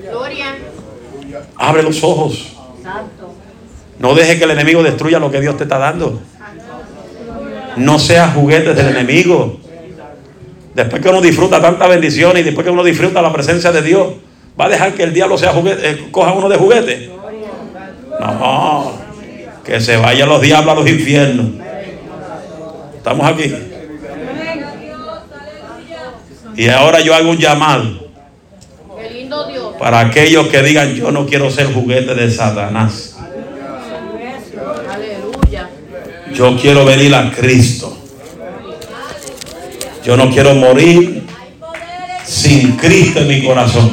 Gloria. 0.09 0.55
Abre 1.57 1.83
los 1.83 2.03
ojos. 2.03 2.53
No 3.99 4.13
deje 4.13 4.37
que 4.37 4.43
el 4.43 4.51
enemigo 4.51 4.83
destruya 4.83 5.19
lo 5.19 5.31
que 5.31 5.41
Dios 5.41 5.57
te 5.57 5.63
está 5.63 5.77
dando. 5.77 6.21
No 7.77 7.99
seas 7.99 8.33
juguete 8.33 8.73
del 8.73 8.89
enemigo. 8.89 9.59
Después 10.73 11.01
que 11.01 11.09
uno 11.09 11.21
disfruta 11.21 11.61
tanta 11.61 11.87
bendición 11.87 12.37
y 12.37 12.43
después 12.43 12.65
que 12.65 12.71
uno 12.71 12.83
disfruta 12.83 13.21
la 13.21 13.31
presencia 13.31 13.71
de 13.71 13.81
Dios, 13.81 14.07
¿va 14.59 14.65
a 14.65 14.69
dejar 14.69 14.93
que 14.93 15.03
el 15.03 15.13
diablo 15.13 15.37
sea 15.37 15.53
juguete, 15.53 15.89
eh, 15.89 16.07
coja 16.11 16.33
uno 16.33 16.49
de 16.49 16.57
juguete? 16.57 17.11
No, 18.19 18.91
que 19.63 19.79
se 19.79 19.95
vayan 19.97 20.27
los 20.27 20.41
diablos 20.41 20.73
a 20.73 20.79
los 20.79 20.89
infiernos. 20.89 21.47
Estamos 22.97 23.25
aquí. 23.25 23.53
Y 26.57 26.69
ahora 26.69 26.99
yo 26.99 27.13
hago 27.13 27.29
un 27.29 27.37
llamado. 27.37 28.04
Para 29.80 29.99
aquellos 29.99 30.47
que 30.47 30.61
digan 30.61 30.95
yo 30.95 31.11
no 31.11 31.26
quiero 31.26 31.51
ser 31.51 31.71
juguete 31.73 32.15
de 32.15 32.32
Satanás. 32.32 33.17
Aleluya. 34.89 35.69
Yo 36.34 36.57
quiero 36.59 36.86
venir 36.86 37.13
a 37.13 37.32
Cristo. 37.32 37.97
Yo 40.05 40.15
no 40.15 40.30
quiero 40.30 40.53
morir 40.55 41.23
sin 42.23 42.73
Cristo 42.73 43.19
en 43.19 43.28
mi 43.28 43.43
corazón. 43.43 43.91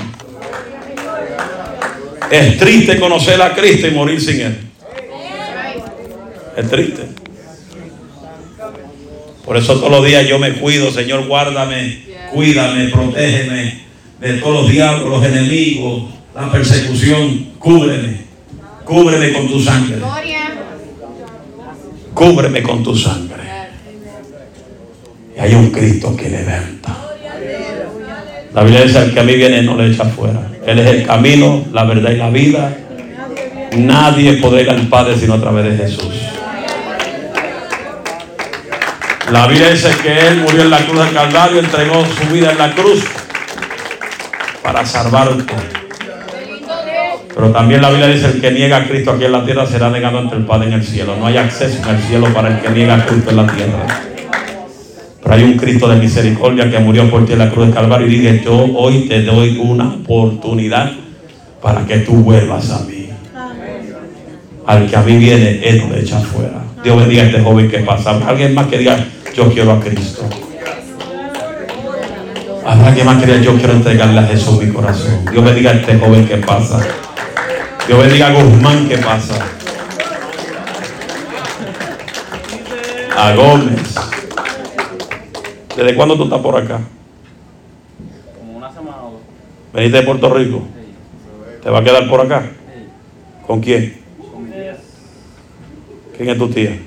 Es 2.31 2.59
triste 2.59 2.99
conocer 2.99 3.41
a 3.43 3.55
Cristo 3.55 3.87
y 3.87 3.91
morir 3.91 4.21
sin 4.21 4.41
Él. 4.41 4.59
Es 6.57 6.71
triste. 6.71 7.03
Por 9.45 9.57
eso 9.57 9.75
todos 9.75 9.91
los 9.91 10.07
días 10.07 10.27
yo 10.27 10.39
me 10.39 10.53
cuido, 10.53 10.91
Señor, 10.93 11.27
guárdame, 11.27 12.05
cuídame, 12.33 12.89
protégeme 12.89 13.92
de 14.23 14.35
todos 14.35 14.63
los 14.63 14.71
diablos, 14.71 15.09
los 15.09 15.25
enemigos, 15.25 16.05
la 16.35 16.51
persecución. 16.51 17.53
Cúbreme, 17.59 18.19
cúbreme 18.85 19.33
con 19.33 19.49
tu 19.49 19.61
sangre. 19.61 19.97
Cúbreme 22.15 22.63
con 22.63 22.85
tu 22.85 22.97
sangre. 22.97 23.43
Y 25.37 25.41
hay 25.41 25.55
un 25.55 25.71
Cristo 25.71 26.17
que 26.17 26.31
levanta. 26.31 26.97
La 28.55 28.63
Biblia 28.63 28.85
dice, 28.85 29.11
que 29.13 29.21
a 29.21 29.25
mí 29.25 29.35
viene 29.35 29.63
no 29.63 29.77
le 29.77 29.91
echa 29.91 30.05
fuera. 30.05 30.53
Él 30.67 30.79
es 30.79 30.87
el 30.87 31.07
camino, 31.07 31.65
la 31.73 31.85
verdad 31.85 32.11
y 32.13 32.17
la 32.17 32.31
vida. 32.31 32.77
Nadie 33.77 34.35
podrá 34.35 34.61
ir 34.61 34.71
al 34.71 34.87
Padre 34.89 35.17
sino 35.19 35.35
a 35.35 35.41
través 35.41 35.65
de 35.65 35.85
Jesús. 35.85 36.15
La 39.33 39.47
Biblia 39.49 39.71
dice 39.71 39.89
que 40.03 40.29
Él 40.29 40.43
murió 40.43 40.63
en 40.63 40.71
la 40.71 40.85
cruz 40.85 41.07
del 41.07 41.15
Calvario, 41.15 41.59
entregó 41.59 42.05
su 42.05 42.33
vida 42.33 42.53
en 42.53 42.59
la 42.59 42.73
cruz 42.75 43.03
para 44.63 44.87
salvarte. 44.87 45.55
Pero 47.35 47.51
también 47.51 47.81
la 47.81 47.91
Biblia 47.91 48.09
dice 48.09 48.27
el 48.27 48.41
que 48.41 48.51
niega 48.51 48.77
a 48.77 48.87
Cristo 48.87 49.13
aquí 49.13 49.25
en 49.25 49.33
la 49.33 49.45
tierra 49.45 49.67
será 49.67 49.91
negado 49.91 50.19
ante 50.19 50.37
el 50.37 50.45
Padre 50.45 50.69
en 50.69 50.75
el 50.75 50.85
cielo. 50.85 51.17
No 51.17 51.27
hay 51.27 51.39
acceso 51.39 51.83
en 51.83 51.97
el 51.97 52.03
cielo 52.03 52.33
para 52.33 52.49
el 52.49 52.61
que 52.61 52.71
niega 52.71 52.95
a 52.95 53.07
Cristo 53.07 53.31
en 53.31 53.37
la 53.37 53.47
tierra. 53.47 53.87
Pero 55.23 55.35
hay 55.35 55.45
un 55.45 55.57
Cristo 55.57 55.89
de 55.89 55.97
misericordia 55.97 56.71
que 56.71 56.79
murió 56.79 57.09
por 57.11 57.25
ti 57.25 57.33
en 57.33 57.39
la 57.39 57.51
cruz 57.51 57.67
del 57.67 57.75
Calvario 57.75 58.07
y 58.07 58.11
dije, 58.11 58.43
yo 58.45 58.53
hoy 58.77 59.09
te 59.09 59.23
doy 59.23 59.59
una 59.59 59.89
oportunidad 59.95 60.93
para 61.63 61.87
que 61.87 61.99
tú 61.99 62.17
vuelvas 62.17 62.71
a 62.71 62.81
mí. 62.81 63.09
Al 64.67 64.89
que 64.89 64.97
a 64.97 65.03
mí 65.03 65.17
viene, 65.17 65.61
Él 65.65 65.85
no 65.89 65.95
echa 65.97 66.21
fuera. 66.21 66.63
Dios 66.85 66.99
bendiga 66.99 67.23
a 67.23 67.27
este 67.27 67.41
joven 67.41 67.71
que 67.71 67.79
pasa. 67.79 68.21
Alguien 68.27 68.55
más 68.55 68.67
que 68.67 68.79
diga, 68.79 69.05
yo 69.35 69.51
quiero 69.53 69.73
a 69.73 69.81
Cristo. 69.81 70.29
Habrá 72.65 72.89
alguien 72.89 73.07
más 73.07 73.19
que 73.19 73.27
diga, 73.27 73.41
yo 73.41 73.57
quiero 73.57 73.73
entregarle 73.73 74.21
a 74.21 74.23
Jesús 74.23 74.63
mi 74.63 74.73
corazón. 74.73 75.25
Dios 75.31 75.45
bendiga 75.45 75.71
a 75.73 75.75
este 75.75 75.99
joven 75.99 76.27
que 76.27 76.37
pasa. 76.37 76.81
Dios 77.87 77.99
bendiga 77.99 78.29
a 78.29 78.33
Guzmán 78.33 78.89
que 78.89 78.99
pasa. 78.99 79.45
A 83.17 83.35
Gómez. 83.35 83.95
¿Desde 85.77 85.95
cuándo 85.97 86.17
tú 86.17 86.25
estás 86.25 86.41
por 86.41 86.57
acá? 86.57 86.81
Como 88.39 88.59
una 88.59 88.73
semana 88.73 89.03
o 89.03 89.11
dos. 89.13 89.21
¿Veniste 89.73 89.99
de 89.99 90.03
Puerto 90.05 90.33
Rico? 90.33 90.63
¿Te 91.63 91.71
va 91.71 91.81
a 91.81 91.85
quedar 91.85 92.09
por 92.09 92.21
acá? 92.21 92.45
¿Con 93.47 93.61
quién? 93.61 94.01
Con 94.19 94.45
mi 94.45 94.51
tía. 94.51 94.77
¿Quién 96.17 96.29
es 96.29 96.39
tu 96.39 96.49
tía? 96.49 96.79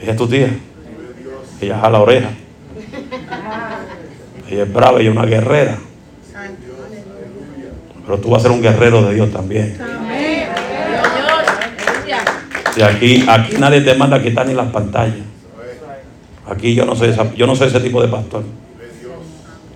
Ella 0.00 0.10
es 0.10 0.16
tu 0.16 0.26
tía. 0.26 0.48
Ella 1.60 1.78
jala 1.78 1.90
la 1.90 2.00
oreja. 2.00 2.30
Ella 4.48 4.62
es 4.62 4.72
brava, 4.72 5.00
es 5.00 5.08
una 5.08 5.24
guerrera. 5.24 5.78
Pero 8.04 8.18
tú 8.18 8.30
vas 8.30 8.40
a 8.40 8.42
ser 8.42 8.52
un 8.52 8.60
guerrero 8.60 9.02
de 9.02 9.14
Dios 9.14 9.32
también. 9.32 9.78
Y 12.76 12.82
aquí, 12.82 13.24
aquí 13.28 13.56
nadie 13.58 13.80
te 13.80 13.94
manda 13.94 14.16
a 14.16 14.22
quitar 14.22 14.46
ni 14.46 14.54
las 14.54 14.70
pantallas. 14.70 15.24
Aquí 16.46 16.74
yo 16.74 16.84
no 16.84 16.94
soy 16.94 17.14
yo 17.36 17.46
no 17.46 17.56
soy 17.56 17.68
ese 17.68 17.80
tipo 17.80 18.02
de 18.02 18.08
pastor. 18.08 18.42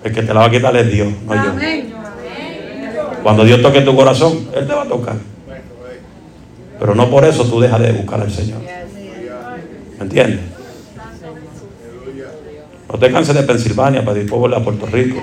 El 0.05 0.13
que 0.13 0.23
te 0.23 0.35
la 0.35 0.41
va 0.41 0.47
a 0.47 0.51
quitar 0.51 0.77
es 0.77 0.93
Dios, 0.93 1.09
no 1.27 1.35
yo. 1.35 1.53
Cuando 3.23 3.45
Dios 3.45 3.63
toque 3.63 3.81
tu 3.81 3.97
corazón, 3.97 4.49
Él 4.55 4.67
te 4.67 4.75
va 4.75 4.83
a 4.83 4.89
tocar. 4.89 5.17
Pero 6.79 6.95
no 6.95 7.11
por 7.11 7.25
eso 7.25 7.45
tú 7.45 7.61
dejas 7.61 7.81
de 7.81 7.93
buscar 7.93 8.21
al 8.21 8.31
Señor. 8.31 8.61
¿Me 9.99 10.05
entiendes? 10.05 10.58
No 12.91 12.99
te 12.99 13.13
canses 13.13 13.35
de 13.35 13.43
Pensilvania 13.43 14.05
para 14.05 14.19
ir 14.19 14.31
a 14.33 14.61
Puerto 14.61 14.87
Rico. 14.87 15.21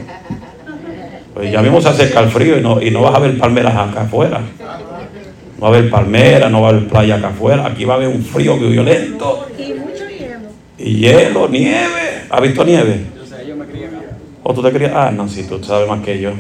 Pues 1.34 1.52
ya 1.52 1.62
mismo 1.62 1.82
se 1.82 1.90
acerca 1.90 2.22
el 2.22 2.30
frío 2.30 2.58
y 2.58 2.62
no, 2.62 2.82
y 2.82 2.92
no 2.92 3.02
vas 3.02 3.16
a 3.16 3.20
ver 3.20 3.38
palmeras 3.38 3.76
acá 3.76 4.02
afuera. 4.02 4.40
No 5.58 5.62
va 5.62 5.68
a 5.68 5.70
haber 5.70 5.90
palmeras, 5.90 6.52
no 6.52 6.62
va 6.62 6.68
a 6.68 6.72
haber 6.72 6.88
playa 6.88 7.16
acá 7.16 7.30
afuera. 7.30 7.66
Aquí 7.66 7.86
va 7.86 7.96
a 7.96 7.98
haber 7.98 8.10
un 8.10 8.24
frío 8.24 8.58
violento. 8.58 9.48
Y 9.58 9.74
mucho 9.74 10.08
hielo. 10.08 10.40
Y 10.78 10.96
hielo, 10.96 11.50
nieve. 11.50 12.26
¿Has 12.30 12.42
visto 12.42 12.64
nieve? 12.64 13.06
Yo 13.18 13.26
sé, 13.26 13.48
yo 13.48 13.56
me 13.56 13.66
crié 13.66 13.88
acá. 13.88 13.98
¿O 14.44 14.54
tú 14.54 14.62
te 14.62 14.72
creías? 14.72 14.94
Ah, 14.96 15.12
no, 15.12 15.28
sí, 15.28 15.44
tú 15.44 15.62
sabes 15.64 15.90
más 15.90 16.02
que 16.02 16.20
yo. 16.20 16.32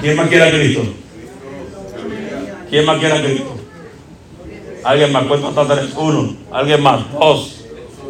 ¿Quién 0.00 0.16
más 0.16 0.28
quiere 0.28 0.44
a 0.44 0.50
Cristo? 0.50 0.82
¿Quién 2.68 2.84
más 2.84 2.98
quiere 2.98 3.14
a 3.14 3.22
Cristo? 3.22 3.55
¿Alguien 4.86 5.10
más? 5.10 5.24
¿Cuántos 5.24 5.58
hasta 5.58 5.74
tres? 5.74 5.92
Uno. 5.96 6.36
¿Alguien 6.52 6.80
más? 6.80 7.12
Dos. 7.12 7.64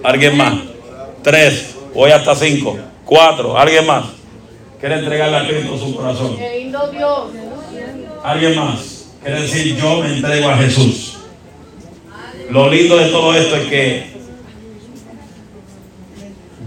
¿Alguien 0.05 0.37
más? 0.37 0.55
Tres. 1.23 1.75
Voy 1.95 2.11
hasta 2.11 2.35
cinco. 2.35 2.77
Cuatro. 3.03 3.57
¿Alguien 3.57 3.87
más? 3.87 4.05
¿Quiere 4.79 4.97
entregarle 4.97 5.37
a 5.39 5.49
Cristo 5.49 5.79
su 5.79 5.97
corazón? 5.97 6.37
¿Alguien 8.23 8.57
más? 8.57 9.07
Quiere 9.23 9.41
decir, 9.41 9.77
yo 9.77 10.03
me 10.03 10.17
entrego 10.17 10.51
a 10.51 10.57
Jesús. 10.59 11.17
Lo 12.51 12.69
lindo 12.69 12.99
de 12.99 13.07
todo 13.07 13.35
esto 13.35 13.57
es 13.57 13.67
que 13.69 14.17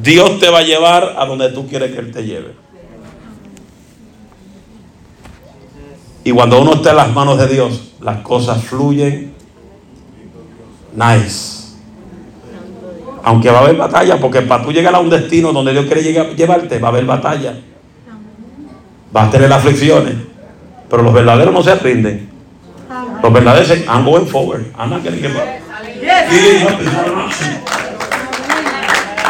Dios 0.01 0.39
te 0.39 0.49
va 0.49 0.59
a 0.59 0.63
llevar 0.63 1.17
a 1.19 1.25
donde 1.27 1.49
tú 1.49 1.67
quieres 1.67 1.91
que 1.91 1.99
Él 1.99 2.11
te 2.11 2.23
lleve. 2.23 2.53
Y 6.23 6.31
cuando 6.31 6.59
uno 6.59 6.73
está 6.73 6.89
en 6.91 6.97
las 6.97 7.13
manos 7.13 7.37
de 7.37 7.47
Dios, 7.47 7.91
las 8.01 8.21
cosas 8.21 8.63
fluyen 8.63 9.37
nice. 10.95 11.57
Aunque 13.23 13.49
va 13.49 13.59
a 13.59 13.61
haber 13.61 13.75
batalla, 13.75 14.17
porque 14.17 14.41
para 14.41 14.63
tú 14.63 14.71
llegar 14.71 14.95
a 14.95 14.99
un 14.99 15.09
destino 15.09 15.51
donde 15.51 15.71
Dios 15.73 15.85
quiere 15.85 16.01
llegar- 16.01 16.35
llevarte, 16.35 16.79
va 16.79 16.87
a 16.87 16.91
haber 16.91 17.05
batalla. 17.05 17.53
Vas 19.11 19.27
a 19.27 19.31
tener 19.31 19.51
aflicciones. 19.51 20.15
Pero 20.89 21.03
los 21.03 21.13
verdaderos 21.13 21.53
no 21.53 21.61
se 21.61 21.75
rinden. 21.75 22.29
Los 23.21 23.33
verdaderos 23.33 23.69
dicen, 23.69 23.85
I'm 23.87 24.05
going 24.05 24.25
forward. 24.25 24.65
I'm 24.79 24.89
not 24.89 25.03
give 25.03 25.13
up. 25.13 25.43
Giving 26.29 26.63
up 26.63 26.79
is 26.81 26.93
not 26.93 27.07
an 27.07 27.19
option. 27.19 27.61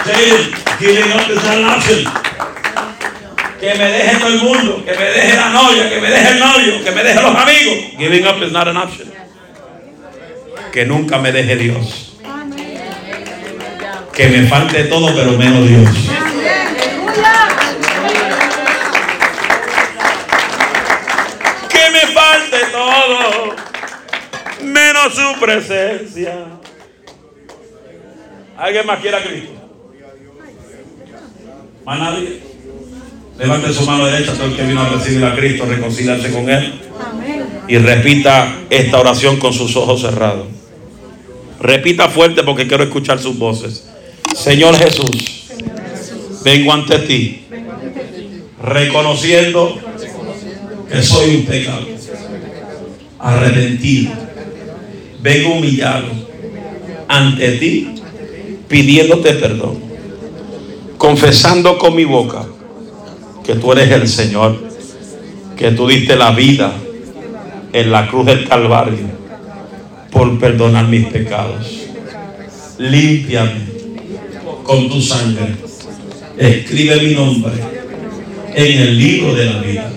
Say 0.06 0.52
giving 0.80 1.12
up 1.12 1.30
is 1.30 1.44
not 1.44 1.58
an 1.58 1.66
option. 1.66 2.06
Que 3.60 3.76
me 3.76 3.84
deje 3.92 4.18
todo 4.20 4.30
el 4.30 4.40
mundo, 4.42 4.84
que 4.86 4.92
me 4.94 5.04
deje 5.06 5.36
la 5.36 5.50
novia, 5.50 5.90
que 5.90 6.00
me 6.00 6.10
deje 6.10 6.30
el 6.32 6.40
novio, 6.40 6.84
que 6.84 6.92
me 6.92 7.04
deje 7.04 7.22
los 7.22 7.36
amigos. 7.36 7.78
Giving 7.98 8.26
up 8.28 8.42
is 8.42 8.52
not 8.54 8.68
an 8.70 8.78
option. 8.78 9.12
Que 10.72 10.86
nunca 10.86 11.18
me 11.18 11.32
deje 11.32 11.56
Dios. 11.56 12.14
Que 14.14 14.28
me 14.28 14.48
falte 14.48 14.84
todo, 14.84 15.16
pero 15.16 15.32
menos 15.32 15.68
Dios. 15.68 15.90
Que 21.70 21.90
me 21.92 22.14
falte 22.14 22.58
todo, 22.72 23.56
menos 24.62 25.16
su 25.16 25.40
presencia. 25.40 26.46
¿Alguien 28.58 28.86
más 28.86 29.00
quiere 29.00 29.18
a 29.18 29.24
Cristo? 29.24 29.54
¿Más 31.86 32.00
nadie? 32.00 32.42
Levante 33.38 33.74
su 33.74 33.86
mano 33.86 34.06
derecha, 34.06 34.34
todo 34.34 34.48
el 34.48 34.56
que 34.56 34.64
vino 34.64 34.82
a 34.82 34.90
recibir 34.90 35.24
a 35.24 35.34
Cristo, 35.34 35.66
reconciliarse 35.66 36.32
con 36.32 36.50
Él. 36.50 36.82
Y 37.70 37.78
repita 37.78 38.54
esta 38.70 39.00
oración 39.00 39.38
con 39.38 39.54
sus 39.54 39.76
ojos 39.78 40.02
cerrados. 40.02 40.59
Repita 41.60 42.08
fuerte 42.08 42.44
porque 42.44 42.68
quiero 42.68 42.84
escuchar 42.84 43.20
sus 43.20 43.38
voces. 43.38 43.86
Señor 44.34 44.76
Jesús, 44.78 45.50
vengo 46.44 46.72
ante 46.72 47.00
ti, 47.00 47.46
reconociendo 48.64 49.78
que 50.90 51.04
soy 51.04 51.36
un 51.36 51.46
pecado, 51.46 51.86
arrepentido. 53.20 54.14
Vengo 55.22 55.56
humillado 55.56 56.08
ante 57.10 57.52
ti, 57.58 57.96
pidiéndote 58.70 59.34
perdón, 59.34 59.80
confesando 60.98 61.78
con 61.78 61.94
mi 61.94 62.06
boca 62.06 62.46
que 63.44 63.56
tú 63.56 63.74
eres 63.74 63.92
el 63.92 64.08
Señor, 64.08 64.58
que 65.58 65.72
tú 65.72 65.88
diste 65.88 66.16
la 66.16 66.32
vida 66.32 66.74
en 67.74 67.92
la 67.92 68.08
cruz 68.08 68.28
del 68.28 68.48
Calvario 68.48 69.19
por 70.12 70.40
perdonar 70.40 70.88
mis 70.88 71.08
pecados. 71.08 71.86
Límpiame 72.78 73.62
con 74.64 74.90
tu 74.90 75.02
sangre. 75.02 75.56
Escribe 76.38 77.02
mi 77.02 77.14
nombre 77.14 77.54
en 78.54 78.82
el 78.82 78.98
libro 78.98 79.36
de 79.36 79.46
la 79.46 79.60
vida. 79.62 79.92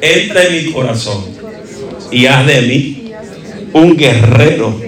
Entra 0.00 0.44
en 0.44 0.64
mi 0.64 0.72
corazón 0.72 1.24
y 2.10 2.26
haz 2.26 2.46
de 2.46 2.62
mí 2.62 3.12
un 3.72 3.96
guerrero 3.96 4.80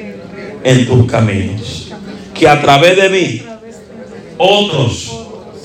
en 0.62 0.86
tus 0.86 1.10
caminos. 1.10 1.92
Que 2.34 2.48
a 2.48 2.60
través 2.60 2.96
de 2.96 3.08
mí 3.08 3.42
otros 4.38 5.10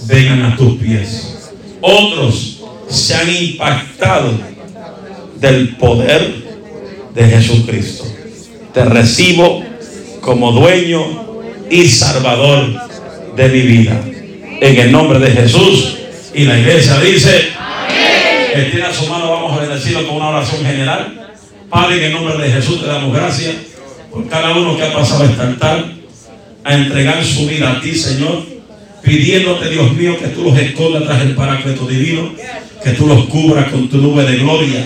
vengan 0.08 0.42
a 0.44 0.56
tus 0.56 0.78
pies. 0.78 1.52
Otros 1.82 2.64
sean 2.90 3.30
impactados 3.30 4.36
del 5.40 5.76
poder 5.76 6.44
de 7.14 7.24
Jesucristo. 7.24 8.15
Te 8.76 8.84
recibo 8.84 9.64
como 10.20 10.52
dueño 10.52 11.02
y 11.70 11.88
salvador 11.88 12.74
de 13.34 13.48
mi 13.48 13.62
vida. 13.62 14.02
En 14.60 14.78
el 14.78 14.92
nombre 14.92 15.18
de 15.18 15.32
Jesús. 15.32 15.96
Y 16.34 16.44
la 16.44 16.60
iglesia 16.60 17.00
dice, 17.00 17.54
Estira 18.54 18.94
su 18.94 19.08
mano, 19.08 19.32
vamos 19.32 19.54
a 19.54 19.62
bendecirlo 19.62 20.06
con 20.06 20.18
una 20.18 20.28
oración 20.28 20.66
general. 20.66 21.36
Padre, 21.70 22.00
en 22.00 22.04
el 22.04 22.12
nombre 22.12 22.38
de 22.38 22.52
Jesús 22.52 22.82
te 22.82 22.88
damos 22.88 23.16
gracias 23.16 23.56
por 24.12 24.28
cada 24.28 24.52
uno 24.52 24.76
que 24.76 24.84
ha 24.84 24.92
pasado 24.92 25.24
a 25.24 25.28
esta 25.28 25.44
altar 25.44 25.86
a 26.66 26.76
entregar 26.76 27.24
su 27.24 27.48
vida 27.48 27.72
a 27.72 27.80
ti, 27.80 27.96
Señor, 27.96 28.44
pidiéndote, 29.02 29.70
Dios 29.70 29.94
mío, 29.94 30.20
que 30.20 30.28
tú 30.28 30.44
los 30.44 30.58
escondas 30.58 31.06
tras 31.06 31.22
el 31.22 31.34
paráclito 31.34 31.88
divino, 31.88 32.34
que 32.84 32.90
tú 32.92 33.08
los 33.08 33.24
cubras 33.28 33.72
con 33.72 33.88
tu 33.88 34.00
nube 34.00 34.26
de 34.26 34.36
gloria, 34.36 34.86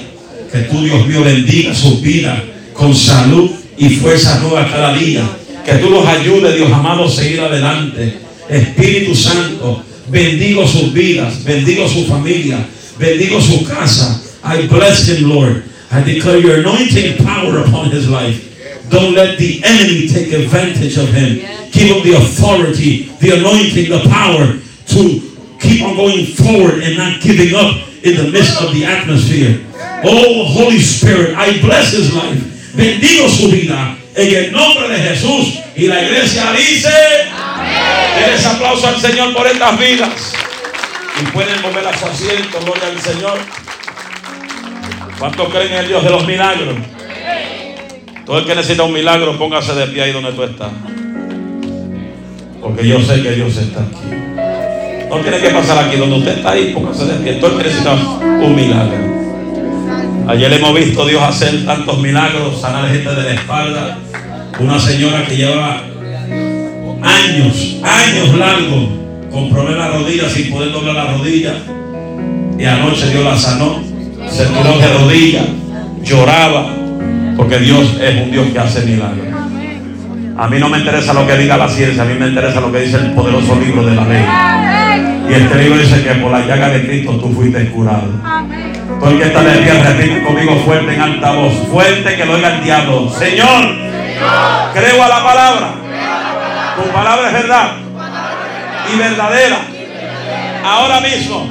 que 0.52 0.60
tú, 0.60 0.84
Dios 0.84 1.08
mío, 1.08 1.24
bendiga 1.24 1.74
sus 1.74 2.00
vidas 2.04 2.40
con 2.74 2.96
salud 2.96 3.59
y 3.80 3.90
fuerza 3.92 4.40
nueva 4.40 4.70
cada 4.70 4.94
día, 4.94 5.24
que 5.66 5.74
tú 5.76 5.90
los 5.90 6.06
ayudes, 6.06 6.56
Dios 6.56 6.72
amado, 6.72 7.06
a 7.06 7.10
seguir 7.10 7.40
adelante. 7.40 8.20
Espíritu 8.50 9.16
Santo, 9.16 9.84
bendigo 10.10 10.68
sus 10.68 10.92
vidas, 10.92 11.44
bendigo 11.46 11.88
su 11.88 12.06
familia, 12.06 12.58
bendigo 13.00 13.40
su 13.40 13.64
casa. 13.64 14.22
I 14.44 14.68
bless 14.68 15.08
him, 15.08 15.30
Lord. 15.30 15.64
I 15.92 16.04
declare 16.04 16.40
your 16.40 16.60
anointing 16.60 17.24
power 17.26 17.60
upon 17.60 17.90
his 17.90 18.10
life. 18.10 18.90
Don't 18.90 19.14
let 19.14 19.38
the 19.38 19.62
enemy 19.64 20.08
take 20.08 20.34
advantage 20.34 20.98
of 20.98 21.10
him. 21.14 21.40
Give 21.72 21.96
him 21.96 22.04
the 22.04 22.18
authority, 22.18 23.12
the 23.22 23.38
anointing, 23.38 23.90
the 23.90 24.10
power 24.10 24.60
to 24.88 25.22
keep 25.62 25.84
on 25.84 25.96
going 25.96 26.26
forward 26.26 26.84
and 26.84 26.98
not 26.98 27.22
giving 27.22 27.56
up 27.56 27.76
in 28.04 28.18
the 28.18 28.30
midst 28.30 28.62
of 28.62 28.74
the 28.74 28.84
atmosphere. 28.84 29.66
Oh, 30.04 30.46
Holy 30.46 30.80
Spirit, 30.80 31.36
I 31.36 31.62
bless 31.62 31.94
his 31.94 32.14
life. 32.14 32.59
Bendigo 32.80 33.28
su 33.28 33.50
vida 33.50 33.94
en 34.16 34.36
el 34.36 34.52
nombre 34.54 34.88
de 34.88 35.10
Jesús. 35.10 35.60
Y 35.76 35.88
la 35.88 36.02
iglesia 36.02 36.54
dice: 36.54 36.88
Den 36.88 38.34
ese 38.34 38.48
aplauso 38.48 38.88
al 38.88 39.02
Señor 39.02 39.34
por 39.34 39.46
estas 39.46 39.78
vidas. 39.78 40.34
Y 41.22 41.26
pueden 41.32 41.62
mover 41.62 41.86
a 41.86 41.98
su 41.98 42.06
asiento, 42.06 42.58
gloria 42.64 42.88
al 42.88 43.02
Señor. 43.02 43.38
¿Cuántos 45.20 45.50
creen 45.50 45.74
en 45.74 45.80
el 45.80 45.88
Dios 45.90 46.02
de 46.06 46.10
los 46.10 46.26
milagros? 46.26 46.76
Todo 48.26 48.38
el 48.40 48.46
que 48.46 48.56
necesita 48.56 48.84
un 48.84 48.94
milagro, 48.94 49.38
póngase 49.38 49.74
de 49.74 49.88
pie 49.88 50.04
ahí 50.04 50.12
donde 50.14 50.32
tú 50.32 50.44
estás. 50.44 50.72
Porque 52.62 52.88
yo 52.88 53.02
sé 53.02 53.22
que 53.22 53.32
Dios 53.32 53.58
está 53.58 53.82
aquí. 53.82 55.10
No 55.10 55.18
tiene 55.18 55.40
que 55.40 55.50
pasar 55.50 55.86
aquí, 55.86 55.98
donde 55.98 56.20
usted 56.20 56.38
está 56.38 56.52
ahí, 56.52 56.72
póngase 56.74 57.04
de 57.04 57.16
pie. 57.16 57.34
Todo 57.34 57.52
el 57.52 57.58
que 57.58 57.64
necesita 57.66 57.94
un 57.94 58.56
milagro. 58.56 59.19
Ayer 60.30 60.54
hemos 60.54 60.76
visto 60.76 61.02
a 61.02 61.08
Dios 61.08 61.24
hacer 61.24 61.66
tantos 61.66 62.00
milagros, 62.00 62.62
sanar 62.62 62.88
gente 62.88 63.10
de 63.10 63.24
la 63.24 63.34
espalda, 63.34 63.98
Una 64.60 64.80
señora 64.80 65.26
que 65.26 65.36
llevaba 65.36 65.82
años, 67.02 67.78
años 67.82 68.38
largos, 68.38 68.90
con 69.32 69.50
problemas 69.50 69.92
de 69.92 69.98
rodillas 69.98 70.32
sin 70.32 70.52
poder 70.52 70.72
doblar 70.72 70.94
la 70.94 71.18
rodilla. 71.18 71.54
Y 72.60 72.64
anoche 72.64 73.10
Dios 73.10 73.24
la 73.24 73.36
sanó. 73.36 73.82
Se 74.30 74.46
tiró 74.46 74.78
de 74.78 74.94
rodillas, 75.00 75.46
lloraba, 76.04 76.76
porque 77.36 77.58
Dios 77.58 77.98
es 78.00 78.22
un 78.22 78.30
Dios 78.30 78.50
que 78.54 78.60
hace 78.60 78.86
milagros. 78.86 79.26
A 80.38 80.48
mí 80.48 80.60
no 80.60 80.70
me 80.70 80.78
interesa 80.78 81.12
lo 81.12 81.26
que 81.26 81.38
diga 81.38 81.58
la 81.58 81.68
ciencia, 81.68 82.04
a 82.04 82.06
mí 82.06 82.14
me 82.20 82.28
interesa 82.28 82.62
lo 82.62 82.72
que 82.72 82.82
dice 82.82 82.98
el 82.98 83.14
poderoso 83.14 83.60
libro 83.60 83.84
de 83.84 83.96
la 83.96 84.06
ley. 84.06 84.26
Y 85.28 85.34
este 85.42 85.64
libro 85.64 85.80
dice 85.80 86.04
que 86.04 86.12
por 86.22 86.32
la 86.32 86.46
llaga 86.46 86.70
de 86.70 86.86
Cristo 86.86 87.14
tú 87.14 87.34
fuiste 87.34 87.68
curado. 87.72 88.12
Todo 88.98 89.12
el 89.12 89.20
que 89.20 89.74
repite 89.74 90.24
conmigo 90.24 90.56
fuerte 90.66 90.94
en 90.94 91.02
alta 91.02 91.32
voz. 91.32 91.54
Fuerte 91.72 92.16
que 92.16 92.26
lo 92.26 92.34
oiga 92.34 92.56
el 92.56 92.64
diablo. 92.64 93.10
Señor, 93.10 93.76
creo 94.74 95.04
a 95.04 95.08
la 95.08 95.24
palabra. 95.24 95.68
Tu 96.76 96.92
palabra 96.92 97.28
es 97.28 97.34
verdad 97.34 97.72
y 98.92 98.98
verdadera. 98.98 99.58
Ahora 100.66 101.00
mismo 101.02 101.48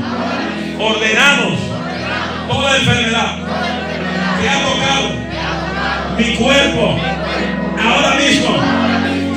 ordenamos 0.78 1.58
toda 2.48 2.76
enfermedad 2.76 3.36
que 4.40 4.48
ha 4.48 4.62
tocado 4.62 5.08
mi 6.18 6.34
cuerpo. 6.34 6.98
Ahora 7.80 8.14
mismo 8.16 8.56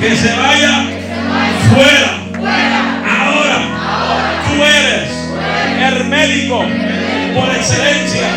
que 0.00 0.16
se 0.16 0.34
vaya 0.34 0.84
fuera. 1.72 2.18
Ahora 3.24 3.58
tú 4.46 4.62
eres 4.64 5.10
el 5.80 6.04
médico 6.06 6.64
por 7.34 7.54
excelencia. 7.54 8.28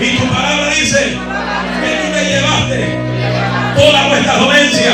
Y 0.00 0.16
tu 0.16 0.26
palabra 0.26 0.70
dice 0.70 1.16
que 1.80 1.90
tú 2.02 2.12
te 2.12 2.24
llevaste 2.24 2.98
toda 3.76 4.08
nuestra 4.08 4.36
dolencia. 4.36 4.92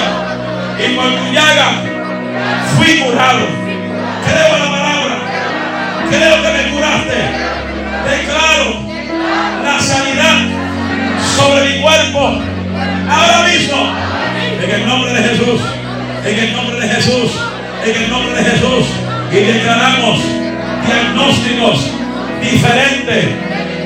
Y 0.78 0.94
por 0.94 1.04
tu 1.04 1.32
llaga 1.32 1.82
fui 2.76 3.00
curado. 3.00 3.46
Creo 4.26 4.58
la 4.58 4.70
palabra. 4.70 5.16
Creo 6.08 6.42
que 6.42 6.50
me 6.52 6.70
curaste. 6.70 7.18
Declaro 8.10 8.80
la 9.64 9.80
sanidad 9.80 10.38
sobre 11.36 11.68
mi 11.68 11.82
cuerpo. 11.82 12.42
Ahora 13.10 13.48
mismo. 13.48 13.92
En 14.62 14.70
el 14.70 14.86
nombre 14.86 15.12
de 15.12 15.28
Jesús. 15.28 15.60
En 16.24 16.38
el 16.38 16.52
nombre 16.52 16.80
de 16.80 16.88
Jesús. 16.88 17.32
En 17.84 18.02
el 18.02 18.10
nombre 18.10 18.42
de 18.42 18.50
Jesús. 18.50 18.86
Y 19.32 19.36
declaramos 19.36 20.20
diagnósticos 20.86 22.01
diferentes 22.42 23.24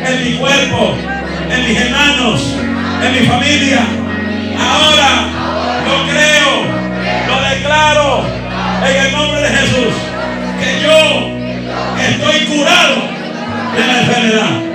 en 0.07 0.25
mi 0.25 0.39
cuerpo, 0.39 0.95
en 1.51 1.69
mis 1.69 1.79
hermanos, 1.79 2.55
en 3.05 3.13
mi 3.13 3.27
familia. 3.27 3.81
Ahora 4.59 5.27
lo 5.87 6.07
creo, 6.11 6.53
lo 7.29 7.49
declaro 7.49 8.25
en 8.89 9.07
el 9.07 9.13
nombre 9.13 9.41
de 9.43 9.49
Jesús. 9.49 9.95
Que 10.61 10.81
yo 10.83 11.37
estoy 12.01 12.47
curado 12.47 12.97
de 13.77 13.87
la 13.87 14.01
enfermedad. 14.01 14.67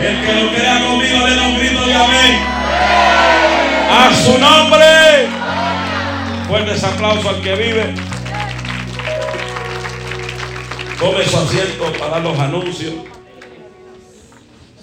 El 0.00 0.20
que 0.20 0.42
lo 0.42 0.54
crea 0.54 0.86
conmigo, 0.86 1.26
le 1.26 1.40
un 1.40 1.58
grito 1.58 1.86
de 1.86 1.94
amén. 1.94 2.40
A 3.90 4.14
su 4.14 4.38
nombre. 4.38 5.28
Fuertes 6.48 6.84
aplausos 6.84 7.26
al 7.26 7.42
que 7.42 7.54
vive. 7.54 7.94
Tome 10.98 11.24
su 11.24 11.36
asiento 11.36 11.92
para 11.98 12.20
los 12.20 12.38
anuncios. 12.38 13.15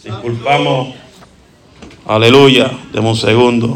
Disculpamos. 0.04 0.96
Aleluya. 2.06 2.70
Demos 2.92 3.24
un 3.24 3.30
segundo. 3.30 3.70